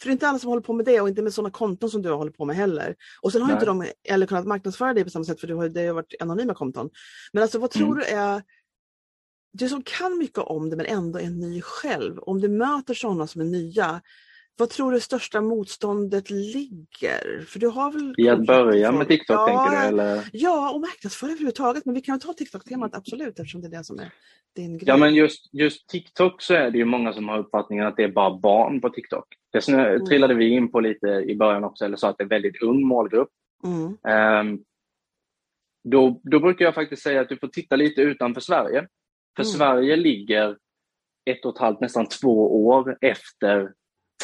för 0.00 0.06
det 0.06 0.10
är 0.10 0.12
inte 0.12 0.28
alla 0.28 0.38
som 0.38 0.48
håller 0.48 0.62
på 0.62 0.72
med 0.72 0.86
det 0.86 1.00
och 1.00 1.08
inte 1.08 1.22
med 1.22 1.34
sådana 1.34 1.50
konton 1.50 1.90
som 1.90 2.02
du 2.02 2.10
har 2.10 2.16
hållit 2.16 2.36
på 2.36 2.44
med 2.44 2.56
heller. 2.56 2.96
Och 3.22 3.32
sen 3.32 3.42
har 3.42 3.48
Nej. 3.48 3.54
inte 3.54 3.66
de 3.66 3.86
heller 4.08 4.26
kunnat 4.26 4.46
marknadsföra 4.46 4.94
dig 4.94 5.04
på 5.04 5.10
samma 5.10 5.24
sätt 5.24 5.40
för 5.40 5.46
du 5.46 5.54
har, 5.54 5.68
det 5.68 5.86
har 5.86 5.94
varit 5.94 6.14
anonyma 6.20 6.54
konton. 6.54 6.90
Men 7.32 7.42
alltså 7.42 7.58
vad 7.58 7.70
tror 7.70 7.92
mm. 7.92 7.98
du 7.98 8.04
är 8.04 8.42
du 9.52 9.68
som 9.68 9.82
kan 9.82 10.18
mycket 10.18 10.38
om 10.38 10.70
det 10.70 10.76
men 10.76 10.86
ändå 10.86 11.18
är 11.18 11.30
ny 11.30 11.62
själv, 11.62 12.18
om 12.18 12.40
du 12.40 12.48
möter 12.48 12.94
sådana 12.94 13.26
som 13.26 13.40
är 13.40 13.44
nya, 13.44 14.00
vad 14.58 14.70
tror 14.70 14.92
du 14.92 15.00
största 15.00 15.40
motståndet 15.40 16.30
ligger? 16.30 17.44
För 17.46 17.58
du 17.58 17.66
har 17.66 17.92
väl 17.92 18.14
I 18.18 18.28
att 18.28 18.46
börja 18.46 18.92
med 18.92 19.08
TikTok 19.08 19.36
ja, 19.36 19.46
tänker 19.46 19.80
du? 19.80 19.86
Eller? 19.86 20.28
Ja, 20.32 20.72
och 20.74 20.80
marknadsföra 20.80 21.30
överhuvudtaget. 21.30 21.84
Men 21.84 21.94
vi 21.94 22.00
kan 22.00 22.20
ta 22.20 22.32
TikTok-temat 22.32 22.94
absolut 22.94 23.38
eftersom 23.38 23.60
det 23.60 23.66
är 23.66 23.70
det 23.70 23.84
som 23.84 23.98
är 23.98 24.12
din 24.56 24.78
grej. 24.78 24.88
Ja, 24.88 24.96
men 24.96 25.14
just, 25.14 25.54
just 25.54 25.88
TikTok 25.88 26.42
så 26.42 26.54
är 26.54 26.70
det 26.70 26.78
ju 26.78 26.84
många 26.84 27.12
som 27.12 27.28
har 27.28 27.38
uppfattningen 27.38 27.86
att 27.86 27.96
det 27.96 28.04
är 28.04 28.12
bara 28.12 28.38
barn 28.38 28.80
på 28.80 28.90
TikTok. 28.90 29.26
Det 29.52 29.60
snö, 29.60 29.94
mm. 29.94 30.06
trillade 30.06 30.34
vi 30.34 30.48
in 30.48 30.70
på 30.70 30.80
lite 30.80 31.06
i 31.06 31.36
början 31.36 31.64
också, 31.64 31.84
eller 31.84 31.96
sa 31.96 32.08
att 32.08 32.18
det 32.18 32.24
är 32.24 32.28
väldigt 32.28 32.62
ung 32.62 32.86
målgrupp. 32.86 33.30
Mm. 33.64 34.50
Um, 34.50 34.64
då, 35.84 36.20
då 36.22 36.40
brukar 36.40 36.64
jag 36.64 36.74
faktiskt 36.74 37.02
säga 37.02 37.20
att 37.20 37.28
du 37.28 37.36
får 37.36 37.48
titta 37.48 37.76
lite 37.76 38.00
utanför 38.00 38.40
Sverige. 38.40 38.86
För 39.36 39.42
mm. 39.42 39.52
Sverige 39.52 39.96
ligger 39.96 40.56
ett 41.30 41.44
och 41.44 41.54
ett 41.54 41.60
halvt, 41.60 41.80
nästan 41.80 42.06
två 42.06 42.66
år 42.66 42.98
efter 43.00 43.72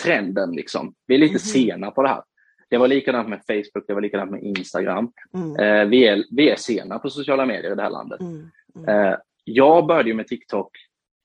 trenden. 0.03 0.53
Liksom. 0.53 0.95
Vi 1.07 1.15
är 1.15 1.19
lite 1.19 1.31
mm. 1.31 1.39
sena 1.39 1.91
på 1.91 2.03
det 2.03 2.09
här. 2.09 2.23
Det 2.71 2.79
var 2.79 2.89
likadant 2.89 3.29
med 3.29 3.41
Facebook, 3.47 3.85
det 3.87 3.95
var 3.95 4.01
likadant 4.01 4.31
med 4.31 4.43
Instagram. 4.43 5.13
Mm. 5.35 5.57
Eh, 5.57 5.89
vi, 5.89 6.07
är, 6.07 6.25
vi 6.31 6.51
är 6.51 6.57
sena 6.57 6.99
på 6.99 7.11
sociala 7.11 7.47
medier 7.47 7.73
i 7.73 7.75
det 7.75 7.83
här 7.83 7.91
landet. 7.91 8.21
Mm. 8.21 8.51
mm. 8.77 8.89
Eh, 8.89 9.17
jag 9.45 9.87
började 9.87 10.15
med 10.15 10.27
TikTok 10.27 10.71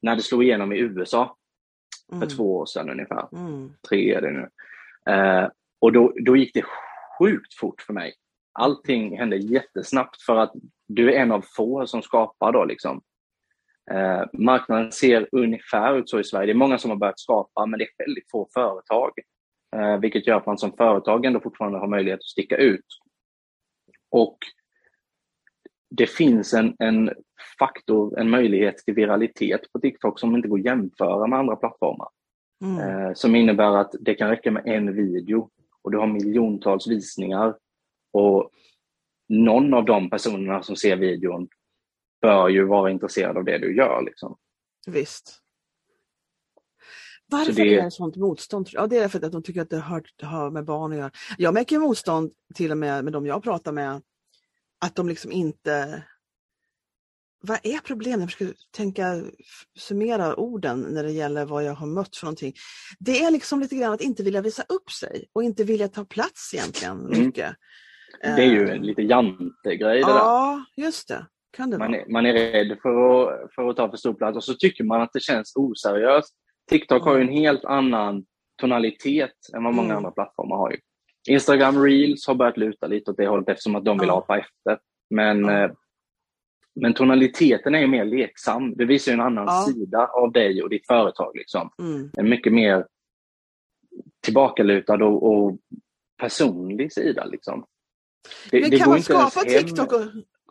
när 0.02 0.16
det 0.16 0.22
slog 0.22 0.44
igenom 0.44 0.74
i 0.74 0.80
USA 0.80 1.36
för 2.10 2.16
mm. 2.16 2.30
två 2.30 2.58
år 2.58 2.66
sedan 2.66 2.90
ungefär. 2.90 3.28
Mm. 3.34 3.72
Tre 3.90 4.14
är 4.14 4.22
det 4.22 4.32
nu. 4.32 4.50
Eh, 5.14 5.50
och 5.82 5.92
då, 5.92 6.14
då 6.26 6.36
gick 6.36 6.54
det 6.54 6.64
sjukt 7.20 7.54
fort 7.54 7.82
för 7.82 7.94
mig. 7.94 8.14
Allting 8.54 9.18
hände 9.20 9.38
jättesnabbt 9.38 10.22
för 10.22 10.36
att 10.36 10.54
du 10.88 11.14
är 11.14 11.20
en 11.20 11.32
av 11.32 11.46
få 11.56 11.88
som 11.88 12.02
skapar 12.02 12.52
då 12.52 12.66
liksom. 12.66 13.02
Eh, 13.92 14.24
marknaden 14.34 14.92
ser 14.92 15.30
ungefär 15.32 15.98
ut 15.98 16.10
så 16.10 16.20
i 16.20 16.24
Sverige. 16.24 16.46
Det 16.46 16.52
är 16.52 16.56
många 16.56 16.78
som 16.78 16.92
har 16.92 16.98
börjat 16.98 17.20
skapa, 17.20 17.66
men 17.66 17.80
det 17.80 17.86
är 17.86 18.06
väldigt 18.06 18.32
få 18.32 18.50
företag. 18.54 19.12
Eh, 19.76 19.98
vilket 19.98 20.28
gör 20.28 20.38
att 20.38 20.46
man 20.46 20.58
som 20.58 20.72
företag 20.78 21.26
ändå 21.26 21.40
fortfarande 21.40 21.80
har 21.80 21.88
möjlighet 21.88 22.20
att 22.20 22.24
sticka 22.24 22.58
ut. 22.58 22.86
Och 24.12 24.38
det 25.90 26.08
finns 26.08 26.54
en, 26.54 26.76
en 26.80 27.12
faktor, 27.60 28.20
en 28.20 28.30
möjlighet 28.30 28.78
till 28.78 28.94
viralitet 28.94 29.72
på 29.74 29.80
TikTok 29.80 30.20
som 30.20 30.36
inte 30.36 30.48
går 30.48 30.60
att 30.60 30.66
jämföra 30.66 31.28
med 31.28 31.40
andra 31.40 31.56
plattformar. 31.56 32.08
Mm. 32.64 32.80
Eh, 32.80 33.14
som 33.14 33.36
innebär 33.36 33.78
att 33.78 33.96
det 34.00 34.16
kan 34.16 34.30
räcka 34.30 34.52
med 34.52 34.64
en 34.66 34.96
video 34.96 35.50
och 35.82 35.92
du 35.92 35.98
har 35.98 36.08
miljontals 36.08 36.88
visningar. 36.88 37.56
Och 38.14 38.52
någon 39.30 39.74
av 39.74 39.86
de 39.86 40.10
personerna 40.10 40.64
som 40.64 40.76
ser 40.76 40.96
videon 40.96 41.48
bör 42.22 42.50
ju 42.50 42.66
vara 42.66 42.92
intresserad 42.92 43.38
av 43.38 43.46
det 43.46 43.58
du 43.58 43.76
gör. 43.76 44.02
Liksom. 44.06 44.38
Visst. 44.88 45.42
Varför 47.32 47.54
det... 47.54 47.76
är 47.76 47.84
det 47.84 47.92
sånt 47.92 48.16
motstånd? 48.16 48.70
Ja, 48.72 48.88
det 48.88 48.98
är 48.98 49.08
för 49.08 49.26
att 49.26 49.32
de 49.32 49.44
tycker 49.44 49.62
att 49.62 49.70
det 49.70 49.80
hör, 49.80 50.04
hör 50.22 50.50
med 50.50 50.66
barn 50.66 50.92
att 50.92 50.98
göra. 50.98 51.12
Jag 51.38 51.54
märker 51.54 51.80
motstånd 51.80 52.32
till 52.56 52.72
och 52.72 52.78
med 52.78 53.04
med 53.04 53.14
de 53.14 53.26
jag 53.26 53.44
pratar 53.44 53.72
med, 53.72 54.02
att 54.80 54.96
de 54.96 55.10
liksom 55.10 55.32
inte... 55.32 56.04
Vad 57.42 57.60
är 57.64 57.80
problemet? 57.80 58.20
Jag 58.20 58.32
försöker 58.32 58.56
tänka, 58.72 59.24
summera 59.78 60.36
orden 60.36 60.82
när 60.82 61.04
det 61.04 61.12
gäller 61.12 61.46
vad 61.46 61.64
jag 61.64 61.74
har 61.74 61.88
mött 61.88 62.16
för 62.16 62.26
någonting. 62.26 62.54
Det 63.00 63.24
är 63.24 63.32
liksom 63.32 63.60
lite 63.60 63.76
grann 63.76 63.94
att 63.94 64.02
inte 64.02 64.24
vilja 64.24 64.42
visa 64.42 64.64
upp 64.70 64.92
sig 64.92 65.26
och 65.34 65.44
inte 65.44 65.64
vilja 65.64 65.88
ta 65.88 66.06
plats 66.06 66.54
egentligen 66.54 67.00
mm. 67.00 67.26
mycket. 67.26 67.56
Mm. 68.24 68.36
Det 68.36 68.44
är 68.44 68.52
ju 68.52 68.70
en 68.70 68.82
lite 68.82 69.02
jantegrej 69.02 69.96
det 69.96 70.00
Ja, 70.00 70.66
just 70.76 71.08
det. 71.08 71.26
Kan 71.52 71.70
det 71.70 71.78
man, 71.78 71.94
är, 71.94 72.06
man 72.08 72.26
är 72.26 72.34
rädd 72.34 72.78
för 72.82 72.90
att, 72.90 73.54
för 73.54 73.70
att 73.70 73.76
ta 73.76 73.90
för 73.90 73.98
stor 73.98 74.14
plats 74.14 74.38
och 74.38 74.44
så 74.44 74.54
tycker 74.54 74.84
man 74.84 75.02
att 75.02 75.14
det 75.14 75.20
känns 75.20 75.56
oseriöst. 75.56 76.36
TikTok 76.70 77.04
har 77.04 77.16
ju 77.16 77.22
en 77.22 77.34
helt 77.34 77.66
annan 77.66 78.26
tonalitet 78.62 79.36
än 79.56 79.64
vad 79.64 79.74
många 79.74 79.86
mm. 79.86 79.98
andra 79.98 80.12
plattformar 80.12 80.58
har. 80.58 80.72
Ju. 80.72 80.78
Instagram 81.28 81.84
Reels 81.84 82.28
har 82.28 82.36
börjat 82.36 82.58
luta 82.58 82.88
lite 82.88 83.12
åt 83.12 83.18
det 83.18 83.28
hållet 83.28 83.50
eftersom 83.50 83.76
att 83.76 83.86
de 83.86 83.98
vill 83.98 84.10
apa 84.10 84.38
efter. 84.38 84.80
Men, 85.10 85.46
ja. 85.46 85.64
eh, 85.64 85.72
men 86.76 86.94
tonaliteten 86.94 87.76
är 87.76 87.80
ju 87.80 87.88
mer 87.88 88.06
leksam. 88.06 88.74
Det 88.76 88.86
visar 88.86 89.12
ju 89.12 89.14
en 89.14 89.22
annan 89.22 89.46
ja. 89.46 89.66
sida 89.74 90.08
av 90.08 90.32
dig 90.32 90.64
och 90.64 90.70
ditt 90.70 90.88
företag. 90.88 91.32
Liksom. 91.36 91.70
Mm. 91.80 92.30
Mycket 92.30 92.54
mer 92.54 92.86
tillbakalutad 94.24 95.04
och, 95.04 95.24
och 95.24 95.58
personlig 96.18 96.94
sida. 96.94 97.26
Liksom. 97.26 97.66
Det, 98.52 98.62
men 98.62 98.80
kan 98.80 98.90
man 98.90 99.02
skapa 99.02 99.40
TikTok 99.40 99.94
och, 99.94 100.02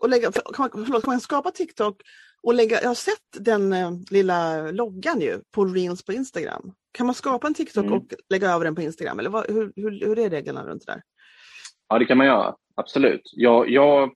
och 0.00 0.08
lägga, 0.08 0.32
kan 0.32 0.42
man, 0.58 0.70
förlåt, 0.70 1.04
kan 1.04 1.12
man 1.12 1.20
skapa 1.20 1.50
TikTok 1.50 2.02
och 2.42 2.54
lägga, 2.54 2.80
jag 2.80 2.88
har 2.88 2.94
sett 2.94 3.44
den 3.44 3.72
eh, 3.72 3.90
lilla 4.10 4.70
loggan 4.70 5.20
ju 5.20 5.40
på 5.50 5.64
Reels 5.64 6.04
på 6.04 6.12
Instagram. 6.12 6.72
Kan 6.92 7.06
man 7.06 7.14
skapa 7.14 7.46
en 7.46 7.54
TikTok 7.54 7.84
mm. 7.84 7.98
och 7.98 8.14
lägga 8.30 8.50
över 8.50 8.64
den 8.64 8.74
på 8.74 8.82
Instagram? 8.82 9.18
Eller 9.18 9.30
vad, 9.30 9.50
hur, 9.50 9.72
hur, 9.76 10.06
hur 10.06 10.18
är 10.18 10.30
reglerna 10.30 10.66
runt 10.66 10.86
det 10.86 10.92
där? 10.92 11.02
Ja, 11.88 11.98
det 11.98 12.04
kan 12.04 12.18
man 12.18 12.26
göra. 12.26 12.56
Absolut. 12.74 13.30
Jag, 13.32 13.70
jag 13.70 14.10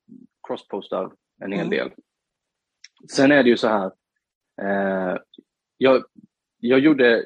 crosspostar 0.48 1.12
en 1.44 1.52
hel 1.52 1.66
mm. 1.66 1.70
del. 1.70 1.90
Sen 3.12 3.32
är 3.32 3.42
det 3.42 3.48
ju 3.48 3.56
så 3.56 3.68
här. 3.68 3.92
Eh, 4.62 5.18
jag, 5.76 6.04
jag 6.58 6.80
gjorde 6.80 7.24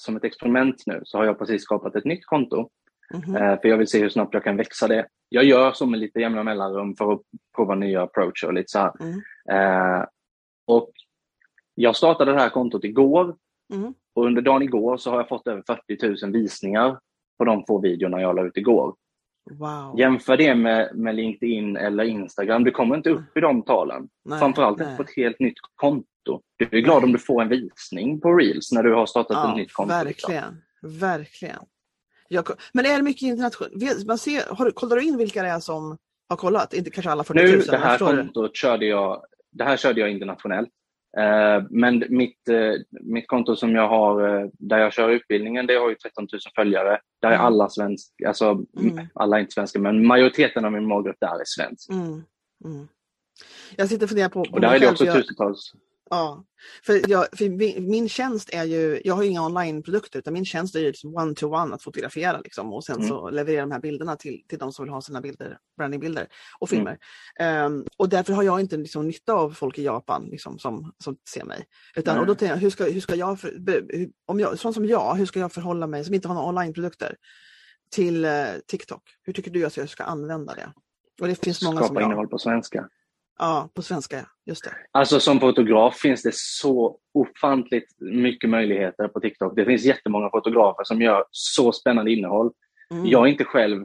som 0.00 0.16
ett 0.16 0.24
experiment 0.24 0.82
nu 0.86 1.00
så 1.04 1.18
har 1.18 1.24
jag 1.24 1.38
precis 1.38 1.62
skapat 1.62 1.96
ett 1.96 2.04
nytt 2.04 2.26
konto. 2.26 2.70
Mm. 3.14 3.36
Eh, 3.36 3.60
för 3.60 3.68
jag 3.68 3.78
vill 3.78 3.88
se 3.88 4.02
hur 4.02 4.08
snabbt 4.08 4.34
jag 4.34 4.44
kan 4.44 4.56
växa 4.56 4.88
det. 4.88 5.06
Jag 5.28 5.44
gör 5.44 5.72
så 5.72 5.86
med 5.86 6.00
lite 6.00 6.20
jämna 6.20 6.42
mellanrum 6.42 6.96
för 6.96 7.12
att 7.12 7.20
prova 7.56 7.74
nya 7.74 8.02
approacher 8.02 8.46
och 8.46 8.54
lite 8.54 8.68
så 8.70 8.78
här. 8.78 8.92
Mm. 9.00 9.20
Eh, 9.50 10.04
och 10.66 10.90
jag 11.74 11.96
startade 11.96 12.32
det 12.32 12.40
här 12.40 12.48
kontot 12.48 12.84
igår 12.84 13.36
mm. 13.74 13.94
och 14.14 14.26
under 14.26 14.42
dagen 14.42 14.62
igår 14.62 14.96
så 14.96 15.10
har 15.10 15.16
jag 15.16 15.28
fått 15.28 15.46
över 15.46 15.62
40 15.66 16.26
000 16.26 16.32
visningar 16.32 16.98
på 17.38 17.44
de 17.44 17.64
få 17.66 17.80
videorna 17.80 18.20
jag 18.20 18.36
la 18.36 18.46
ut 18.46 18.56
igår. 18.56 18.94
Wow. 19.50 19.98
Jämför 19.98 20.36
det 20.36 20.54
med, 20.54 20.90
med 20.94 21.14
LinkedIn 21.14 21.76
eller 21.76 22.04
Instagram, 22.04 22.64
du 22.64 22.70
kommer 22.70 22.96
inte 22.96 23.10
upp 23.10 23.36
i 23.36 23.40
de 23.40 23.62
talen. 23.62 24.08
Nej, 24.24 24.38
Framförallt 24.38 24.78
nej. 24.78 24.96
på 24.96 25.02
ett 25.02 25.16
helt 25.16 25.40
nytt 25.40 25.58
konto. 25.74 26.40
Du 26.56 26.68
är 26.70 26.80
glad 26.80 26.96
nej. 26.96 27.04
om 27.04 27.12
du 27.12 27.18
får 27.18 27.42
en 27.42 27.48
visning 27.48 28.20
på 28.20 28.32
Reels 28.32 28.72
när 28.72 28.82
du 28.82 28.94
har 28.94 29.06
startat 29.06 29.36
ja, 29.36 29.50
ett 29.50 29.56
nytt 29.56 29.72
konto. 29.72 29.94
Verkligen, 29.94 30.54
liksom. 30.82 30.98
verkligen. 31.00 31.64
Jag, 32.28 32.48
men 32.72 32.86
är 32.86 32.96
det 32.96 33.02
mycket 33.02 33.22
internationellt? 33.22 34.06
Man 34.06 34.18
ser, 34.18 34.54
har, 34.54 34.70
kollar 34.70 34.96
du 34.96 35.02
in 35.02 35.16
vilka 35.16 35.42
det 35.42 35.48
är 35.48 35.60
som 35.60 35.96
har 36.28 36.36
kollat? 36.36 36.74
Inte 36.74 36.90
kanske 36.90 37.10
alla 37.10 37.24
40 37.24 37.42
000? 37.42 37.50
Nu, 37.50 37.58
det 37.58 37.76
här 37.76 37.98
kontot 37.98 38.56
körde 38.56 38.86
jag 38.86 39.24
det 39.58 39.64
här 39.64 39.76
körde 39.76 40.00
jag 40.00 40.10
internationellt. 40.10 40.70
Eh, 41.18 41.64
men 41.70 42.04
mitt, 42.08 42.48
eh, 42.48 42.72
mitt 42.90 43.28
konto 43.28 43.56
som 43.56 43.74
jag 43.74 43.88
har, 43.88 44.42
eh, 44.42 44.48
där 44.52 44.78
jag 44.78 44.92
kör 44.92 45.08
utbildningen, 45.08 45.66
det 45.66 45.74
har 45.74 45.88
ju 45.88 45.94
13 45.94 46.28
000 46.32 46.40
följare. 46.54 47.00
Där 47.22 47.28
är 47.28 47.34
mm. 47.34 47.46
alla 47.46 47.68
svenska, 47.68 48.28
alltså 48.28 48.64
mm. 48.80 49.06
alla 49.14 49.36
är 49.36 49.40
inte 49.40 49.52
svenska, 49.52 49.78
men 49.78 50.06
majoriteten 50.06 50.64
av 50.64 50.72
min 50.72 50.84
målgrupp 50.84 51.16
där 51.20 51.40
är 51.40 51.44
svensk. 51.44 51.90
Mm. 51.90 52.22
Mm. 52.64 52.88
Jag 53.76 53.88
sitter 53.88 54.04
och 54.04 54.10
funderar 54.10 54.28
på... 54.28 54.44
på 54.44 54.52
och 54.52 54.60
där 54.60 54.74
är 54.74 54.78
det 54.78 54.90
också 54.90 55.04
jag... 55.04 55.14
tusentals. 55.14 55.72
Ja, 56.10 56.44
för, 56.82 57.10
jag, 57.10 57.26
för 57.38 57.48
min, 57.48 57.90
min, 57.90 58.08
tjänst 58.08 58.50
är 58.52 58.64
ju, 58.64 59.00
jag 59.04 59.14
har 59.14 59.22
ju 59.22 59.28
inga 59.28 59.46
onlineprodukter 59.46 60.18
utan 60.18 60.32
min 60.32 60.44
tjänst 60.44 60.74
är 60.74 60.80
ju 60.80 60.86
liksom 60.86 61.14
one-to-one 61.14 61.74
att 61.74 61.82
fotografera 61.82 62.40
liksom, 62.40 62.72
och 62.72 62.84
sen 62.84 62.96
mm. 62.96 63.08
så 63.08 63.30
leverera 63.30 63.60
de 63.60 63.70
här 63.70 63.80
bilderna 63.80 64.16
till, 64.16 64.42
till 64.48 64.58
de 64.58 64.72
som 64.72 64.84
vill 64.84 64.92
ha 64.92 65.00
sina 65.00 65.20
bilder, 65.20 65.58
brandingbilder 65.76 66.26
och 66.58 66.72
mm. 66.72 66.78
filmer. 66.78 66.98
Mm. 67.40 67.72
Um, 67.72 67.86
och 67.96 68.08
därför 68.08 68.32
har 68.32 68.42
jag 68.42 68.60
inte 68.60 68.76
liksom, 68.76 69.06
nytta 69.06 69.32
av 69.32 69.50
folk 69.50 69.78
i 69.78 69.84
Japan 69.84 70.28
liksom, 70.30 70.58
som, 70.58 70.92
som 70.98 71.16
ser 71.28 71.44
mig. 71.44 71.64
Utan, 71.96 72.18
och 72.18 72.26
då 72.26 72.34
tänker 72.34 72.54
jag, 72.54 72.60
hur 72.60 72.70
ska, 72.70 72.84
hur 72.84 73.00
ska 73.00 73.14
jag, 73.14 73.40
för, 73.40 73.52
om 74.26 74.40
jag, 74.40 74.58
sån 74.58 74.74
som 74.74 74.86
jag, 74.86 75.14
hur 75.14 75.26
ska 75.26 75.40
jag 75.40 75.52
förhålla 75.52 75.86
mig 75.86 76.04
som 76.04 76.14
inte 76.14 76.28
har 76.28 76.34
några 76.34 76.48
onlineprodukter 76.48 77.16
till 77.90 78.24
uh, 78.24 78.46
TikTok? 78.66 79.02
Hur 79.22 79.32
tycker 79.32 79.50
du 79.50 79.64
att 79.66 79.76
jag 79.76 79.88
ska 79.88 80.04
använda 80.04 80.54
det? 80.54 80.72
Och 81.20 81.28
det 81.28 81.44
finns 81.44 81.62
många 81.62 81.76
Skapa 81.76 81.86
som 81.86 81.96
jag... 81.96 82.04
innehåll 82.04 82.28
på 82.28 82.38
svenska. 82.38 82.88
Ja, 83.38 83.70
på 83.74 83.82
svenska, 83.82 84.26
just 84.46 84.64
det. 84.64 84.70
Alltså 84.92 85.20
som 85.20 85.40
fotograf 85.40 85.96
finns 85.96 86.22
det 86.22 86.34
så 86.34 86.98
ofantligt 87.14 88.00
mycket 88.00 88.50
möjligheter 88.50 89.08
på 89.08 89.20
TikTok. 89.20 89.56
Det 89.56 89.64
finns 89.64 89.84
jättemånga 89.84 90.30
fotografer 90.30 90.84
som 90.84 91.02
gör 91.02 91.24
så 91.30 91.72
spännande 91.72 92.12
innehåll. 92.12 92.50
Mm. 92.90 93.06
Jag 93.06 93.26
är 93.26 93.30
inte 93.30 93.44
själv 93.44 93.84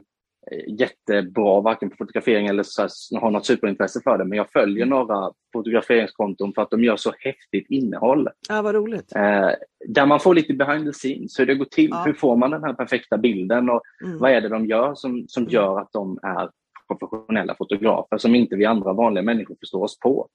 eh, 0.50 0.74
jättebra 0.78 1.60
varken 1.60 1.90
på 1.90 1.96
fotografering 1.96 2.46
eller 2.46 2.62
så 2.62 2.82
här, 2.82 3.20
har 3.20 3.30
något 3.30 3.46
superintresse 3.46 4.00
för 4.04 4.18
det, 4.18 4.24
men 4.24 4.36
jag 4.36 4.50
följer 4.50 4.86
mm. 4.86 4.88
några 4.88 5.32
fotograferingskonton 5.52 6.52
för 6.54 6.62
att 6.62 6.70
de 6.70 6.84
gör 6.84 6.96
så 6.96 7.12
häftigt 7.18 7.66
innehåll. 7.68 8.28
Ja, 8.48 8.62
vad 8.62 8.74
roligt. 8.74 9.16
Eh, 9.16 9.50
där 9.88 10.06
man 10.06 10.20
får 10.20 10.34
lite 10.34 10.54
behind 10.54 10.86
the 10.86 10.92
scenes, 10.92 11.40
hur 11.40 11.46
det 11.46 11.54
går 11.54 11.64
till, 11.64 11.90
ja. 11.90 12.02
hur 12.06 12.12
får 12.12 12.36
man 12.36 12.50
den 12.50 12.64
här 12.64 12.74
perfekta 12.74 13.18
bilden 13.18 13.70
och 13.70 13.82
mm. 14.04 14.18
vad 14.18 14.30
är 14.30 14.40
det 14.40 14.48
de 14.48 14.66
gör 14.66 14.94
som, 14.94 15.24
som 15.28 15.42
mm. 15.42 15.52
gör 15.52 15.80
att 15.80 15.92
de 15.92 16.18
är 16.22 16.50
professionella 16.88 17.54
fotografer 17.54 18.18
som 18.18 18.34
inte 18.34 18.56
vi 18.56 18.64
andra 18.64 18.92
vanliga 18.92 19.22
människor 19.24 19.56
förstår 19.60 19.82
oss 19.82 19.98
på. 19.98 20.28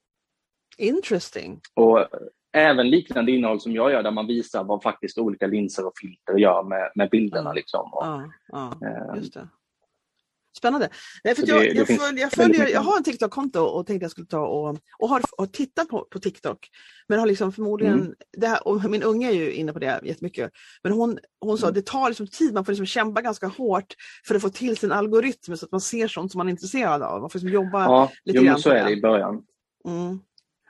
Interesting. 0.77 1.59
Och 1.73 2.07
även 2.53 2.89
liknande 2.89 3.31
innehåll 3.31 3.59
som 3.59 3.71
jag 3.71 3.91
gör 3.91 4.03
där 4.03 4.11
man 4.11 4.27
visar 4.27 4.63
vad 4.63 4.83
faktiskt 4.83 5.17
olika 5.17 5.47
linser 5.47 5.85
och 5.87 5.93
filter 6.01 6.33
gör 6.37 6.63
med, 6.63 6.91
med 6.95 7.09
bilderna. 7.09 7.53
Liksom. 7.53 7.93
Och, 7.93 8.05
ja, 8.47 8.73
eh, 8.85 9.17
just 9.17 9.33
det. 9.33 9.47
Spännande. 10.57 10.89
Nej, 11.23 11.35
för 11.35 11.47
jag, 11.47 11.61
det, 11.61 11.73
jag, 11.73 11.87
följer, 11.87 12.21
jag, 12.21 12.31
följer, 12.31 12.67
jag 12.67 12.81
har 12.81 12.97
en 12.97 13.03
TikTok-konto 13.03 13.59
och 13.59 13.87
tänkte 13.87 14.03
jag 14.03 14.11
skulle 14.11 14.27
ta 14.27 14.39
och, 14.39 14.77
och 14.99 15.09
har 15.09 15.21
och 15.37 15.53
tittat 15.53 15.89
på, 15.89 16.07
på 16.11 16.19
TikTok. 16.19 16.69
Men 17.07 17.19
har 17.19 17.25
liksom 17.25 17.51
förmodligen, 17.51 17.99
mm. 17.99 18.13
det 18.37 18.47
här, 18.47 18.67
och 18.67 18.89
min 18.89 19.03
unge 19.03 19.29
är 19.29 19.33
ju 19.33 19.51
inne 19.51 19.73
på 19.73 19.79
det 19.79 19.99
jättemycket. 20.03 20.51
Men 20.83 20.91
hon, 20.91 21.19
hon 21.39 21.57
sa 21.57 21.67
att 21.67 21.71
mm. 21.71 21.81
det 21.81 21.85
tar 21.85 22.09
liksom 22.09 22.27
tid, 22.27 22.53
man 22.53 22.65
får 22.65 22.71
liksom 22.71 22.85
kämpa 22.85 23.21
ganska 23.21 23.47
hårt 23.47 23.93
för 24.27 24.35
att 24.35 24.41
få 24.41 24.49
till 24.49 24.77
sin 24.77 24.91
algoritm 24.91 25.57
så 25.57 25.65
att 25.65 25.71
man 25.71 25.81
ser 25.81 26.07
sånt 26.07 26.31
som 26.31 26.39
man 26.39 26.47
är 26.47 26.51
intresserad 26.51 27.03
av. 27.03 27.21
Man 27.21 27.29
får 27.29 27.39
liksom 27.39 27.53
jobba 27.53 27.83
ja, 27.83 28.11
lite 28.25 28.37
jo, 28.37 28.43
grann 28.43 28.59
så 28.59 28.69
är 28.69 28.85
det 28.85 28.91
i 28.91 29.01
början. 29.01 29.43
Mm. 29.87 30.19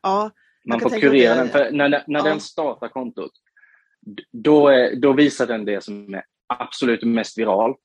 Ja, 0.02 0.32
man 0.70 0.80
får 0.80 0.90
kurera 0.90 1.36
den, 1.36 1.50
för 1.50 1.72
när, 1.72 1.90
när 1.90 2.04
ja. 2.08 2.24
den 2.24 2.40
startar 2.40 2.88
kontot, 2.88 3.32
då, 4.32 4.68
är, 4.68 4.96
då 4.96 5.14
visar 5.14 5.48
den 5.48 5.66
det 5.66 5.84
som 5.84 6.14
är 6.14 6.24
absolut 6.48 7.04
mest 7.04 7.38
viralt. 7.38 7.82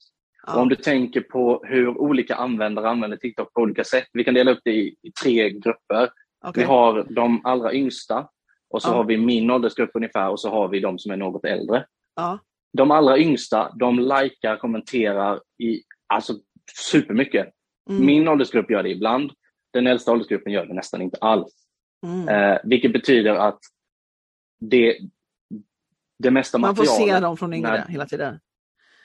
Ja. 0.47 0.61
Om 0.61 0.69
du 0.69 0.77
tänker 0.77 1.21
på 1.21 1.65
hur 1.65 1.99
olika 1.99 2.35
användare 2.35 2.89
använder 2.89 3.17
TikTok 3.17 3.53
på 3.53 3.61
olika 3.61 3.85
sätt. 3.85 4.09
Vi 4.13 4.25
kan 4.25 4.35
dela 4.35 4.51
upp 4.51 4.61
det 4.65 4.71
i, 4.71 4.97
i 5.03 5.13
tre 5.23 5.51
grupper. 5.51 6.11
Okay. 6.49 6.63
Vi 6.63 6.63
har 6.63 7.07
de 7.11 7.41
allra 7.45 7.73
yngsta 7.73 8.29
och 8.71 8.83
så 8.83 8.89
ja. 8.89 8.93
har 8.93 9.05
vi 9.05 9.17
min 9.17 9.51
åldersgrupp 9.51 9.91
ungefär 9.95 10.29
och 10.29 10.41
så 10.41 10.51
har 10.51 10.69
vi 10.69 10.81
de 10.81 10.99
som 10.99 11.13
är 11.13 11.17
något 11.17 11.45
äldre. 11.45 11.87
Ja. 12.17 12.39
De 12.73 12.91
allra 12.91 13.19
yngsta, 13.19 13.73
de 13.79 13.99
likar, 13.99 14.57
kommenterar 14.57 15.41
i 15.63 15.83
alltså 16.07 16.35
supermycket. 16.91 17.49
Mm. 17.91 18.07
Min 18.07 18.29
åldersgrupp 18.29 18.71
gör 18.71 18.83
det 18.83 18.91
ibland. 18.91 19.33
Den 19.73 19.87
äldsta 19.87 20.13
åldersgruppen 20.13 20.53
gör 20.53 20.67
det 20.67 20.75
nästan 20.75 21.03
inte 21.03 21.19
alls. 21.21 21.53
Mm. 22.07 22.29
Eh, 22.29 22.59
vilket 22.65 22.93
betyder 22.93 23.35
att 23.35 23.59
det, 24.61 24.99
det 26.19 26.31
mesta. 26.31 26.59
Man 26.59 26.77
får 26.77 26.85
se 26.85 27.21
dem 27.21 27.37
från 27.37 27.55
yngre 27.55 27.71
när, 27.71 27.87
hela 27.87 28.07
tiden? 28.07 28.41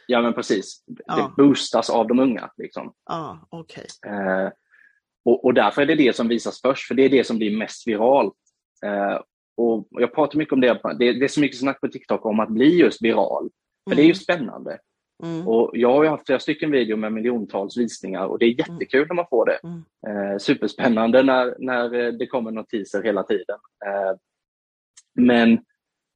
Ja 0.08 0.22
men 0.22 0.34
precis. 0.34 0.84
Ja. 1.05 1.16
Det 1.16 1.43
boostas 1.43 1.89
av 1.89 2.08
de 2.08 2.20
unga. 2.20 2.51
Liksom. 2.58 2.93
Ja, 3.05 3.47
okay. 3.51 3.86
Eh, 4.05 4.49
och, 5.26 5.45
och, 5.45 5.53
därför 5.53 5.82
är 5.82 5.86
det 5.86 5.95
det 5.95 6.16
som 6.16 6.28
visas 6.28 6.62
först, 6.62 6.88
för 6.88 6.95
det 6.95 7.05
är 7.05 7.10
det 7.10 7.24
som 7.24 7.38
blir 7.38 7.58
mest 7.58 7.88
viralt. 7.88 8.36
Eh, 8.86 9.22
och 9.58 9.88
Jag 9.91 10.14
pratar 10.14 10.38
mycket 10.38 10.53
om 10.53 10.62
det. 10.62 10.82
det. 10.99 11.14
Det 11.14 11.26
är 11.26 11.28
så 11.28 11.41
mycket 11.41 11.60
snack 11.60 11.82
på 11.82 11.88
TikTok 11.88 12.26
om 12.26 12.39
att 12.39 12.49
bli 12.49 12.76
just 12.76 13.01
viral. 13.01 13.49
För 13.84 13.91
mm. 13.91 13.95
det 13.95 14.01
är 14.01 14.05
ju 14.05 14.12
mm. 14.12 14.16
spännande. 14.16 14.80
Mm. 15.24 15.47
Och 15.47 15.72
jag 15.74 15.93
har 15.93 16.05
haft 16.05 16.26
flera 16.26 16.39
stycken 16.39 16.72
videor 16.72 16.97
med 16.97 17.14
miljontals 17.14 17.78
visningar 17.78 18.26
och 18.26 18.39
det 18.39 18.45
är 18.45 18.60
jättekul 18.60 18.99
mm. 18.99 19.08
när 19.08 19.16
man 19.16 19.28
får 19.30 19.45
det. 19.45 19.60
Mm. 19.64 19.84
Eh, 20.08 20.38
superspännande 20.38 21.24
när, 21.24 21.55
när 21.60 21.93
eh, 21.93 22.14
det 22.14 22.28
kommer 22.28 22.51
notiser 22.51 23.03
hela 23.03 23.24
tiden. 23.24 23.58
Eh, 23.86 24.18
men 25.16 25.60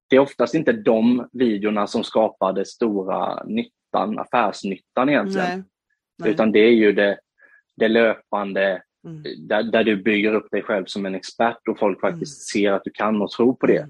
det 0.10 0.16
är 0.16 0.20
oftast 0.20 0.54
inte 0.54 0.74
de 0.74 1.30
videorna 1.32 1.88
som 1.88 2.04
skapar 2.04 2.54
det 2.54 2.66
stora 2.66 3.44
nyttan, 3.92 4.20
affärsnyttan 4.20 5.10
egentligen. 5.10 5.48
Nej. 5.48 5.64
Nej. 6.20 6.32
Utan 6.32 6.52
det 6.52 6.60
är 6.60 6.72
ju 6.72 6.92
det, 6.92 7.20
det 7.76 7.88
löpande, 7.88 8.84
mm. 9.08 9.24
där, 9.48 9.64
där 9.64 9.84
du 9.84 9.96
bygger 10.04 10.34
upp 10.34 10.52
dig 10.52 10.64
själv 10.64 10.86
som 10.86 11.06
en 11.06 11.16
expert 11.16 11.68
och 11.70 11.80
folk 11.80 12.02
faktiskt 12.02 12.56
mm. 12.56 12.64
ser 12.64 12.72
att 12.72 12.84
du 12.84 12.92
kan 12.92 13.22
och 13.22 13.32
tror 13.32 13.54
på 13.54 13.68
det. 13.68 13.90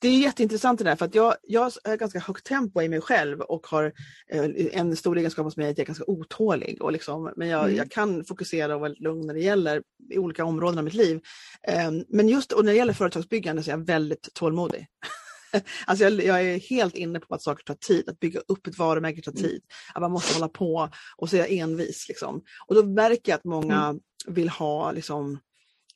Det 0.00 0.08
är 0.08 0.18
jätteintressant 0.18 0.78
det 0.78 0.84
där 0.84 0.96
för 0.96 1.04
att 1.04 1.14
jag, 1.14 1.34
jag 1.42 1.60
har 1.60 1.96
ganska 1.96 2.18
högt 2.18 2.46
tempo 2.46 2.82
i 2.82 2.88
mig 2.88 3.00
själv 3.00 3.40
och 3.40 3.66
har 3.66 3.92
eh, 4.32 4.44
en 4.72 4.96
stor 4.96 5.18
egenskap 5.18 5.44
hos 5.44 5.56
mig 5.56 5.70
att 5.70 5.78
jag 5.78 5.84
är 5.84 5.86
ganska 5.86 6.04
otålig. 6.06 6.82
Och 6.82 6.92
liksom, 6.92 7.32
men 7.36 7.48
jag, 7.48 7.64
mm. 7.64 7.76
jag 7.76 7.90
kan 7.90 8.24
fokusera 8.24 8.74
och 8.74 8.80
vara 8.80 8.94
lugn 8.98 9.26
när 9.26 9.34
det 9.34 9.40
gäller 9.40 9.82
i 10.10 10.18
olika 10.18 10.44
områden 10.44 10.78
av 10.78 10.84
mitt 10.84 10.94
liv. 10.94 11.20
Eh, 11.68 11.90
men 12.08 12.28
just 12.28 12.52
och 12.52 12.64
när 12.64 12.72
det 12.72 12.78
gäller 12.78 12.92
företagsbyggande 12.92 13.62
så 13.62 13.70
är 13.70 13.72
jag 13.72 13.86
väldigt 13.86 14.34
tålmodig. 14.34 14.86
alltså 15.86 16.04
jag, 16.04 16.24
jag, 16.24 16.42
är 16.42 16.58
helt 16.58 16.96
inne 16.96 17.20
på 17.20 17.34
att 17.34 17.42
saker 17.42 17.64
tar 17.64 17.74
tid, 17.74 18.08
att 18.08 18.20
bygga 18.20 18.40
upp 18.48 18.66
ett 18.66 18.78
varumärke 18.78 19.22
tar 19.22 19.32
mm. 19.32 19.42
tid. 19.42 19.62
Att 19.94 20.00
man 20.00 20.12
måste 20.12 20.34
hålla 20.34 20.48
på 20.48 20.90
och 21.16 21.30
så 21.30 21.36
är 21.36 21.40
jag 21.40 21.50
envis. 21.50 22.08
Liksom. 22.08 22.42
Och 22.66 22.74
då 22.74 22.84
märker 22.84 23.32
jag 23.32 23.36
att 23.36 23.44
många 23.44 23.84
mm. 23.84 24.00
vill 24.26 24.48
ha 24.48 24.92
liksom, 24.92 25.38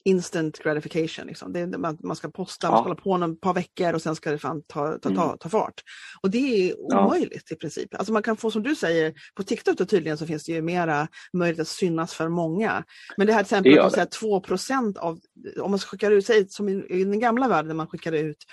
instant 0.04 0.58
gratification. 0.58 1.26
Liksom. 1.26 1.52
Det, 1.52 1.66
man, 1.66 1.98
man, 2.02 2.16
ska 2.16 2.30
posta, 2.30 2.66
ja. 2.66 2.70
man 2.70 2.78
ska 2.78 3.10
hålla 3.10 3.24
på 3.26 3.32
ett 3.32 3.40
par 3.40 3.54
veckor 3.54 3.92
och 3.92 4.02
sen 4.02 4.16
ska 4.16 4.30
det 4.30 4.38
fan 4.38 4.62
ta, 4.66 4.98
ta, 4.98 5.14
ta, 5.14 5.24
mm. 5.24 5.38
ta 5.38 5.48
fart. 5.48 5.80
Och 6.22 6.30
det 6.30 6.38
är 6.38 6.80
omöjligt 6.80 7.46
ja. 7.48 7.54
i 7.54 7.58
princip. 7.58 7.94
Alltså 7.94 8.12
man 8.12 8.22
kan 8.22 8.36
få, 8.36 8.50
som 8.50 8.62
du 8.62 8.76
säger, 8.76 9.14
på 9.34 9.42
TikTok 9.42 9.78
då 9.78 9.84
tydligen 9.84 10.18
så 10.18 10.26
finns 10.26 10.44
det 10.44 10.52
ju 10.52 10.62
mera 10.62 11.08
möjlighet 11.32 11.60
att 11.60 11.68
synas 11.68 12.14
för 12.14 12.28
många. 12.28 12.84
Men 13.16 13.26
det 13.26 13.32
här 13.32 13.44
till 13.44 13.56
exempel 13.56 13.78
att 13.78 13.92
säga 13.92 14.06
2% 14.06 14.98
av, 14.98 15.18
om 15.60 15.70
man 15.70 15.80
skickar 15.80 16.10
ut, 16.10 16.26
säg 16.26 16.48
som 16.48 16.68
i, 16.68 16.72
i, 16.88 17.04
den 17.04 17.20
gamla 17.20 17.48
världen 17.48 17.68
när 17.68 17.74
man 17.74 17.86
skickade 17.86 18.18
ut 18.18 18.44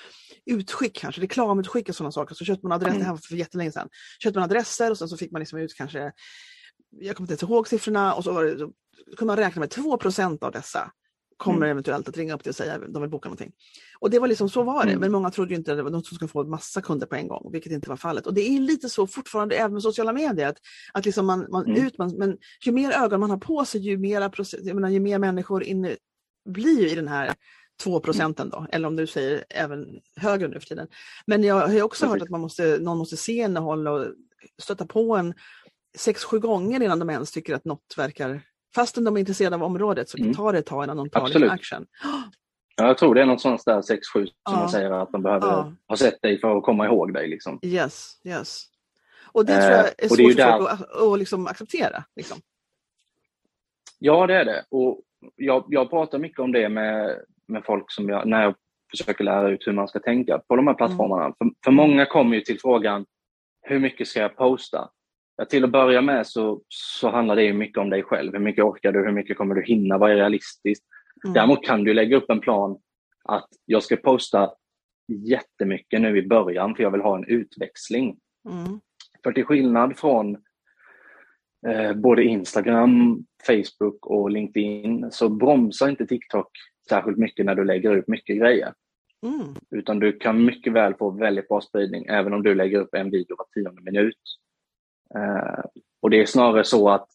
utskick 0.46 0.98
kanske, 0.98 1.22
reklamutskick 1.22 1.90
och 1.90 1.96
sådana 1.96 2.12
saker, 2.12 2.36
så 2.36 2.46
köpte 2.46 2.68
man 2.68 2.76
adresser, 2.76 2.92
mm. 2.92 3.00
det 3.00 3.06
här 3.06 3.14
var 3.14 3.20
för 3.30 3.36
jättelänge 3.36 3.72
sedan, 3.72 3.90
köpte 4.24 4.40
man 4.40 4.50
adresser 4.50 4.92
och 4.92 4.98
sen 4.98 5.10
så 5.10 5.18
fick 5.18 5.32
man 5.32 5.40
liksom 5.40 5.60
ut 5.60 5.74
kanske 5.74 6.12
jag 6.92 7.16
kommer 7.16 7.32
inte 7.32 7.46
ihåg 7.46 7.68
siffrorna 7.68 8.14
och 8.14 8.24
så, 8.24 8.34
var 8.34 8.44
det, 8.44 8.60
så 8.60 8.72
kunde 9.18 9.26
man 9.26 9.38
räkna 9.38 9.60
med 9.60 9.70
2% 9.70 10.44
av 10.44 10.52
dessa 10.52 10.92
kommer 11.40 11.58
mm. 11.58 11.70
eventuellt 11.70 12.10
att 12.10 12.18
ringa 12.18 12.34
upp 12.34 12.44
dig 12.44 12.50
och 12.50 12.56
säga 12.56 12.74
att 12.74 12.94
de 12.94 13.02
vill 13.02 13.12
boka 13.12 13.30
någonting. 13.30 13.52
Och 14.00 14.10
det 14.10 14.20
var 14.20 14.28
liksom 14.28 14.50
så 14.50 14.64
var 14.64 14.86
det, 14.86 14.92
mm. 14.92 15.02
men 15.02 15.12
många 15.12 15.32
trodde 15.32 15.50
ju 15.50 15.56
inte 15.56 15.72
att 15.72 15.78
det 15.78 15.84
var 15.84 15.92
något 15.92 16.08
som 16.08 16.16
skulle 16.16 16.30
få 16.30 16.44
massa 16.44 16.82
kunder 16.82 17.08
på 17.08 17.16
en 17.16 17.28
gång, 17.28 17.50
vilket 17.52 17.72
inte 17.72 17.90
var 17.90 17.98
fallet. 17.98 18.28
Och 18.28 18.34
det 18.34 18.42
är 18.42 18.60
lite 18.60 18.90
så 18.90 19.08
fortfarande 19.08 19.56
även 19.56 19.74
med 19.74 19.82
sociala 19.82 20.14
medier, 20.14 20.48
att, 20.48 20.58
att 20.94 21.06
liksom 21.06 21.26
man, 21.26 21.48
man 21.50 21.66
mm. 21.66 21.86
ut, 21.86 21.98
man, 21.98 22.18
men 22.18 22.38
ju 22.66 22.72
mer 22.72 22.92
ögon 22.92 23.20
man 23.20 23.30
har 23.30 23.38
på 23.38 23.66
sig, 23.66 23.82
ju, 23.82 23.98
mera 23.98 24.32
menar, 24.74 24.90
ju 24.90 25.00
mer 25.00 25.20
människor 25.20 25.64
inne, 25.64 25.96
blir 26.50 26.92
i 26.92 26.96
den 26.96 27.08
här 27.08 27.34
2 27.84 28.00
procenten 28.00 28.50
då, 28.50 28.68
eller 28.72 28.88
om 28.88 28.96
du 28.96 29.08
säger 29.08 29.44
även 29.50 29.86
högre 30.16 30.48
nu 30.48 30.60
för 30.60 30.68
tiden. 30.68 30.88
Men 31.26 31.44
jag 31.44 31.68
har 31.68 31.82
också 31.82 32.06
hört 32.06 32.22
att 32.22 32.30
man 32.30 32.42
måste, 32.42 32.78
någon 32.82 32.98
måste 32.98 33.18
se 33.18 33.34
innehåll 33.34 33.88
och 33.88 34.06
stöta 34.62 34.86
på 34.86 35.16
en 35.16 35.34
sex, 35.98 36.24
sju 36.24 36.40
gånger 36.40 36.84
innan 36.84 37.00
de 37.00 37.10
ens 37.10 37.32
tycker 37.32 37.56
att 37.56 37.66
något 37.66 37.94
verkar 37.98 38.42
fastän 38.76 39.04
de 39.04 39.16
är 39.16 39.20
intresserade 39.20 39.56
av 39.56 39.64
området 39.64 40.10
så 40.10 40.18
mm. 40.18 40.34
tar 40.34 40.54
det 40.54 40.60
ett 40.60 40.66
tag 40.66 40.84
innan 40.84 40.98
de 40.98 41.10
tar 41.10 41.22
Absolut. 41.22 41.52
action. 41.52 41.86
Ja, 42.76 42.88
jag 42.88 42.98
tror 42.98 43.16
det 43.16 43.22
är 43.22 43.26
något 43.26 43.42
sånt 43.42 43.66
där 43.66 43.82
6-7 43.82 44.00
som 44.14 44.28
ja. 44.44 44.52
man 44.52 44.70
säger 44.70 44.92
att 44.92 45.12
de 45.12 45.24
behöver 45.24 45.48
ja. 45.48 45.74
ha 45.88 45.96
sett 45.96 46.22
dig 46.22 46.40
för 46.40 46.58
att 46.58 46.64
komma 46.64 46.86
ihåg 46.86 47.14
dig. 47.14 47.28
Liksom. 47.28 47.60
Yes, 47.62 48.22
yes. 48.24 48.66
Och 49.32 49.46
det 49.46 49.62
tror 49.62 49.72
jag 49.72 49.86
är 49.98 50.08
svårt 50.08 50.20
är 50.20 50.34
för 50.34 50.58
folk 50.58 50.70
att, 50.72 51.02
att 51.02 51.20
liksom 51.20 51.48
acceptera. 51.48 52.04
Liksom. 52.16 52.38
Ja, 54.00 54.28
det 54.28 54.36
är 54.36 54.46
det. 54.46 54.66
Och 54.70 55.02
jag, 55.36 55.66
jag 55.68 55.90
pratar 55.90 56.20
mycket 56.20 56.40
om 56.40 56.52
det 56.52 56.70
med, 56.70 57.20
med 57.48 57.64
folk 57.66 57.92
som 57.92 58.10
jag, 58.10 58.28
när 58.28 58.44
jag 58.44 58.56
försöker 58.92 59.24
lära 59.24 59.50
ut 59.50 59.68
hur 59.68 59.74
man 59.74 59.88
ska 59.88 60.00
tänka 60.00 60.40
på 60.40 60.56
de 60.56 60.68
här 60.68 60.74
plattformarna. 60.74 61.24
Mm. 61.24 61.34
För, 61.38 61.52
för 61.64 61.72
många 61.72 62.06
kommer 62.06 62.36
ju 62.36 62.42
till 62.42 62.60
frågan, 62.60 63.06
hur 63.62 63.80
mycket 63.80 64.08
ska 64.08 64.20
jag 64.20 64.38
posta? 64.38 64.90
Ja, 65.40 65.46
till 65.46 65.64
att 65.64 65.72
börja 65.72 66.02
med 66.02 66.28
så, 66.28 66.62
så 66.68 67.10
handlar 67.10 67.36
det 67.36 67.54
mycket 67.54 67.78
om 67.78 67.90
dig 67.90 68.04
själv. 68.04 68.34
Hur 68.34 68.40
mycket 68.40 68.64
orkar 68.64 68.92
du? 68.92 69.06
Hur 69.06 69.12
mycket 69.12 69.38
kommer 69.38 69.56
du 69.56 69.64
hinna? 69.64 69.98
Vad 69.98 70.12
är 70.12 70.16
realistiskt? 70.16 70.86
Mm. 71.24 71.34
Däremot 71.34 71.66
kan 71.66 71.84
du 71.84 71.94
lägga 71.94 72.18
upp 72.18 72.30
en 72.30 72.40
plan 72.40 72.78
att 73.24 73.48
jag 73.66 73.84
ska 73.84 73.96
posta 73.96 74.52
jättemycket 75.08 76.02
nu 76.02 76.18
i 76.18 76.28
början 76.28 76.76
för 76.76 76.84
jag 76.84 76.92
vill 76.92 77.02
ha 77.02 77.18
en 77.18 77.26
utväxling. 77.26 78.18
Mm. 78.50 78.80
För 79.24 79.32
till 79.32 79.46
skillnad 79.46 79.98
från 79.98 80.38
eh, 81.68 81.94
både 81.94 82.24
Instagram, 82.24 83.26
Facebook 83.48 84.06
och 84.06 84.32
LinkedIn 84.32 85.12
så 85.12 85.30
bromsar 85.30 85.90
inte 85.90 86.06
TikTok 86.06 86.52
särskilt 86.90 87.18
mycket 87.18 87.46
när 87.46 87.56
du 87.56 87.66
lägger 87.66 87.96
ut 87.96 88.08
mycket 88.08 88.38
grejer. 88.38 88.74
Mm. 89.24 89.56
Utan 89.72 90.00
du 90.00 90.12
kan 90.12 90.46
mycket 90.46 90.74
väl 90.74 90.94
få 90.96 91.10
väldigt 91.10 91.48
bra 91.48 91.62
spridning 91.62 92.06
även 92.06 92.34
om 92.34 92.44
du 92.44 92.56
lägger 92.56 92.80
upp 92.80 92.94
en 92.94 93.12
video 93.12 93.36
var 93.38 93.46
tionde 93.54 93.82
minut. 93.82 94.16
Eh, 95.16 95.64
och 96.02 96.10
det 96.10 96.22
är 96.22 96.26
snarare 96.26 96.64
så 96.64 96.90
att 96.90 97.08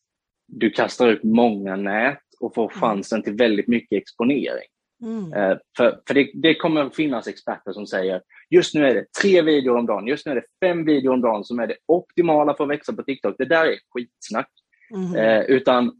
du 0.46 0.70
kastar 0.70 1.08
ut 1.08 1.22
många 1.22 1.76
nät 1.76 2.18
och 2.40 2.54
får 2.54 2.72
mm. 2.72 2.80
chansen 2.80 3.22
till 3.22 3.34
väldigt 3.34 3.68
mycket 3.68 4.02
exponering. 4.02 4.68
Mm. 5.02 5.32
Eh, 5.32 5.58
för 5.76 6.00
för 6.06 6.14
det, 6.14 6.30
det, 6.34 6.54
kommer 6.54 6.90
finnas 6.90 7.28
experter 7.28 7.72
som 7.72 7.86
säger 7.86 8.22
just 8.50 8.74
nu 8.74 8.86
är 8.86 8.94
det 8.94 9.12
tre 9.22 9.42
videor 9.42 9.76
om 9.76 9.86
dagen, 9.86 10.06
just 10.06 10.26
nu 10.26 10.32
är 10.32 10.36
det 10.36 10.66
fem 10.66 10.84
videor 10.84 11.14
om 11.14 11.20
dagen 11.20 11.44
som 11.44 11.58
är 11.58 11.66
det 11.66 11.76
optimala 11.86 12.54
för 12.54 12.64
att 12.64 12.70
växa 12.70 12.92
på 12.92 13.02
TikTok. 13.02 13.34
Det 13.38 13.44
där 13.44 13.66
är 13.66 13.78
skitsnack. 13.90 14.50
Mm. 14.94 15.16
Eh, 15.16 15.42
utan 15.44 15.92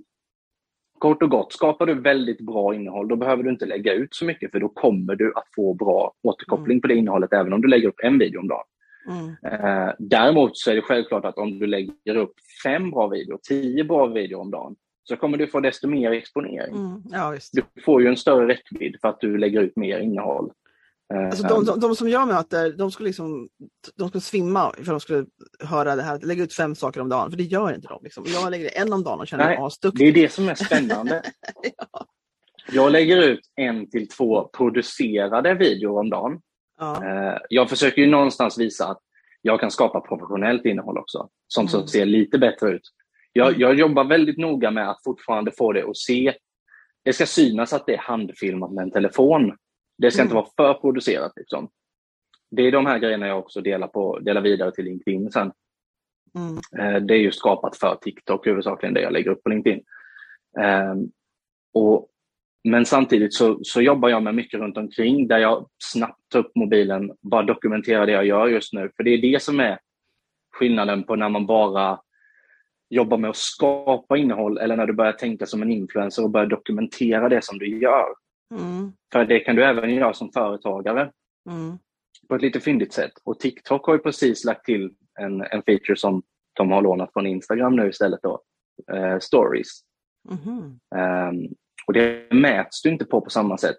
kort 0.99 1.23
och 1.23 1.31
gott, 1.31 1.53
skapar 1.53 1.87
du 1.87 1.95
väldigt 1.95 2.41
bra 2.41 2.75
innehåll 2.75 3.09
då 3.09 3.17
behöver 3.17 3.43
du 3.43 3.51
inte 3.51 3.67
lägga 3.67 3.93
ut 3.93 4.15
så 4.15 4.25
mycket 4.25 4.53
för 4.53 4.61
då 4.61 4.69
kommer 4.69 5.17
du 5.17 5.33
att 5.37 5.49
få 5.57 5.75
bra 5.75 6.13
återkoppling 6.23 6.75
mm. 6.75 6.81
på 6.81 6.89
det 6.89 6.95
innehållet 6.95 7.33
även 7.33 7.53
om 7.53 7.61
du 7.61 7.69
lägger 7.69 7.89
upp 7.89 8.01
en 8.03 8.19
video 8.19 8.41
om 8.41 8.49
dagen. 8.49 8.65
Mm. 9.09 9.29
Eh, 9.29 9.93
däremot 9.99 10.59
så 10.59 10.71
är 10.71 10.75
det 10.75 10.83
självklart 10.83 11.25
att 11.25 11.39
om 11.39 11.59
du 11.59 11.67
lägger 11.67 12.17
upp 12.17 12.35
fem 12.65 12.91
bra 12.91 13.09
videor, 13.09 13.39
tio 13.49 13.85
bra 13.85 14.07
videor 14.07 14.41
om 14.41 14.51
dagen, 14.51 14.77
så 15.05 15.17
kommer 15.17 15.39
du 15.39 15.47
få 15.47 15.61
desto 15.61 15.89
mer 15.89 16.11
exponering. 16.11 16.75
Mm. 16.75 17.03
Ja, 17.11 17.37
du 17.53 17.83
får 17.85 18.03
ju 18.03 18.09
en 18.09 18.17
större 18.17 18.49
räckvidd 18.49 18.97
för 19.01 19.09
att 19.09 19.21
du 19.21 19.39
lägger 19.39 19.61
ut 19.61 19.77
mer 19.77 19.99
innehåll. 19.99 20.51
Eh, 21.15 21.27
alltså 21.27 21.47
de, 21.47 21.65
de, 21.65 21.81
de, 21.81 21.97
som 21.97 22.09
jag 22.09 22.29
möter, 22.29 22.73
de 22.73 22.91
skulle, 22.91 23.07
liksom, 23.07 23.49
de 23.95 24.09
skulle 24.09 24.23
svimma 24.23 24.73
för 24.77 24.91
de 24.91 25.01
skulle 25.01 25.27
höra 25.61 25.97
det 25.97 26.03
här, 26.03 26.21
lägga 26.21 26.43
ut 26.43 26.55
fem 26.55 26.75
saker 26.75 27.01
om 27.01 27.09
dagen, 27.09 27.31
för 27.31 27.39
det 27.39 27.45
gör 27.45 27.75
inte 27.75 27.89
de. 27.89 28.05
Liksom. 28.05 28.25
Jag 28.27 28.51
lägger 28.51 28.81
en 28.81 28.93
om 28.93 29.03
dagen 29.03 29.21
och 29.21 29.27
känner 29.27 29.45
mig 29.45 29.57
asduktig. 29.61 30.15
Det 30.15 30.21
är 30.21 30.23
det 30.23 30.33
som 30.33 30.49
är 30.49 30.55
spännande. 30.55 31.23
ja. 31.93 32.07
Jag 32.73 32.93
lägger 32.93 33.23
ut 33.23 33.41
en 33.57 33.91
till 33.91 34.09
två 34.09 34.45
producerade 34.45 35.55
videor 35.55 35.99
om 35.99 36.11
dagen. 36.11 36.41
Ja. 36.79 37.05
Eh, 37.05 37.39
jag 37.49 37.71
försöker 37.71 38.03
ju 38.03 38.09
någonstans 38.09 38.59
visa 38.59 38.89
att 38.89 39.01
jag 39.43 39.61
kan 39.61 39.71
skapa 39.71 40.01
professionellt 40.01 40.65
innehåll 40.65 40.99
också, 40.99 41.29
som 41.47 41.67
mm. 41.67 41.87
ser 41.87 42.07
lite 42.07 42.39
bättre 42.39 42.71
ut. 42.71 42.83
Jag, 43.33 43.49
mm. 43.49 43.61
jag, 43.61 43.75
jobbar 43.75 44.05
väldigt 44.05 44.39
noga 44.39 44.71
med 44.71 44.91
att 44.91 45.03
fortfarande 45.05 45.53
få 45.53 45.73
det 45.73 45.85
att 45.89 45.97
se. 45.97 46.35
Det 47.05 47.13
ska 47.13 47.27
synas 47.27 47.73
att 47.73 47.87
det 47.87 47.95
är 47.95 47.99
handfilmat 47.99 48.73
med 48.73 48.83
en 48.83 48.91
telefon. 48.91 49.57
Det 49.99 50.11
ska 50.11 50.23
mm. 50.23 50.27
inte 50.27 50.35
vara 50.35 50.49
för 50.57 50.81
producerat. 50.81 51.33
Liksom. 51.37 51.69
Det 52.51 52.63
är 52.63 52.73
de 52.73 52.87
här 52.87 52.99
grejerna 52.99 53.27
jag 53.27 53.39
också 53.39 53.61
delar, 53.61 53.89
på, 53.89 54.19
delar 54.19 54.41
vidare 54.41 54.73
till 54.73 54.85
LinkedIn 54.85 55.31
sen. 55.31 55.53
Mm. 56.35 56.57
Eh, 56.79 57.03
det 57.03 57.15
är 57.15 57.19
ju 57.19 57.33
skapat 57.33 57.77
för 57.77 57.95
TikTok 57.95 58.47
huvudsakligen, 58.47 58.95
det 58.95 59.01
jag 59.01 59.13
lägger 59.13 59.31
upp 59.31 59.43
på 59.43 59.49
LinkedIn. 59.49 59.85
Um, 60.93 61.11
och 61.75 62.09
men 62.65 62.87
samtidigt 62.87 63.35
så, 63.35 63.59
så 63.63 63.81
jobbar 63.81 64.09
jag 64.09 64.23
med 64.23 64.35
mycket 64.35 64.61
runt 64.61 64.77
omkring 64.77 65.29
där 65.29 65.39
jag 65.39 65.69
snabbt 65.79 66.21
tar 66.33 66.39
upp 66.39 66.53
mobilen, 66.55 67.13
bara 67.21 67.43
dokumenterar 67.43 68.07
det 68.07 68.13
jag 68.13 68.27
gör 68.27 68.47
just 68.47 68.73
nu. 68.73 68.91
För 68.97 69.03
det 69.03 69.11
är 69.11 69.33
det 69.33 69.43
som 69.43 69.61
är 69.61 69.79
skillnaden 70.53 71.03
på 71.03 71.17
när 71.17 71.29
man 71.29 71.47
bara 71.47 72.01
jobbar 72.91 73.19
med 73.19 73.31
att 73.31 73.37
skapa 73.37 74.17
innehåll 74.17 74.59
eller 74.59 74.77
när 74.77 74.87
du 74.87 74.93
börjar 74.93 75.13
tänka 75.13 75.47
som 75.47 75.63
en 75.63 75.73
influencer 75.73 76.25
och 76.25 76.31
börjar 76.31 76.47
dokumentera 76.47 77.29
det 77.29 77.45
som 77.45 77.59
du 77.59 77.79
gör. 77.79 78.07
Mm. 78.55 78.93
För 79.13 79.25
det 79.25 79.41
kan 79.41 79.57
du 79.57 79.65
även 79.65 79.95
göra 79.95 80.15
som 80.15 80.33
företagare 80.33 81.13
mm. 81.51 81.79
på 82.29 82.35
ett 82.35 82.43
lite 82.43 82.61
fyndigt 82.61 82.93
sätt. 82.93 83.13
Och 83.25 83.41
TikTok 83.41 83.87
har 83.87 83.95
ju 83.95 84.01
precis 84.01 84.45
lagt 84.45 84.65
till 84.65 84.95
en, 85.21 85.43
en 85.43 85.63
feature 85.63 85.97
som 85.97 86.23
de 86.53 86.71
har 86.71 86.83
lånat 86.83 87.13
från 87.13 87.27
Instagram 87.27 87.77
nu 87.77 87.89
istället 87.89 88.21
då, 88.23 88.43
eh, 88.93 89.19
stories. 89.19 89.69
Mm. 90.31 90.81
Um, 91.39 91.55
och 91.87 91.93
det 91.93 92.35
mäts 92.35 92.83
du 92.83 92.89
inte 92.89 93.05
på 93.05 93.21
på 93.21 93.31
samma 93.31 93.59
sätt. 93.59 93.79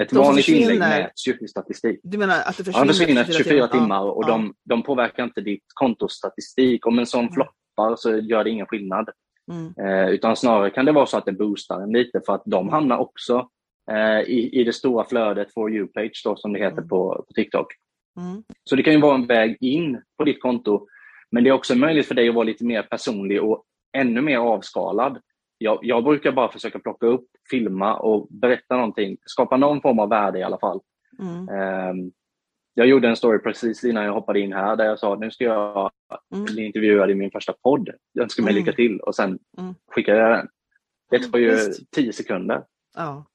Ett 0.00 0.10
de 0.10 0.18
vanligt 0.18 0.48
inlägg 0.48 0.78
mäts 0.78 1.28
ju 1.28 1.38
i 1.40 1.48
statistik. 1.48 2.00
Du 2.02 2.18
menar 2.18 2.34
att 2.34 2.56
det 2.56 2.64
försvinner, 2.64 2.78
ja, 2.78 2.84
det 2.84 2.94
försvinner 2.94 3.24
24, 3.24 3.44
24 3.44 3.68
timmar 3.68 4.02
och 4.02 4.24
ja. 4.24 4.28
de, 4.28 4.54
de 4.64 4.82
påverkar 4.82 5.24
inte 5.24 5.40
ditt 5.40 5.64
kontostatistik. 5.74 6.86
Om 6.86 6.98
en 6.98 7.06
sån 7.06 7.20
mm. 7.20 7.32
floppar 7.32 7.96
så 7.96 8.16
gör 8.16 8.44
det 8.44 8.50
ingen 8.50 8.66
skillnad. 8.66 9.08
Mm. 9.52 9.74
Eh, 9.88 10.10
utan 10.10 10.36
snarare 10.36 10.70
kan 10.70 10.84
det 10.84 10.92
vara 10.92 11.06
så 11.06 11.18
att 11.18 11.26
det 11.26 11.32
boostar 11.32 11.80
en 11.80 11.92
lite 11.92 12.20
för 12.26 12.34
att 12.34 12.42
de 12.46 12.68
hamnar 12.68 12.98
också 12.98 13.48
eh, 13.90 14.20
i, 14.20 14.60
i 14.60 14.64
det 14.64 14.72
stora 14.72 15.04
flödet 15.04 15.52
for 15.54 15.70
you-page 15.70 16.22
då, 16.24 16.36
som 16.36 16.52
det 16.52 16.58
heter 16.58 16.78
mm. 16.78 16.88
på, 16.88 17.24
på 17.28 17.32
TikTok. 17.34 17.66
Mm. 18.20 18.42
Så 18.64 18.76
det 18.76 18.82
kan 18.82 18.92
ju 18.92 19.00
vara 19.00 19.14
en 19.14 19.26
väg 19.26 19.56
in 19.60 20.02
på 20.18 20.24
ditt 20.24 20.42
konto. 20.42 20.86
Men 21.30 21.44
det 21.44 21.50
är 21.50 21.54
också 21.54 21.74
möjligt 21.74 22.06
för 22.06 22.14
dig 22.14 22.28
att 22.28 22.34
vara 22.34 22.44
lite 22.44 22.64
mer 22.64 22.82
personlig 22.82 23.42
och 23.42 23.64
ännu 23.96 24.20
mer 24.20 24.38
avskalad 24.38 25.18
jag, 25.62 25.78
jag, 25.82 26.04
brukar 26.04 26.32
bara 26.32 26.52
försöka 26.52 26.78
plocka 26.78 27.06
upp, 27.06 27.26
filma 27.50 27.96
och 27.96 28.28
berätta 28.30 28.76
någonting, 28.76 29.16
skapa 29.24 29.56
någon 29.56 29.80
form 29.80 29.98
av 29.98 30.08
värde 30.08 30.38
i 30.38 30.42
alla 30.42 30.58
fall. 30.58 30.80
Mm. 31.18 31.48
Um, 31.48 32.12
jag 32.74 32.86
gjorde 32.86 33.08
en 33.08 33.16
story 33.16 33.38
precis 33.38 33.84
innan 33.84 34.04
jag 34.04 34.12
hoppade 34.12 34.40
in 34.40 34.52
här 34.52 34.76
där 34.76 34.84
jag 34.84 34.98
sa 34.98 35.12
att 35.12 35.20
nu 35.20 35.30
ska 35.30 35.44
jag 35.44 35.90
mm. 36.34 36.44
bli 36.44 36.66
intervjuad 36.66 37.10
i 37.10 37.14
min 37.14 37.30
första 37.30 37.52
podd. 37.52 37.90
Jag 38.12 38.22
önskar 38.22 38.42
mig 38.42 38.52
mm. 38.52 38.64
lycka 38.64 38.76
till 38.76 39.00
och 39.00 39.14
sen 39.14 39.38
mm. 39.58 39.74
skickar 39.90 40.14
jag 40.14 40.38
den. 40.38 40.48
Det 41.10 41.18
tar 41.18 41.38
ju 41.38 41.46
Just. 41.46 41.90
tio 41.90 42.12
sekunder. 42.12 42.64
Ja. 42.94 43.26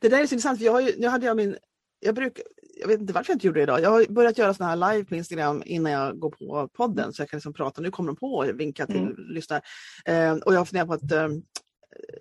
Det 0.00 0.08
där 0.08 0.22
är 0.22 0.26
så 0.26 0.34
intressant, 0.34 0.58
för 0.58 0.64
jag 0.64 0.72
har 0.72 0.80
ju, 0.80 0.92
nu 0.98 1.08
hade 1.08 1.26
jag 1.26 1.36
min 1.36 1.56
jag, 2.00 2.14
bruk, 2.14 2.40
jag 2.80 2.88
vet 2.88 3.00
inte 3.00 3.12
varför 3.12 3.30
jag 3.30 3.36
inte 3.36 3.46
gjorde 3.46 3.60
det 3.60 3.62
idag. 3.62 3.80
Jag 3.80 3.90
har 3.90 4.06
börjat 4.12 4.38
göra 4.38 4.54
såna 4.54 4.68
här 4.68 4.92
live 4.92 5.04
på 5.04 5.14
Instagram 5.14 5.62
innan 5.66 5.92
jag 5.92 6.18
går 6.18 6.30
på 6.30 6.68
podden 6.68 7.12
så 7.12 7.22
jag 7.22 7.30
kan 7.30 7.36
liksom 7.36 7.52
prata. 7.52 7.80
Nu 7.80 7.90
kommer 7.90 8.06
de 8.06 8.16
på 8.16 8.26
och 8.26 8.60
vinka 8.60 8.86
till 8.86 8.96
mm. 8.96 9.14
lyssnare. 9.16 9.60
Eh, 10.04 10.32
och 10.32 10.54
jag 10.54 10.60
har 10.60 10.64
funderat 10.64 10.88
på 10.88 10.94
att 10.94 11.12
eh, 11.12 11.28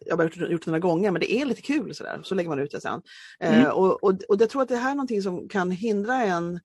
jag 0.05 0.17
har 0.17 0.23
gjort 0.51 0.65
det 0.65 0.71
några 0.71 0.79
gånger, 0.79 1.11
men 1.11 1.19
det 1.19 1.33
är 1.33 1.45
lite 1.45 1.61
kul 1.61 1.95
sådär. 1.95 2.19
Så 2.23 2.35
lägger 2.35 2.49
man 2.49 2.59
ut 2.59 2.71
det 2.71 2.81
sen. 2.81 3.01
Eh, 3.39 3.59
mm. 3.59 3.71
och, 3.71 4.03
och, 4.03 4.13
och 4.29 4.41
jag 4.41 4.49
tror 4.49 4.61
att 4.61 4.69
det 4.69 4.75
här 4.75 4.91
är 4.91 4.95
någonting 4.95 5.21
som 5.21 5.49
kan 5.49 5.71
hindra 5.71 6.23
en 6.23 6.59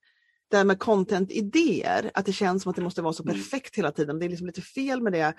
det 0.51 0.57
här 0.57 0.65
med 0.65 0.79
content-idéer, 0.79 2.11
att 2.15 2.27
det 2.27 2.33
känns 2.33 2.63
som 2.63 2.71
att 2.71 2.77
det 2.77 2.83
måste 2.83 3.03
vara 3.03 3.13
så 3.13 3.23
mm. 3.23 3.35
perfekt 3.35 3.77
hela 3.77 3.93
tiden. 3.93 4.19
Det 4.19 4.25
är 4.25 4.29
liksom 4.29 4.47
lite 4.47 4.63
fel 4.63 5.03
med 5.03 5.13
det. 5.13 5.35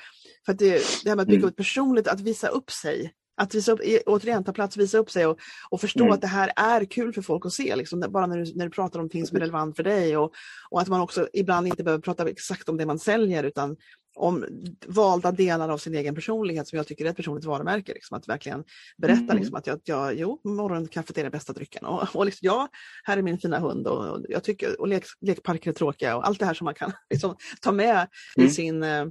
För 0.45 0.51
att 0.51 0.59
det, 0.59 0.81
det 1.03 1.09
här 1.09 1.15
med 1.15 1.23
att 1.23 1.27
bygga 1.27 1.39
mm. 1.39 1.49
upp 1.49 1.55
personligt, 1.55 2.07
att 2.07 2.19
visa 2.19 2.47
upp 2.47 2.71
sig. 2.71 3.13
Att 3.37 3.55
visa 3.55 3.71
upp, 3.71 3.79
återigen 4.05 4.43
ta 4.43 4.53
plats, 4.53 4.77
visa 4.77 4.97
upp 4.97 5.11
sig 5.11 5.25
och, 5.25 5.39
och 5.69 5.81
förstå 5.81 6.03
mm. 6.03 6.13
att 6.13 6.21
det 6.21 6.27
här 6.27 6.51
är 6.55 6.85
kul 6.85 7.13
för 7.13 7.21
folk 7.21 7.45
att 7.45 7.53
se. 7.53 7.75
Liksom, 7.75 7.99
bara 8.09 8.27
när 8.27 8.37
du, 8.37 8.55
när 8.55 8.65
du 8.65 8.71
pratar 8.71 8.99
om 8.99 9.09
ting 9.09 9.27
som 9.27 9.35
är 9.35 9.41
relevant 9.41 9.75
för 9.75 9.83
dig. 9.83 10.17
Och, 10.17 10.33
och 10.69 10.81
att 10.81 10.87
man 10.87 11.01
också 11.01 11.27
ibland 11.33 11.67
inte 11.67 11.83
behöver 11.83 12.01
prata 12.01 12.29
exakt 12.29 12.69
om 12.69 12.77
det 12.77 12.85
man 12.85 12.99
säljer 12.99 13.43
utan 13.43 13.75
om 14.17 14.45
valda 14.87 15.31
delar 15.31 15.69
av 15.69 15.77
sin 15.77 15.95
egen 15.95 16.15
personlighet 16.15 16.67
som 16.67 16.77
jag 16.77 16.87
tycker 16.87 17.05
är 17.05 17.09
ett 17.09 17.15
personligt 17.15 17.45
varumärke. 17.45 17.93
Liksom, 17.93 18.17
att 18.17 18.27
verkligen 18.27 18.63
berätta 18.97 19.23
mm. 19.23 19.37
liksom, 19.37 19.55
att 19.55 19.67
jag, 19.67 19.79
jag, 19.83 20.19
jo, 20.19 20.41
morgonkaffet 20.43 21.17
är 21.17 21.23
den 21.23 21.31
bästa 21.31 21.53
drycken. 21.53 21.85
Och, 21.85 22.15
och 22.15 22.25
liksom, 22.25 22.45
ja, 22.45 22.67
här 23.03 23.17
är 23.17 23.21
min 23.21 23.37
fina 23.37 23.59
hund 23.59 23.87
och, 23.87 24.07
och 24.07 24.25
jag 24.29 24.43
tycker, 24.43 24.81
och 24.81 24.87
lek, 24.87 25.03
lekparker 25.21 25.69
är 25.69 25.73
tråkiga 25.73 26.17
och 26.17 26.27
allt 26.27 26.39
det 26.39 26.45
här 26.45 26.53
som 26.53 26.65
man 26.65 26.73
kan 26.73 26.91
liksom, 27.09 27.35
ta 27.61 27.71
med 27.71 28.07
mm. 28.37 28.47
i 28.47 28.51
sin 28.51 28.83
eh, 28.83 29.05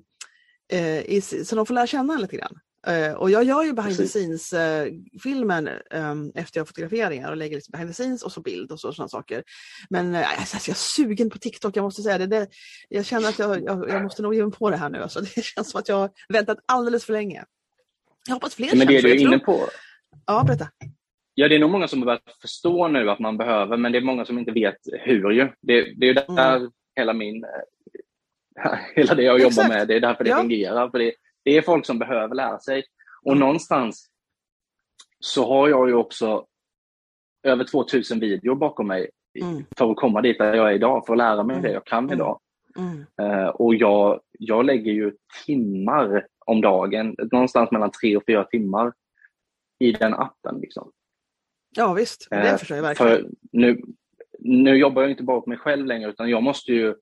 eh, 0.72 1.00
i, 1.00 1.20
så 1.20 1.56
de 1.56 1.66
får 1.66 1.74
lära 1.74 1.86
känna 1.86 2.16
lite 2.16 2.36
grann. 2.36 2.58
Uh, 2.88 3.12
och 3.12 3.30
jag 3.30 3.44
gör 3.44 3.62
ju 3.62 3.72
behind 3.72 3.96
the 3.96 4.06
scenes-filmen 4.06 5.68
uh, 5.68 6.10
um, 6.10 6.32
efter 6.34 6.60
jag 6.60 6.68
fotograferingar 6.68 7.30
och 7.30 7.36
lägger 7.36 7.56
liksom 7.56 7.72
behind 7.72 7.90
the 7.90 7.94
scenes 7.94 8.22
och 8.22 8.32
så 8.32 8.40
bild 8.40 8.72
och 8.72 8.80
så, 8.80 8.92
sådana 8.92 9.08
saker. 9.08 9.42
Men 9.90 10.14
uh, 10.14 10.40
alltså, 10.40 10.56
jag 10.56 10.74
är 10.74 10.78
sugen 10.78 11.30
på 11.30 11.38
TikTok, 11.38 11.76
jag 11.76 11.82
måste 11.82 12.02
säga 12.02 12.18
det. 12.18 12.26
det 12.26 12.48
jag 12.88 13.06
känner 13.06 13.28
att 13.28 13.38
jag, 13.38 13.64
jag, 13.64 13.88
jag, 13.88 14.02
måste 14.02 14.22
nog 14.22 14.34
ge 14.34 14.42
mig 14.42 14.52
på 14.52 14.70
det 14.70 14.76
här 14.76 14.88
nu. 14.88 15.02
Alltså, 15.02 15.20
det 15.34 15.44
känns 15.44 15.70
som 15.70 15.80
att 15.80 15.88
jag 15.88 15.96
har 15.96 16.10
väntat 16.28 16.58
alldeles 16.66 17.04
för 17.04 17.12
länge. 17.12 17.44
Jag 18.28 18.34
hoppas 18.34 18.54
fler 18.54 18.76
Men 18.76 18.86
det 18.86 18.98
är 18.98 19.02
du 19.02 19.16
inne 19.16 19.38
på. 19.38 19.60
Ja, 20.26 20.44
berätta. 20.46 20.68
Ja, 21.34 21.48
det 21.48 21.54
är 21.54 21.58
nog 21.58 21.70
många 21.70 21.88
som 21.88 21.98
har 21.98 22.06
börjat 22.06 22.36
förstå 22.40 22.88
nu 22.88 23.10
att 23.10 23.18
man 23.18 23.36
behöver, 23.36 23.76
men 23.76 23.92
det 23.92 23.98
är 23.98 24.02
många 24.02 24.24
som 24.24 24.38
inte 24.38 24.52
vet 24.52 24.78
hur. 25.04 25.30
Ju. 25.30 25.48
Det, 25.60 25.82
det 25.96 26.08
är 26.08 26.14
där 26.14 26.56
mm. 26.56 26.70
hela 26.96 27.12
min 27.12 27.44
hela 28.94 29.14
det 29.14 29.22
jag 29.22 29.36
Exakt. 29.36 29.56
jobbar 29.56 29.74
med, 29.74 29.88
det 29.88 29.94
är 29.94 30.00
därför 30.00 30.24
det 30.24 30.30
ja. 30.30 30.36
fungerar. 30.36 30.90
För 30.90 30.98
det, 30.98 31.12
det 31.46 31.56
är 31.56 31.62
folk 31.62 31.86
som 31.86 31.98
behöver 31.98 32.34
lära 32.34 32.58
sig. 32.58 32.84
Och 33.22 33.32
mm. 33.32 33.40
någonstans 33.40 34.10
så 35.20 35.48
har 35.48 35.68
jag 35.68 35.88
ju 35.88 35.94
också 35.94 36.46
över 37.42 37.64
2000 37.64 38.20
videor 38.20 38.54
bakom 38.54 38.86
mig 38.86 39.10
mm. 39.42 39.64
för 39.76 39.90
att 39.90 39.96
komma 39.96 40.22
dit 40.22 40.38
där 40.38 40.54
jag 40.54 40.70
är 40.70 40.74
idag, 40.74 41.06
för 41.06 41.12
att 41.12 41.18
lära 41.18 41.42
mig 41.42 41.56
mm. 41.56 41.62
det 41.62 41.72
jag 41.72 41.86
kan 41.86 42.12
idag. 42.12 42.40
Uh, 43.22 43.46
och 43.46 43.74
jag, 43.74 44.20
jag 44.38 44.64
lägger 44.64 44.92
ju 44.92 45.12
timmar 45.46 46.26
om 46.46 46.60
dagen, 46.60 47.16
någonstans 47.32 47.70
mellan 47.70 47.90
tre 47.90 48.16
och 48.16 48.22
fyra 48.26 48.44
timmar 48.44 48.92
i 49.78 49.92
den 49.92 50.14
appen. 50.14 50.60
Liksom. 50.60 50.90
Ja 51.76 51.92
visst, 51.92 52.26
det 52.30 52.52
uh, 52.52 52.56
förstår 52.56 52.76
jag 52.76 52.82
verkligen. 52.82 53.12
För 53.12 53.30
nu, 53.52 53.82
nu 54.38 54.76
jobbar 54.76 55.02
jag 55.02 55.10
inte 55.10 55.22
bara 55.22 55.40
på 55.40 55.48
mig 55.48 55.58
själv 55.58 55.86
längre 55.86 56.10
utan 56.10 56.30
jag 56.30 56.42
måste 56.42 56.72
ju 56.72 56.94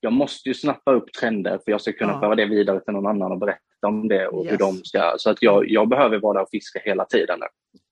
jag 0.00 0.12
måste 0.12 0.48
ju 0.48 0.54
snappa 0.54 0.92
upp 0.92 1.12
trender 1.12 1.60
för 1.64 1.70
jag 1.70 1.80
ska 1.80 1.92
kunna 1.92 2.12
ja. 2.12 2.20
föra 2.20 2.34
det 2.34 2.46
vidare 2.46 2.80
till 2.80 2.92
någon 2.92 3.06
annan 3.06 3.32
och 3.32 3.38
berätta 3.38 3.71
om 3.84 4.08
det 4.08 4.28
och 4.28 4.44
yes. 4.44 4.52
hur 4.52 4.58
de 4.58 4.84
ska... 4.84 5.14
Så 5.18 5.30
att 5.30 5.42
jag, 5.42 5.68
jag 5.68 5.88
behöver 5.88 6.18
vara 6.18 6.34
där 6.34 6.42
och 6.42 6.50
fiska 6.50 6.80
hela 6.84 7.04
tiden. 7.04 7.38
Nu. 7.40 7.46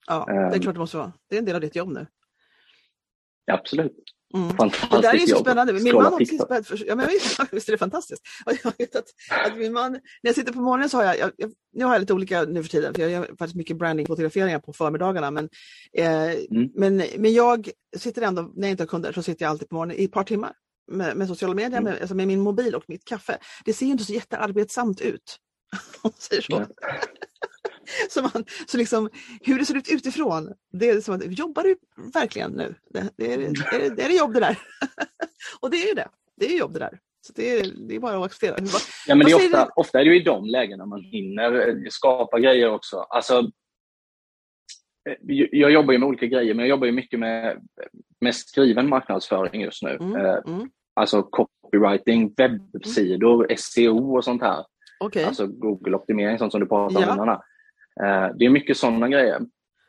Ja, 0.07 0.25
det 0.29 0.33
är 0.33 0.55
ehm. 0.55 0.61
klart 0.61 0.75
det 0.75 0.81
måste 0.81 0.97
vara. 0.97 1.13
Det 1.29 1.37
är 1.37 1.39
en 1.39 1.45
del 1.45 1.55
av 1.55 1.61
ditt 1.61 1.77
jobb 1.77 1.93
nu. 1.93 2.07
Absolut. 3.53 4.03
Mm. 4.35 4.57
Fantastiskt 4.57 4.91
det 4.91 5.01
där 5.01 5.15
är 5.15 5.19
ju 5.19 5.27
så 5.27 5.37
spännande. 5.37 5.73
Min 5.73 5.95
man 5.95 6.15
också 6.15 6.47
för, 6.65 6.87
ja, 6.87 6.97
men 6.97 7.07
visst, 7.53 7.69
är 7.69 7.73
det 7.73 7.79
fantastiskt. 7.79 8.23
att, 8.47 8.57
att 9.47 9.57
min 9.57 9.73
man, 9.73 9.93
när 9.93 10.01
jag 10.23 10.35
sitter 10.35 10.53
på 10.53 10.61
morgonen 10.61 10.89
så 10.89 10.97
har 10.97 11.05
jag, 11.05 11.19
jag, 11.19 11.31
jag, 11.37 11.53
nu 11.73 11.85
har 11.85 11.93
jag 11.93 12.01
lite 12.01 12.15
olika 12.15 12.43
nu 12.43 12.63
för 12.63 12.71
tiden, 12.71 12.95
för 12.95 13.03
jag 13.03 13.11
gör 13.11 13.25
faktiskt 13.25 13.55
mycket 13.55 13.77
branding-fotograferingar 13.77 14.59
på 14.59 14.73
förmiddagarna. 14.73 15.31
Men, 15.31 15.49
eh, 15.93 16.31
mm. 16.31 16.71
men, 16.75 17.03
men 17.19 17.33
jag 17.33 17.71
sitter 17.97 18.23
ändå, 18.23 18.43
när 18.43 18.69
jag 18.69 18.71
inte 18.71 18.83
har 18.83 18.89
kunder, 18.89 19.13
så 19.13 19.23
sitter 19.23 19.45
jag 19.45 19.51
alltid 19.51 19.69
på 19.69 19.75
morgonen 19.75 19.97
i 19.97 20.05
ett 20.05 20.13
par 20.13 20.25
timmar 20.25 20.53
med, 20.91 21.17
med 21.17 21.29
sociala 21.29 21.55
medier, 21.55 21.79
mm. 21.79 21.93
med, 21.93 22.01
alltså 22.01 22.15
med 22.15 22.27
min 22.27 22.41
mobil 22.41 22.75
och 22.75 22.85
mitt 22.89 23.05
kaffe. 23.05 23.39
Det 23.65 23.73
ser 23.73 23.87
inte 23.87 24.05
så 24.05 24.13
jättearbetsamt 24.13 25.01
ut. 25.01 25.37
Om 26.03 26.11
säger 26.19 26.43
så. 26.43 26.67
så, 28.11 28.23
man, 28.23 28.45
så 28.67 28.79
liksom, 28.79 29.11
hur 29.43 29.59
det 29.59 29.65
ser 29.65 29.77
ut 29.77 29.89
utifrån, 29.89 30.55
det 30.73 30.89
är 30.89 31.01
som 31.01 31.15
att, 31.15 31.39
jobbar 31.39 31.63
du 31.63 31.77
verkligen 32.15 32.51
nu? 32.51 32.75
Det, 32.91 33.11
det, 33.17 33.33
är, 33.35 33.39
det, 33.39 33.87
är, 33.87 33.97
det 33.97 34.03
är 34.03 34.19
jobb 34.19 34.33
det 34.33 34.41
där. 34.41 34.59
och 35.61 35.71
det 35.71 35.77
är 35.77 35.89
ju 35.89 35.95
det, 35.95 36.09
det 36.37 36.55
är 36.55 36.59
jobb 36.59 36.73
det 36.73 36.79
där. 36.79 36.99
Så 37.27 37.33
det 37.37 37.59
är, 37.59 37.89
det 37.89 37.95
är 37.95 38.01
bara 38.01 38.19
att 38.19 38.25
acceptera. 38.25 38.57
Ja, 39.07 39.15
men 39.15 39.27
det 39.27 39.33
är 39.33 39.37
ofta, 39.37 39.69
ofta 39.77 40.01
är 40.01 40.05
det 40.05 40.11
ju 40.11 40.21
i 40.21 40.25
de 40.25 40.45
lägena 40.45 40.87
man 40.87 41.03
hinner 41.03 41.69
eh, 41.69 41.75
skapa 41.91 42.41
grejer 42.41 42.71
också. 42.71 42.97
Alltså, 42.97 43.39
eh, 45.09 45.47
jag 45.51 45.71
jobbar 45.71 45.93
ju 45.93 45.99
med 45.99 46.09
olika 46.09 46.27
grejer, 46.27 46.55
men 46.55 46.63
jag 46.63 46.71
jobbar 46.71 46.87
ju 46.87 46.93
mycket 46.93 47.21
med, 47.21 47.69
med 48.21 48.35
skriven 48.35 48.89
marknadsföring 48.89 49.61
just 49.61 49.83
nu. 49.83 49.91
Mm, 49.91 50.17
eh, 50.17 50.39
mm. 50.47 50.71
Alltså 50.95 51.23
copywriting, 51.23 52.35
webbsidor, 52.37 53.45
mm. 53.45 53.57
SEO 53.59 54.17
och 54.17 54.25
sånt 54.25 54.43
här. 54.43 54.65
Okay. 55.01 55.25
Alltså 55.25 55.47
Google-optimering, 55.47 56.39
sånt 56.39 56.53
som 56.53 56.61
du 56.61 56.67
pratade 56.67 57.07
om 57.07 57.13
innan. 57.13 57.29
Uh, 57.29 58.37
det 58.37 58.45
är 58.45 58.51
mycket 58.51 58.77
sådana 58.77 59.09
grejer. 59.09 59.41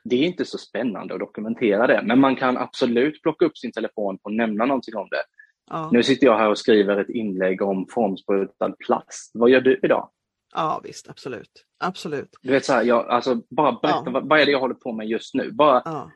Det 0.03 0.15
är 0.15 0.27
inte 0.27 0.45
så 0.45 0.57
spännande 0.57 1.13
att 1.13 1.19
dokumentera 1.19 1.87
det, 1.87 2.01
men 2.05 2.19
man 2.19 2.35
kan 2.35 2.57
absolut 2.57 3.21
plocka 3.21 3.45
upp 3.45 3.57
sin 3.57 3.71
telefon 3.71 4.19
och 4.21 4.33
nämna 4.33 4.65
någonting 4.65 4.95
om 4.95 5.07
det. 5.09 5.23
Ja. 5.69 5.89
Nu 5.91 6.03
sitter 6.03 6.27
jag 6.27 6.37
här 6.37 6.49
och 6.49 6.57
skriver 6.57 6.97
ett 6.97 7.09
inlägg 7.09 7.61
om 7.61 7.87
formsprutad 7.89 8.71
plast. 8.85 9.31
Vad 9.33 9.49
gör 9.49 9.61
du 9.61 9.79
idag? 9.83 10.09
Ja 10.55 10.81
visst, 10.83 11.09
absolut. 11.09 11.65
absolut. 11.79 12.29
Du 12.41 12.51
vet 12.51 12.65
så 12.65 12.73
här, 12.73 12.83
jag, 12.83 13.07
alltså, 13.07 13.41
bara 13.49 13.71
berätta, 13.71 14.03
ja. 14.05 14.11
vad, 14.11 14.29
vad, 14.29 14.39
är 14.39 14.45
det 14.45 14.51
jag 14.51 14.59
håller 14.59 14.75
på 14.75 14.91
med 14.91 15.07
just 15.07 15.33
nu? 15.33 15.51
Bara 15.51 15.81
ja 15.85 16.11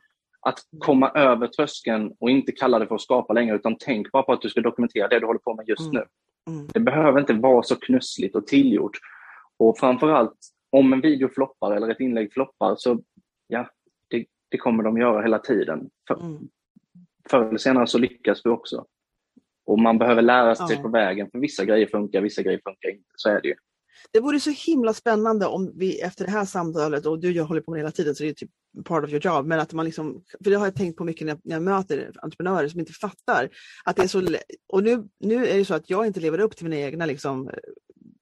att 0.46 0.60
komma 0.80 1.10
över 1.10 1.48
tröskeln 1.48 2.12
och 2.20 2.30
inte 2.30 2.52
kalla 2.52 2.80
det 2.80 2.88
för 2.88 2.96
att 2.96 3.02
skapa 3.02 3.34
längre 3.34 3.56
utan 3.56 3.76
tänk 3.80 4.12
bara 4.12 4.24
på 4.24 4.34
att 4.34 4.42
du 4.42 4.50
ska 4.50 4.62
dokumentera 4.62 5.08
det 5.08 5.20
du 5.20 5.26
håller 5.26 5.40
på 5.40 5.56
med 5.56 5.68
just 5.68 5.82
mm. 5.82 5.94
nu. 5.94 6.04
Mm. 6.50 6.68
Det 6.74 6.80
behöver 6.80 7.20
inte 7.20 7.34
vara 7.34 7.64
så 7.64 7.76
knussligt 7.76 8.36
och 8.36 8.48
tillgjort. 8.48 8.98
Och 9.58 9.78
framförallt 9.78 10.38
om 10.70 10.94
en 10.94 11.02
video 11.02 11.30
floppar 11.30 11.76
eller 11.76 11.90
ett 11.90 12.00
inlägg 12.00 12.34
floppar 12.34 12.76
så 12.78 13.02
ja, 13.48 13.70
det, 14.08 14.26
det 14.50 14.58
kommer 14.58 14.84
de 14.84 14.98
göra 14.98 15.22
hela 15.22 15.40
tiden. 15.40 15.90
För, 16.08 16.16
mm. 16.22 16.48
Förr 17.30 17.48
eller 17.48 17.58
senare 17.58 17.88
så 17.88 17.98
lyckas 17.98 18.44
du 18.44 18.50
också. 18.50 18.86
Och 19.66 19.80
man 19.80 19.98
behöver 19.98 20.22
lära 20.22 20.56
sig 20.56 20.76
ja. 20.76 20.82
på 20.82 20.90
vägen 20.90 21.30
för 21.32 21.40
vissa 21.40 21.66
grejer 21.66 21.88
funkar, 21.88 22.22
vissa 22.22 22.42
grejer 22.42 22.62
funkar 22.66 22.90
inte. 22.90 23.10
Så 23.16 23.30
är 23.30 23.42
det 23.42 23.48
ju. 23.48 23.56
Det 24.12 24.20
vore 24.20 24.40
så 24.40 24.50
himla 24.50 24.94
spännande 24.94 25.46
om 25.46 25.72
vi 25.76 26.02
efter 26.02 26.26
det 26.26 26.32
här 26.32 26.46
samtalet, 26.46 27.06
och 27.06 27.20
du 27.20 27.32
jag 27.32 27.46
håller 27.46 27.62
på 27.62 27.72
med 27.72 27.78
det 27.78 27.82
hela 27.82 27.92
tiden 27.92 28.16
så 28.16 28.24
det 28.24 28.30
är 28.30 28.34
typ 28.34 28.52
part 28.86 29.04
of 29.04 29.10
your 29.10 29.26
job, 29.26 29.46
men 29.46 29.60
att 29.60 29.74
man 29.74 29.86
liksom, 29.86 30.24
för 30.44 30.52
det 30.52 30.58
har 30.58 30.66
jag 30.66 30.76
tänkt 30.76 30.98
på 30.98 31.04
mycket 31.04 31.26
när 31.26 31.34
jag, 31.34 31.40
när 31.44 31.56
jag 31.56 31.64
möter 31.64 32.12
entreprenörer 32.22 32.68
som 32.68 32.80
inte 32.80 32.94
fattar 32.94 33.50
att 33.86 33.96
det 33.96 34.04
är 34.04 34.08
så, 34.08 34.28
och 34.68 34.84
nu, 34.84 35.08
nu 35.20 35.48
är 35.48 35.58
det 35.58 35.66
så 35.66 35.74
att 35.74 35.90
jag 35.90 36.08
inte 36.08 36.20
lever 36.20 36.40
upp 36.40 36.56
till 36.56 36.70
mina 36.70 36.82
egna 36.82 37.06
liksom, 37.06 37.50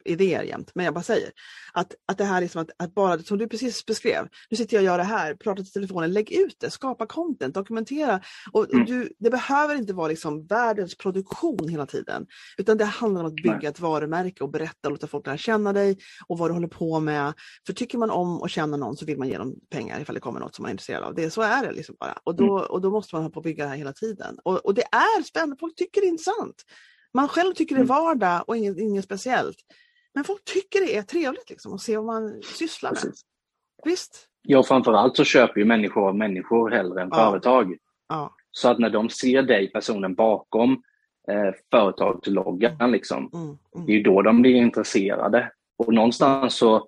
idéer 0.05 0.43
jämt, 0.43 0.71
men 0.75 0.85
jag 0.85 0.93
bara 0.93 1.03
säger 1.03 1.31
att, 1.73 1.95
att 2.07 2.17
det 2.17 2.23
här 2.23 2.41
liksom 2.41 2.61
att, 2.61 2.69
att 2.77 2.93
bara, 2.93 3.19
som 3.19 3.37
du 3.37 3.47
precis 3.47 3.85
beskrev, 3.85 4.27
nu 4.49 4.57
sitter 4.57 4.77
jag 4.77 4.81
och 4.81 4.85
gör 4.85 4.97
det 4.97 5.03
här, 5.03 5.35
pratar 5.35 5.63
till 5.63 5.71
telefonen, 5.71 6.13
lägg 6.13 6.31
ut 6.31 6.55
det, 6.59 6.69
skapa 6.69 7.05
content, 7.05 7.53
dokumentera. 7.53 8.21
Och, 8.51 8.73
mm. 8.73 8.85
du, 8.85 9.13
det 9.19 9.29
behöver 9.29 9.75
inte 9.75 9.93
vara 9.93 10.07
liksom 10.07 10.45
världens 10.45 10.97
produktion 10.97 11.69
hela 11.69 11.85
tiden, 11.85 12.25
utan 12.57 12.77
det 12.77 12.85
handlar 12.85 13.21
om 13.21 13.27
att 13.27 13.35
bygga 13.35 13.57
Nej. 13.57 13.65
ett 13.65 13.79
varumärke 13.79 14.43
och 14.43 14.51
berätta 14.51 14.87
och 14.87 14.91
låta 14.91 15.07
folk 15.07 15.27
lära 15.27 15.37
känna 15.37 15.73
dig 15.73 15.97
och 16.27 16.37
vad 16.37 16.49
du 16.49 16.53
håller 16.53 16.67
på 16.67 16.99
med. 16.99 17.33
För 17.65 17.73
tycker 17.73 17.97
man 17.97 18.09
om 18.09 18.41
och 18.41 18.49
känner 18.49 18.77
någon 18.77 18.97
så 18.97 19.05
vill 19.05 19.17
man 19.17 19.27
ge 19.27 19.37
dem 19.37 19.55
pengar 19.69 20.01
ifall 20.01 20.15
det 20.15 20.21
kommer 20.21 20.39
något 20.39 20.55
som 20.55 20.63
man 20.63 20.69
är 20.69 20.73
intresserad 20.73 21.03
av. 21.03 21.15
Det, 21.15 21.29
så 21.29 21.41
är 21.41 21.65
det 21.65 21.71
liksom 21.71 21.95
bara. 21.99 22.17
Och 22.23 22.35
då, 22.35 22.57
mm. 22.57 22.71
och 22.71 22.81
då 22.81 22.91
måste 22.91 23.15
man 23.15 23.23
ha 23.23 23.29
på 23.29 23.39
att 23.39 23.43
bygga 23.43 23.63
det 23.63 23.69
här 23.69 23.77
hela 23.77 23.93
tiden. 23.93 24.37
Och, 24.43 24.65
och 24.65 24.73
det 24.73 24.83
är 24.91 25.23
spännande, 25.23 25.55
folk 25.59 25.75
tycker 25.75 26.01
det 26.01 26.07
är 26.07 26.09
intressant. 26.09 26.63
Man 27.13 27.27
själv 27.27 27.53
tycker 27.53 27.75
det 27.75 27.81
är 27.81 27.85
mm. 27.85 27.95
vardag 27.95 28.43
och 28.47 28.57
inget, 28.57 28.77
inget 28.77 29.05
speciellt. 29.05 29.57
Men 30.13 30.23
folk 30.23 30.43
tycker 30.45 30.79
det 30.79 30.97
är 30.97 31.01
trevligt 31.01 31.49
liksom, 31.49 31.73
att 31.73 31.81
se 31.81 31.97
vad 31.97 32.05
man 32.05 32.41
sysslar 32.43 32.91
med. 32.91 33.01
Precis. 33.01 33.25
Visst? 33.85 34.27
Ja, 34.41 34.63
framförallt 34.63 35.17
så 35.17 35.23
köper 35.23 35.59
ju 35.59 35.65
människor 35.65 36.07
av 36.07 36.17
människor 36.17 36.69
hellre 36.69 37.01
än 37.01 37.09
ja. 37.11 37.15
företag. 37.15 37.77
Ja. 38.09 38.35
Så 38.51 38.69
att 38.69 38.79
när 38.79 38.89
de 38.89 39.09
ser 39.09 39.43
dig, 39.43 39.71
personen 39.71 40.15
bakom 40.15 40.83
eh, 41.27 41.53
företagsloggan, 41.71 42.75
mm. 42.79 42.91
liksom, 42.91 43.29
mm. 43.33 43.45
Mm. 43.45 43.85
det 43.85 43.91
är 43.91 43.95
ju 43.95 44.03
då 44.03 44.21
de 44.21 44.41
blir 44.41 44.55
intresserade. 44.55 45.51
Och 45.77 45.93
någonstans 45.93 46.55
så, 46.55 46.87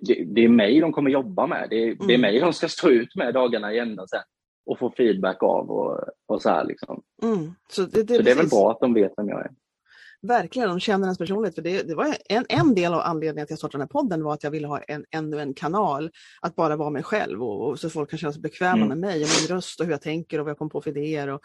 det, 0.00 0.24
det 0.24 0.44
är 0.44 0.48
mig 0.48 0.80
de 0.80 0.92
kommer 0.92 1.10
jobba 1.10 1.46
med. 1.46 1.66
Det, 1.70 1.76
det 1.76 1.90
är 1.90 2.04
mm. 2.04 2.20
mig 2.20 2.40
de 2.40 2.52
ska 2.52 2.68
stå 2.68 2.90
ut 2.90 3.16
med 3.16 3.34
dagarna 3.34 3.72
i 3.72 3.78
ända 3.78 4.06
sen 4.06 4.22
och 4.66 4.78
få 4.78 4.90
feedback 4.90 5.42
av 5.42 5.70
och, 5.70 6.00
och 6.26 6.42
så 6.42 6.48
här. 6.48 6.64
Liksom. 6.64 7.02
Mm. 7.22 7.54
Så, 7.68 7.82
det, 7.82 8.02
det, 8.02 8.14
så 8.16 8.22
det 8.22 8.30
är 8.30 8.36
väl 8.36 8.48
bra 8.48 8.70
att 8.70 8.80
de 8.80 8.94
vet 8.94 9.12
vem 9.16 9.28
jag 9.28 9.40
är. 9.40 9.50
Verkligen, 10.26 10.68
de 10.68 10.80
känner 10.80 11.06
ens 11.06 11.18
personlighet. 11.18 11.54
För 11.54 11.62
det, 11.62 11.82
det 11.82 11.94
var 11.94 12.16
en, 12.28 12.46
en 12.48 12.74
del 12.74 12.94
av 12.94 13.00
anledningen 13.00 13.42
att 13.44 13.50
jag 13.50 13.58
startade 13.58 13.82
den 13.82 13.88
här 13.92 14.00
podden 14.00 14.22
var 14.22 14.34
att 14.34 14.42
jag 14.42 14.50
ville 14.50 14.66
ha 14.66 14.78
en, 14.78 15.04
ännu 15.10 15.40
en 15.40 15.54
kanal 15.54 16.10
att 16.40 16.56
bara 16.56 16.76
vara 16.76 16.90
mig 16.90 17.02
själv 17.02 17.42
och, 17.42 17.68
och 17.68 17.80
så 17.80 17.90
folk 17.90 18.10
kan 18.10 18.18
känna 18.18 18.32
sig 18.32 18.42
bekväma 18.42 18.76
mm. 18.76 18.88
med 18.88 18.98
mig 18.98 19.22
och 19.22 19.28
min 19.40 19.56
röst 19.56 19.80
och 19.80 19.86
hur 19.86 19.92
jag 19.92 20.02
tänker 20.02 20.38
och 20.38 20.44
vad 20.44 20.50
jag 20.50 20.58
kommer 20.58 20.70
på 20.70 20.80
för 20.80 20.90
idéer. 20.90 21.28
Och, 21.28 21.40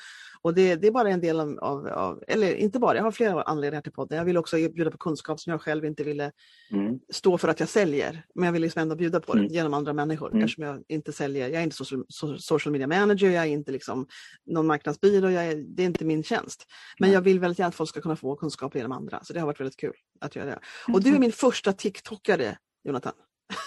och 0.47 0.53
det, 0.53 0.75
det, 0.75 0.87
är 0.87 0.91
bara 0.91 1.09
en 1.09 1.21
del 1.21 1.39
av, 1.39 1.87
av, 1.87 2.23
eller 2.27 2.55
inte 2.55 2.79
bara, 2.79 2.97
jag 2.97 3.03
har 3.03 3.11
flera 3.11 3.41
anledningar 3.41 3.81
till 3.81 3.91
podden. 3.91 4.17
Jag 4.17 4.25
vill 4.25 4.37
också 4.37 4.55
bjuda 4.55 4.91
på 4.91 4.97
kunskap 4.97 5.39
som 5.39 5.51
jag 5.51 5.61
själv 5.61 5.85
inte 5.85 6.03
ville 6.03 6.31
mm. 6.71 6.99
stå 7.13 7.37
för 7.37 7.47
att 7.47 7.59
jag 7.59 7.69
säljer. 7.69 8.23
Men 8.35 8.45
jag 8.45 8.53
vill 8.53 8.61
liksom 8.61 8.81
ändå 8.81 8.95
bjuda 8.95 9.19
på 9.19 9.33
det 9.33 9.39
mm. 9.39 9.53
genom 9.53 9.73
andra 9.73 9.93
människor 9.93 10.31
mm. 10.31 10.43
eftersom 10.43 10.63
jag 10.63 10.83
inte 10.87 11.13
säljer. 11.13 11.49
Jag 11.49 11.59
är 11.59 11.63
inte 11.63 11.75
social, 11.75 12.05
social 12.39 12.71
media 12.71 12.87
manager, 12.87 13.29
jag 13.29 13.43
är 13.43 13.47
inte 13.47 13.71
liksom 13.71 14.07
någon 14.45 14.67
marknadsbyrå, 14.67 15.29
jag 15.29 15.45
är, 15.45 15.55
det 15.55 15.83
är 15.83 15.87
inte 15.87 16.05
min 16.05 16.23
tjänst. 16.23 16.65
Men 16.99 17.11
jag 17.11 17.21
vill 17.21 17.39
väldigt 17.39 17.59
gärna 17.59 17.69
att 17.69 17.75
folk 17.75 17.89
ska 17.89 18.01
kunna 18.01 18.15
få 18.15 18.35
kunskap 18.35 18.75
genom 18.75 18.91
andra. 18.91 19.23
Så 19.23 19.33
det 19.33 19.39
har 19.39 19.47
varit 19.47 19.59
väldigt 19.59 19.77
kul 19.77 19.93
att 20.21 20.35
göra 20.35 20.45
det. 20.45 20.59
Och 20.93 21.03
du 21.03 21.15
är 21.15 21.19
min 21.19 21.31
första 21.31 21.73
TikTokare, 21.73 22.57
Jonathan. 22.83 23.13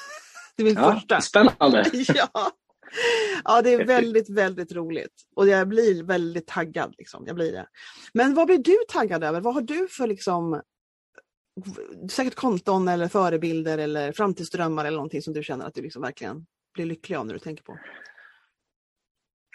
det 0.57 0.63
är 0.63 0.65
min 0.65 0.75
ja, 0.75 0.95
första. 0.95 1.21
Spännande! 1.21 1.91
ja. 2.15 2.51
Ja, 3.45 3.63
det 3.63 3.73
är 3.73 3.85
väldigt, 3.85 4.31
väldigt 4.31 4.73
roligt. 4.73 5.15
Och 5.37 5.49
jag 5.49 5.69
blir 5.69 6.03
väldigt 6.03 6.47
taggad. 6.47 6.95
Liksom. 6.99 7.25
Jag 7.27 7.37
blir 7.37 7.53
det. 7.53 7.67
Men 8.15 8.35
vad 8.35 8.47
blir 8.47 8.59
du 8.59 8.77
taggad 8.89 9.25
över? 9.25 9.41
Vad 9.41 9.55
har 9.55 9.63
du 9.63 9.89
för 9.89 10.07
liksom 10.07 10.63
säkert 12.11 12.35
konton 12.35 12.89
eller 12.89 13.09
förebilder 13.09 13.79
eller 13.79 14.13
framtidsdrömmar 14.13 14.85
eller 14.85 14.97
någonting 14.97 15.23
som 15.23 15.35
du 15.35 15.43
känner 15.43 15.67
att 15.67 15.75
du 15.75 15.83
liksom 15.83 16.03
verkligen 16.03 16.47
blir 16.75 16.87
lycklig 16.87 17.17
av 17.17 17.27
när 17.27 17.35
du 17.35 17.41
tänker 17.41 17.65
på? 17.65 17.79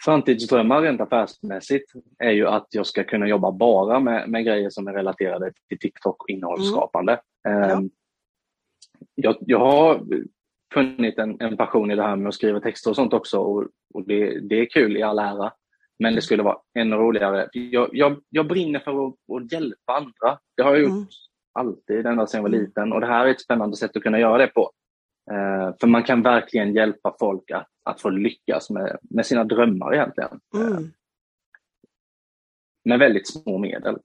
Framtidsdrömmar 0.04 0.82
rent 0.82 1.00
affärsmässigt 1.00 1.92
är 2.18 2.30
ju 2.30 2.46
att 2.46 2.66
jag 2.70 2.86
ska 2.86 3.04
kunna 3.04 3.28
jobba 3.28 3.52
bara 3.52 4.00
med, 4.00 4.28
med 4.28 4.44
grejer 4.44 4.70
som 4.70 4.88
är 4.88 4.92
relaterade 4.92 5.52
till 5.68 5.78
TikTok 5.78 6.22
och 6.22 6.30
innehållsskapande. 6.30 7.20
Mm. 7.48 7.60
Ja. 7.60 7.76
Ehm, 7.76 7.90
jag, 9.14 9.36
jag 9.40 9.58
har 9.58 10.02
funnit 10.76 11.18
en, 11.18 11.40
en, 11.40 11.56
passion 11.56 11.90
i 11.90 11.96
det 11.96 12.02
här 12.02 12.16
med 12.16 12.28
att 12.28 12.34
skriva 12.34 12.60
texter 12.60 12.90
och 12.90 12.96
sånt 12.96 13.12
också 13.12 13.38
och, 13.38 13.68
och 13.94 14.06
det, 14.06 14.40
det, 14.40 14.60
är 14.60 14.66
kul 14.66 14.96
i 14.96 15.02
all 15.02 15.18
ära. 15.18 15.52
Men 15.98 16.14
det 16.14 16.22
skulle 16.22 16.42
vara 16.42 16.58
ännu 16.78 16.96
roligare. 16.96 17.48
Jag, 17.52 17.88
jag, 17.92 18.20
jag 18.28 18.46
brinner 18.46 18.80
för 18.80 19.06
att, 19.06 19.14
att, 19.32 19.52
hjälpa 19.52 19.92
andra. 19.92 20.38
Det 20.56 20.62
har 20.62 20.70
jag 20.70 20.80
gjort 20.80 20.90
mm. 20.90 21.06
alltid, 21.52 22.06
ända 22.06 22.26
sedan 22.26 22.38
jag 22.38 22.42
var 22.42 22.48
mm. 22.48 22.60
liten 22.60 22.92
och 22.92 23.00
det 23.00 23.06
här 23.06 23.26
är 23.26 23.30
ett 23.30 23.40
spännande 23.40 23.76
sätt 23.76 23.96
att 23.96 24.02
kunna 24.02 24.18
göra 24.18 24.38
det 24.38 24.46
på. 24.46 24.70
Uh, 25.32 25.74
för 25.80 25.86
man 25.86 26.02
kan 26.02 26.22
verkligen 26.22 26.74
hjälpa 26.74 27.16
folk 27.18 27.50
att, 27.50 27.68
att 27.82 28.00
få 28.00 28.10
lyckas 28.10 28.70
med, 28.70 28.98
med 29.02 29.26
sina 29.26 29.44
drömmar 29.44 29.94
egentligen. 29.94 30.40
Mm. 30.54 30.72
Uh, 30.72 30.80
med 32.84 32.98
väldigt 32.98 33.28
små 33.28 33.58
medel. 33.58 33.98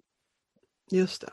Just 0.91 1.21
det. 1.21 1.31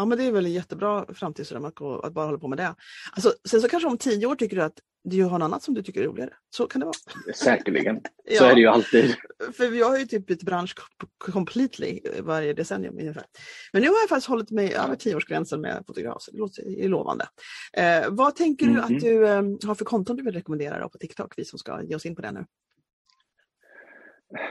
Ja 0.00 0.04
men 0.06 0.18
det 0.18 0.24
är 0.24 0.32
väl 0.32 0.46
en 0.46 0.52
jättebra 0.52 1.06
framtidsdröm 1.14 1.64
att, 1.64 1.80
att 1.80 2.12
bara 2.12 2.26
hålla 2.26 2.38
på 2.38 2.48
med 2.48 2.58
det. 2.58 2.74
Alltså, 3.12 3.32
sen 3.48 3.60
så 3.60 3.68
kanske 3.68 3.88
om 3.88 3.98
tio 3.98 4.26
år 4.26 4.34
tycker 4.34 4.56
du 4.56 4.62
att 4.62 4.78
du 5.04 5.24
har 5.24 5.38
något 5.38 5.46
annat 5.46 5.62
som 5.62 5.74
du 5.74 5.82
tycker 5.82 6.00
är 6.00 6.04
roligare. 6.04 6.30
Så 6.50 6.66
kan 6.66 6.80
det 6.80 6.86
vara. 6.86 7.34
Säkerligen. 7.34 7.96
Så 8.38 8.44
ja. 8.44 8.50
är 8.50 8.54
det 8.54 8.60
ju 8.60 8.66
alltid. 8.66 9.16
För 9.56 9.72
jag 9.72 9.88
har 9.88 9.98
ju 9.98 10.06
typ 10.06 10.26
bytt 10.26 10.42
bransch 10.42 10.74
completely 11.18 12.00
varje 12.20 12.52
decennium 12.52 12.98
ungefär. 12.98 13.24
Men 13.72 13.82
nu 13.82 13.88
har 13.88 13.96
jag 13.96 14.08
faktiskt 14.08 14.28
hållit 14.28 14.50
mig 14.50 14.74
över 14.74 14.96
tioårsgränsen 14.96 15.60
med 15.60 15.82
fotograf, 15.86 16.22
så 16.22 16.30
det 16.30 16.38
låter 16.38 16.88
lovande. 16.88 17.28
Eh, 17.72 18.10
vad 18.10 18.36
tänker 18.36 18.66
mm 18.66 18.80
-hmm. 18.80 18.88
du 18.88 18.96
att 18.96 19.02
du 19.02 19.26
eh, 19.26 19.68
har 19.68 19.74
för 19.74 19.84
konton 19.84 20.16
du 20.16 20.22
vill 20.22 20.34
rekommendera 20.34 20.88
på 20.88 20.98
TikTok, 20.98 21.34
vi 21.36 21.44
som 21.44 21.58
ska 21.58 21.82
ge 21.82 21.94
oss 21.94 22.06
in 22.06 22.16
på 22.16 22.22
det 22.22 22.32
nu? 22.32 22.44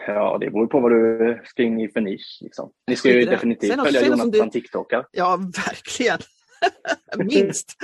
Ja, 0.07 0.38
det 0.38 0.51
beror 0.51 0.67
på 0.67 0.80
vad 0.80 0.91
du 0.91 1.41
ska 1.45 1.63
in 1.63 1.80
i 1.80 1.89
för 1.89 2.01
nisch. 2.01 2.39
Liksom. 2.41 2.71
Ni 2.88 2.95
ska 2.95 3.09
ju 3.09 3.25
definitivt 3.25 3.71
sen, 3.71 3.86
följa 3.86 4.05
Jonathan 4.05 4.30
du... 4.32 4.49
TikTokar. 4.49 5.07
Ja, 5.11 5.39
verkligen. 5.67 6.19
Minst. 7.17 7.75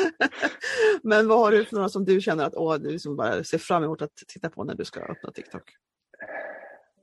Men 1.04 1.28
vad 1.28 1.40
har 1.40 1.52
du 1.52 1.66
för 1.66 1.76
några 1.76 1.90
som 1.90 2.06
du 2.06 2.22
känner 2.22 2.46
att 2.46 2.56
åh, 2.56 2.76
du 2.76 2.92
liksom 2.92 3.16
bara 3.16 3.44
ser 3.44 3.58
fram 3.58 3.84
emot 3.84 4.02
att 4.02 4.12
titta 4.28 4.50
på 4.50 4.64
när 4.64 4.76
du 4.76 4.86
ska 4.86 5.00
öppna 5.00 5.32
TikTok? 5.32 5.64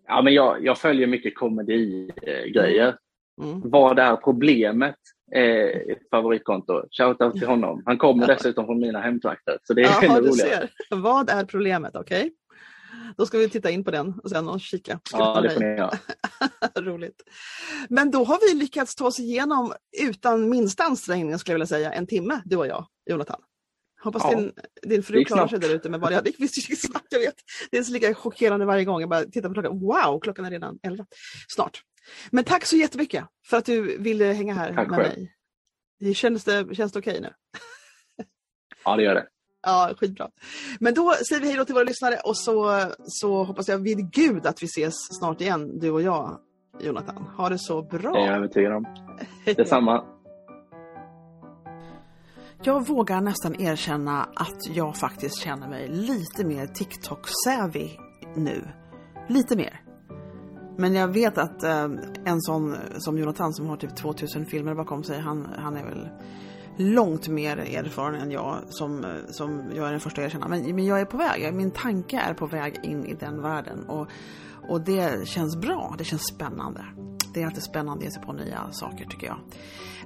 Ja, 0.07 0.23
men 0.23 0.35
jag, 0.35 0.65
jag 0.65 0.79
följer 0.79 1.07
mycket 1.07 1.37
komedigrejer. 1.37 2.97
Mm. 3.43 3.61
Vad 3.65 3.99
är 3.99 4.17
problemet? 4.17 4.97
Eh, 5.35 5.97
favoritkonto. 6.11 6.85
Shoutout 6.91 7.33
till 7.33 7.49
honom. 7.49 7.83
Han 7.87 7.99
kommer 7.99 8.27
dessutom 8.27 8.67
från 8.67 8.81
mina 8.81 9.01
hemtrakter. 9.01 9.59
Så 9.63 9.75
det 9.75 9.83
är 9.83 10.03
Jaha, 10.03 10.21
du 10.21 10.33
ser. 10.33 10.71
Vad 10.91 11.31
är 11.31 11.45
problemet? 11.45 11.97
Okej. 11.97 12.19
Okay. 12.19 12.31
Då 13.17 13.27
ska 13.27 13.39
vi 13.39 13.49
titta 13.49 13.71
in 13.71 13.85
på 13.85 13.91
den 13.91 14.21
och 14.25 14.31
sen 14.31 14.49
och 14.49 14.61
kika. 14.61 15.01
Ja, 15.13 15.41
det 15.41 15.51
får 15.51 15.61
ni 15.61 15.67
göra. 15.67 15.99
Roligt. 16.81 17.23
Men 17.89 18.11
då 18.11 18.25
har 18.25 18.39
vi 18.49 18.59
lyckats 18.59 18.95
ta 18.95 19.07
oss 19.07 19.21
igenom 19.21 19.73
utan 19.99 20.49
minsta 20.49 20.85
ansträngning 20.85 21.39
skulle 21.39 21.53
jag 21.53 21.57
vilja 21.57 21.67
säga 21.67 21.93
en 21.93 22.07
timme, 22.07 22.43
du 22.45 22.57
och 22.57 22.67
jag, 22.67 22.87
Jonathan. 23.11 23.41
Hoppas 24.03 24.23
ja. 24.25 24.37
din, 24.37 24.53
din 24.83 25.03
fru 25.03 25.25
klarar 25.25 25.49
sig 25.49 25.59
där 25.59 25.75
ute 25.75 25.91
med 25.91 26.01
bara, 26.01 26.13
ja, 26.13 26.21
det 26.25 26.41
gick 26.41 26.81
snabbt, 26.81 27.07
jag 27.11 27.21
vet. 27.21 27.35
Det 27.71 27.79
är 27.79 27.83
så 27.83 27.93
lika 27.93 28.15
chockerande 28.15 28.67
varje 28.67 28.85
gång 28.85 29.01
jag 29.01 29.09
bara 29.11 29.25
tittar 29.25 29.49
på 29.49 29.55
klockan. 29.55 29.81
Wow, 29.81 30.21
klockan 30.21 30.45
är 30.45 30.51
redan 30.51 30.79
elva. 30.83 31.07
Snart. 31.49 31.83
Men 32.31 32.45
tack 32.45 32.65
så 32.65 32.77
jättemycket 32.77 33.25
för 33.47 33.57
att 33.57 33.65
du 33.65 33.99
ville 33.99 34.25
hänga 34.25 34.55
här 34.55 34.75
tack 34.75 34.91
med 34.91 34.99
själv. 34.99 35.27
mig. 36.01 36.15
Känns 36.15 36.45
det, 36.45 36.75
känns 36.75 36.93
det 36.93 36.99
okej 36.99 37.19
okay 37.19 37.21
nu? 37.21 37.35
ja, 38.85 38.97
det 38.97 39.03
gör 39.03 39.15
det. 39.15 39.27
Ja, 39.63 39.91
skitbra. 39.97 40.29
Men 40.81 40.95
då 40.95 41.13
säger 41.29 41.43
vi 41.43 41.49
hej 41.49 41.57
då 41.57 41.65
till 41.65 41.75
våra 41.75 41.85
lyssnare 41.85 42.17
och 42.25 42.37
så, 42.37 42.83
så 43.05 43.45
hoppas 43.45 43.69
jag 43.69 43.79
vid 43.79 44.11
Gud 44.13 44.47
att 44.47 44.63
vi 44.63 44.67
ses 44.67 44.95
snart 45.19 45.41
igen, 45.41 45.79
du 45.79 45.91
och 45.91 46.03
jag, 46.03 46.39
Jonathan. 46.81 47.23
Ha 47.37 47.49
det 47.49 47.59
så 47.59 47.83
bra. 47.83 48.13
Det 48.13 48.21
är 48.21 48.27
jag 48.27 48.37
övertygad 48.37 48.73
om. 48.73 48.87
Detsamma. 49.45 50.05
Jag 52.65 52.87
vågar 52.87 53.21
nästan 53.21 53.61
erkänna 53.61 54.29
att 54.35 54.77
jag 54.77 54.97
faktiskt 54.97 55.39
känner 55.39 55.69
mig 55.69 55.89
lite 55.89 56.45
mer 56.45 56.67
TikTok-savvy 56.67 57.91
nu. 58.37 58.69
Lite 59.29 59.57
mer. 59.57 59.81
Men 60.77 60.95
jag 60.95 61.09
vet 61.09 61.39
att 61.39 61.63
eh, 61.63 61.89
en 62.25 62.41
sån 62.41 62.77
som 62.99 63.19
Jonathan 63.19 63.53
som 63.53 63.67
har 63.67 63.77
typ 63.77 63.97
2000 63.97 64.47
filmer 64.47 64.75
bakom 64.75 65.05
sig, 65.05 65.21
han, 65.21 65.49
han 65.59 65.77
är 65.77 65.85
väl 65.85 66.09
långt 66.77 67.29
mer 67.29 67.57
erfaren 67.57 68.21
än 68.21 68.31
jag 68.31 68.59
som, 68.69 69.05
som 69.31 69.63
jag 69.75 69.87
är 69.87 69.91
den 69.91 70.01
första 70.01 70.21
att 70.21 70.27
erkänna. 70.27 70.49
Men, 70.49 70.75
men 70.75 70.85
jag 70.85 71.01
är 71.01 71.05
på 71.05 71.17
väg, 71.17 71.55
min 71.55 71.71
tanke 71.71 72.21
är 72.21 72.35
på 72.35 72.47
väg 72.47 72.81
in 72.83 73.07
i 73.07 73.15
den 73.15 73.43
världen. 73.43 73.85
Och, 73.89 74.09
och 74.69 74.81
det 74.81 75.29
känns 75.29 75.57
bra, 75.57 75.95
det 75.99 76.05
känns 76.05 76.23
spännande. 76.35 76.85
Det 77.35 77.43
är 77.43 77.47
alltid 77.47 77.63
spännande 77.63 77.99
att 77.99 78.05
ge 78.05 78.11
sig 78.11 78.23
på 78.23 78.33
nya 78.33 78.73
saker 78.73 79.07
tycker 79.07 79.27
jag. 79.27 79.39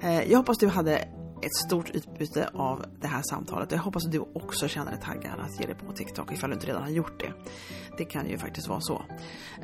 Eh, 0.02 0.30
jag 0.30 0.38
hoppas 0.38 0.58
du 0.58 0.68
hade 0.68 1.08
ett 1.42 1.54
stort 1.66 1.90
utbyte 1.90 2.50
av 2.54 2.84
det 3.00 3.06
här 3.06 3.22
samtalet. 3.30 3.72
Jag 3.72 3.78
hoppas 3.78 4.06
att 4.06 4.12
du 4.12 4.18
också 4.18 4.68
känner 4.68 4.90
dig 4.90 5.00
taggad 5.00 5.40
att 5.40 5.60
ge 5.60 5.66
dig 5.66 5.74
på 5.74 5.92
TikTok 5.92 6.32
ifall 6.32 6.50
du 6.50 6.54
inte 6.54 6.66
redan 6.66 6.82
har 6.82 6.90
gjort 6.90 7.20
det. 7.20 7.32
Det 7.98 8.04
kan 8.04 8.28
ju 8.28 8.38
faktiskt 8.38 8.68
vara 8.68 8.80
så. 8.80 9.02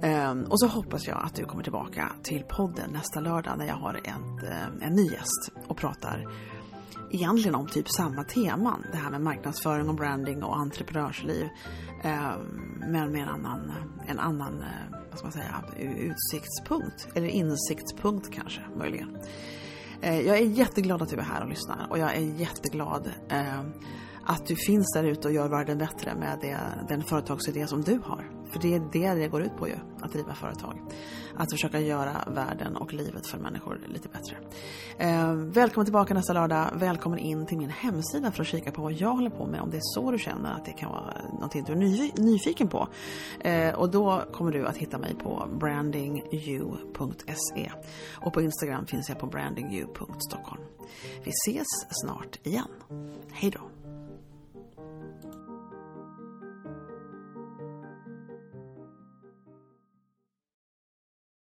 Ehm, 0.03 0.45
och 0.45 0.61
så 0.61 0.67
hoppas 0.67 1.07
jag 1.07 1.23
att 1.25 1.35
du 1.35 1.45
kommer 1.45 1.63
tillbaka 1.63 2.13
till 2.23 2.43
podden 2.49 2.91
nästa 2.93 3.21
lördag 3.21 3.59
när 3.59 3.67
jag 3.67 3.75
har 3.75 4.01
en, 4.05 4.49
eh, 4.49 4.87
en 4.87 4.93
ny 4.93 5.05
gäst 5.05 5.53
och 5.69 5.77
pratar 5.77 6.29
egentligen 7.13 7.55
om 7.55 7.67
typ 7.67 7.89
samma 7.89 8.25
teman. 8.25 8.87
Det 8.93 8.99
här 8.99 9.11
med 9.11 9.21
marknadsföring 9.21 9.89
och 9.89 9.95
branding 9.95 10.43
och 10.43 10.57
entreprenörsliv. 10.57 11.49
Ehm, 12.03 12.41
men 12.79 13.13
med 13.13 13.23
en 13.23 13.29
annan, 13.29 13.73
en 14.07 14.19
annan 14.19 14.63
eh, 14.63 14.97
vad 15.11 15.19
ska 15.19 15.27
man 15.27 15.33
säga, 15.33 15.65
utsiktspunkt. 15.99 17.09
Eller 17.15 17.29
insiktspunkt 17.29 18.33
kanske, 18.33 18.61
möjligen. 18.77 19.17
Eh, 20.01 20.21
jag 20.21 20.39
är 20.39 20.47
jätteglad 20.47 21.03
att 21.03 21.09
du 21.09 21.17
är 21.17 21.23
här 21.23 21.43
och 21.43 21.49
lyssnar 21.49 21.87
och 21.91 21.99
jag 21.99 22.17
är 22.17 22.21
jätteglad 22.21 23.11
ehm, 23.29 23.73
att 24.25 24.47
du 24.47 24.57
finns 24.57 24.93
där 24.95 25.05
ute 25.05 25.29
och 25.29 25.35
gör 25.35 25.49
världen 25.49 25.79
bättre 25.79 26.15
med 26.15 26.39
det, 26.41 26.59
den 26.89 27.03
företagsidé 27.03 27.67
som 27.67 27.83
du 27.83 28.01
har. 28.05 28.42
För 28.53 28.59
det 28.59 28.75
är 28.75 28.83
det 28.93 29.15
det 29.15 29.29
går 29.29 29.43
ut 29.43 29.57
på 29.57 29.69
ju, 29.69 29.75
att 30.01 30.13
driva 30.13 30.35
företag. 30.35 30.83
Att 31.37 31.51
försöka 31.51 31.81
göra 31.81 32.25
världen 32.27 32.77
och 32.77 32.93
livet 32.93 33.27
för 33.27 33.39
människor 33.39 33.81
lite 33.89 34.09
bättre. 34.09 34.37
Eh, 34.99 35.35
välkommen 35.35 35.87
tillbaka 35.87 36.15
nästa 36.15 36.33
lördag. 36.33 36.71
Välkommen 36.75 37.19
in 37.19 37.47
till 37.47 37.59
min 37.59 37.71
hemsida 37.71 38.33
för 38.33 38.43
att 38.43 38.49
kika 38.49 38.71
på 38.71 38.83
vad 38.83 38.93
jag 38.93 39.15
håller 39.15 39.31
på 39.31 39.47
med. 39.47 39.61
Om 39.61 39.71
det 39.71 39.77
är 39.77 39.83
så 39.83 40.11
du 40.11 40.19
känner 40.19 40.53
att 40.53 40.65
det 40.65 40.73
kan 40.73 40.91
vara 40.91 41.15
någonting 41.33 41.65
du 41.65 41.73
är 41.73 41.77
ny, 41.77 42.13
nyfiken 42.17 42.69
på. 42.69 42.89
Eh, 43.41 43.75
och 43.75 43.91
då 43.91 44.23
kommer 44.33 44.53
du 44.53 44.67
att 44.67 44.77
hitta 44.77 44.99
mig 44.99 45.15
på 45.15 45.49
brandingyou.se. 45.61 47.73
Och 48.15 48.33
på 48.33 48.43
Instagram 48.43 48.87
finns 48.87 49.09
jag 49.09 49.19
på 49.19 49.27
brandingyou.stockholm. 49.27 50.63
Vi 51.25 51.31
ses 51.31 51.67
snart 51.91 52.47
igen. 52.47 52.69
Hej 53.33 53.51
då! 53.51 53.72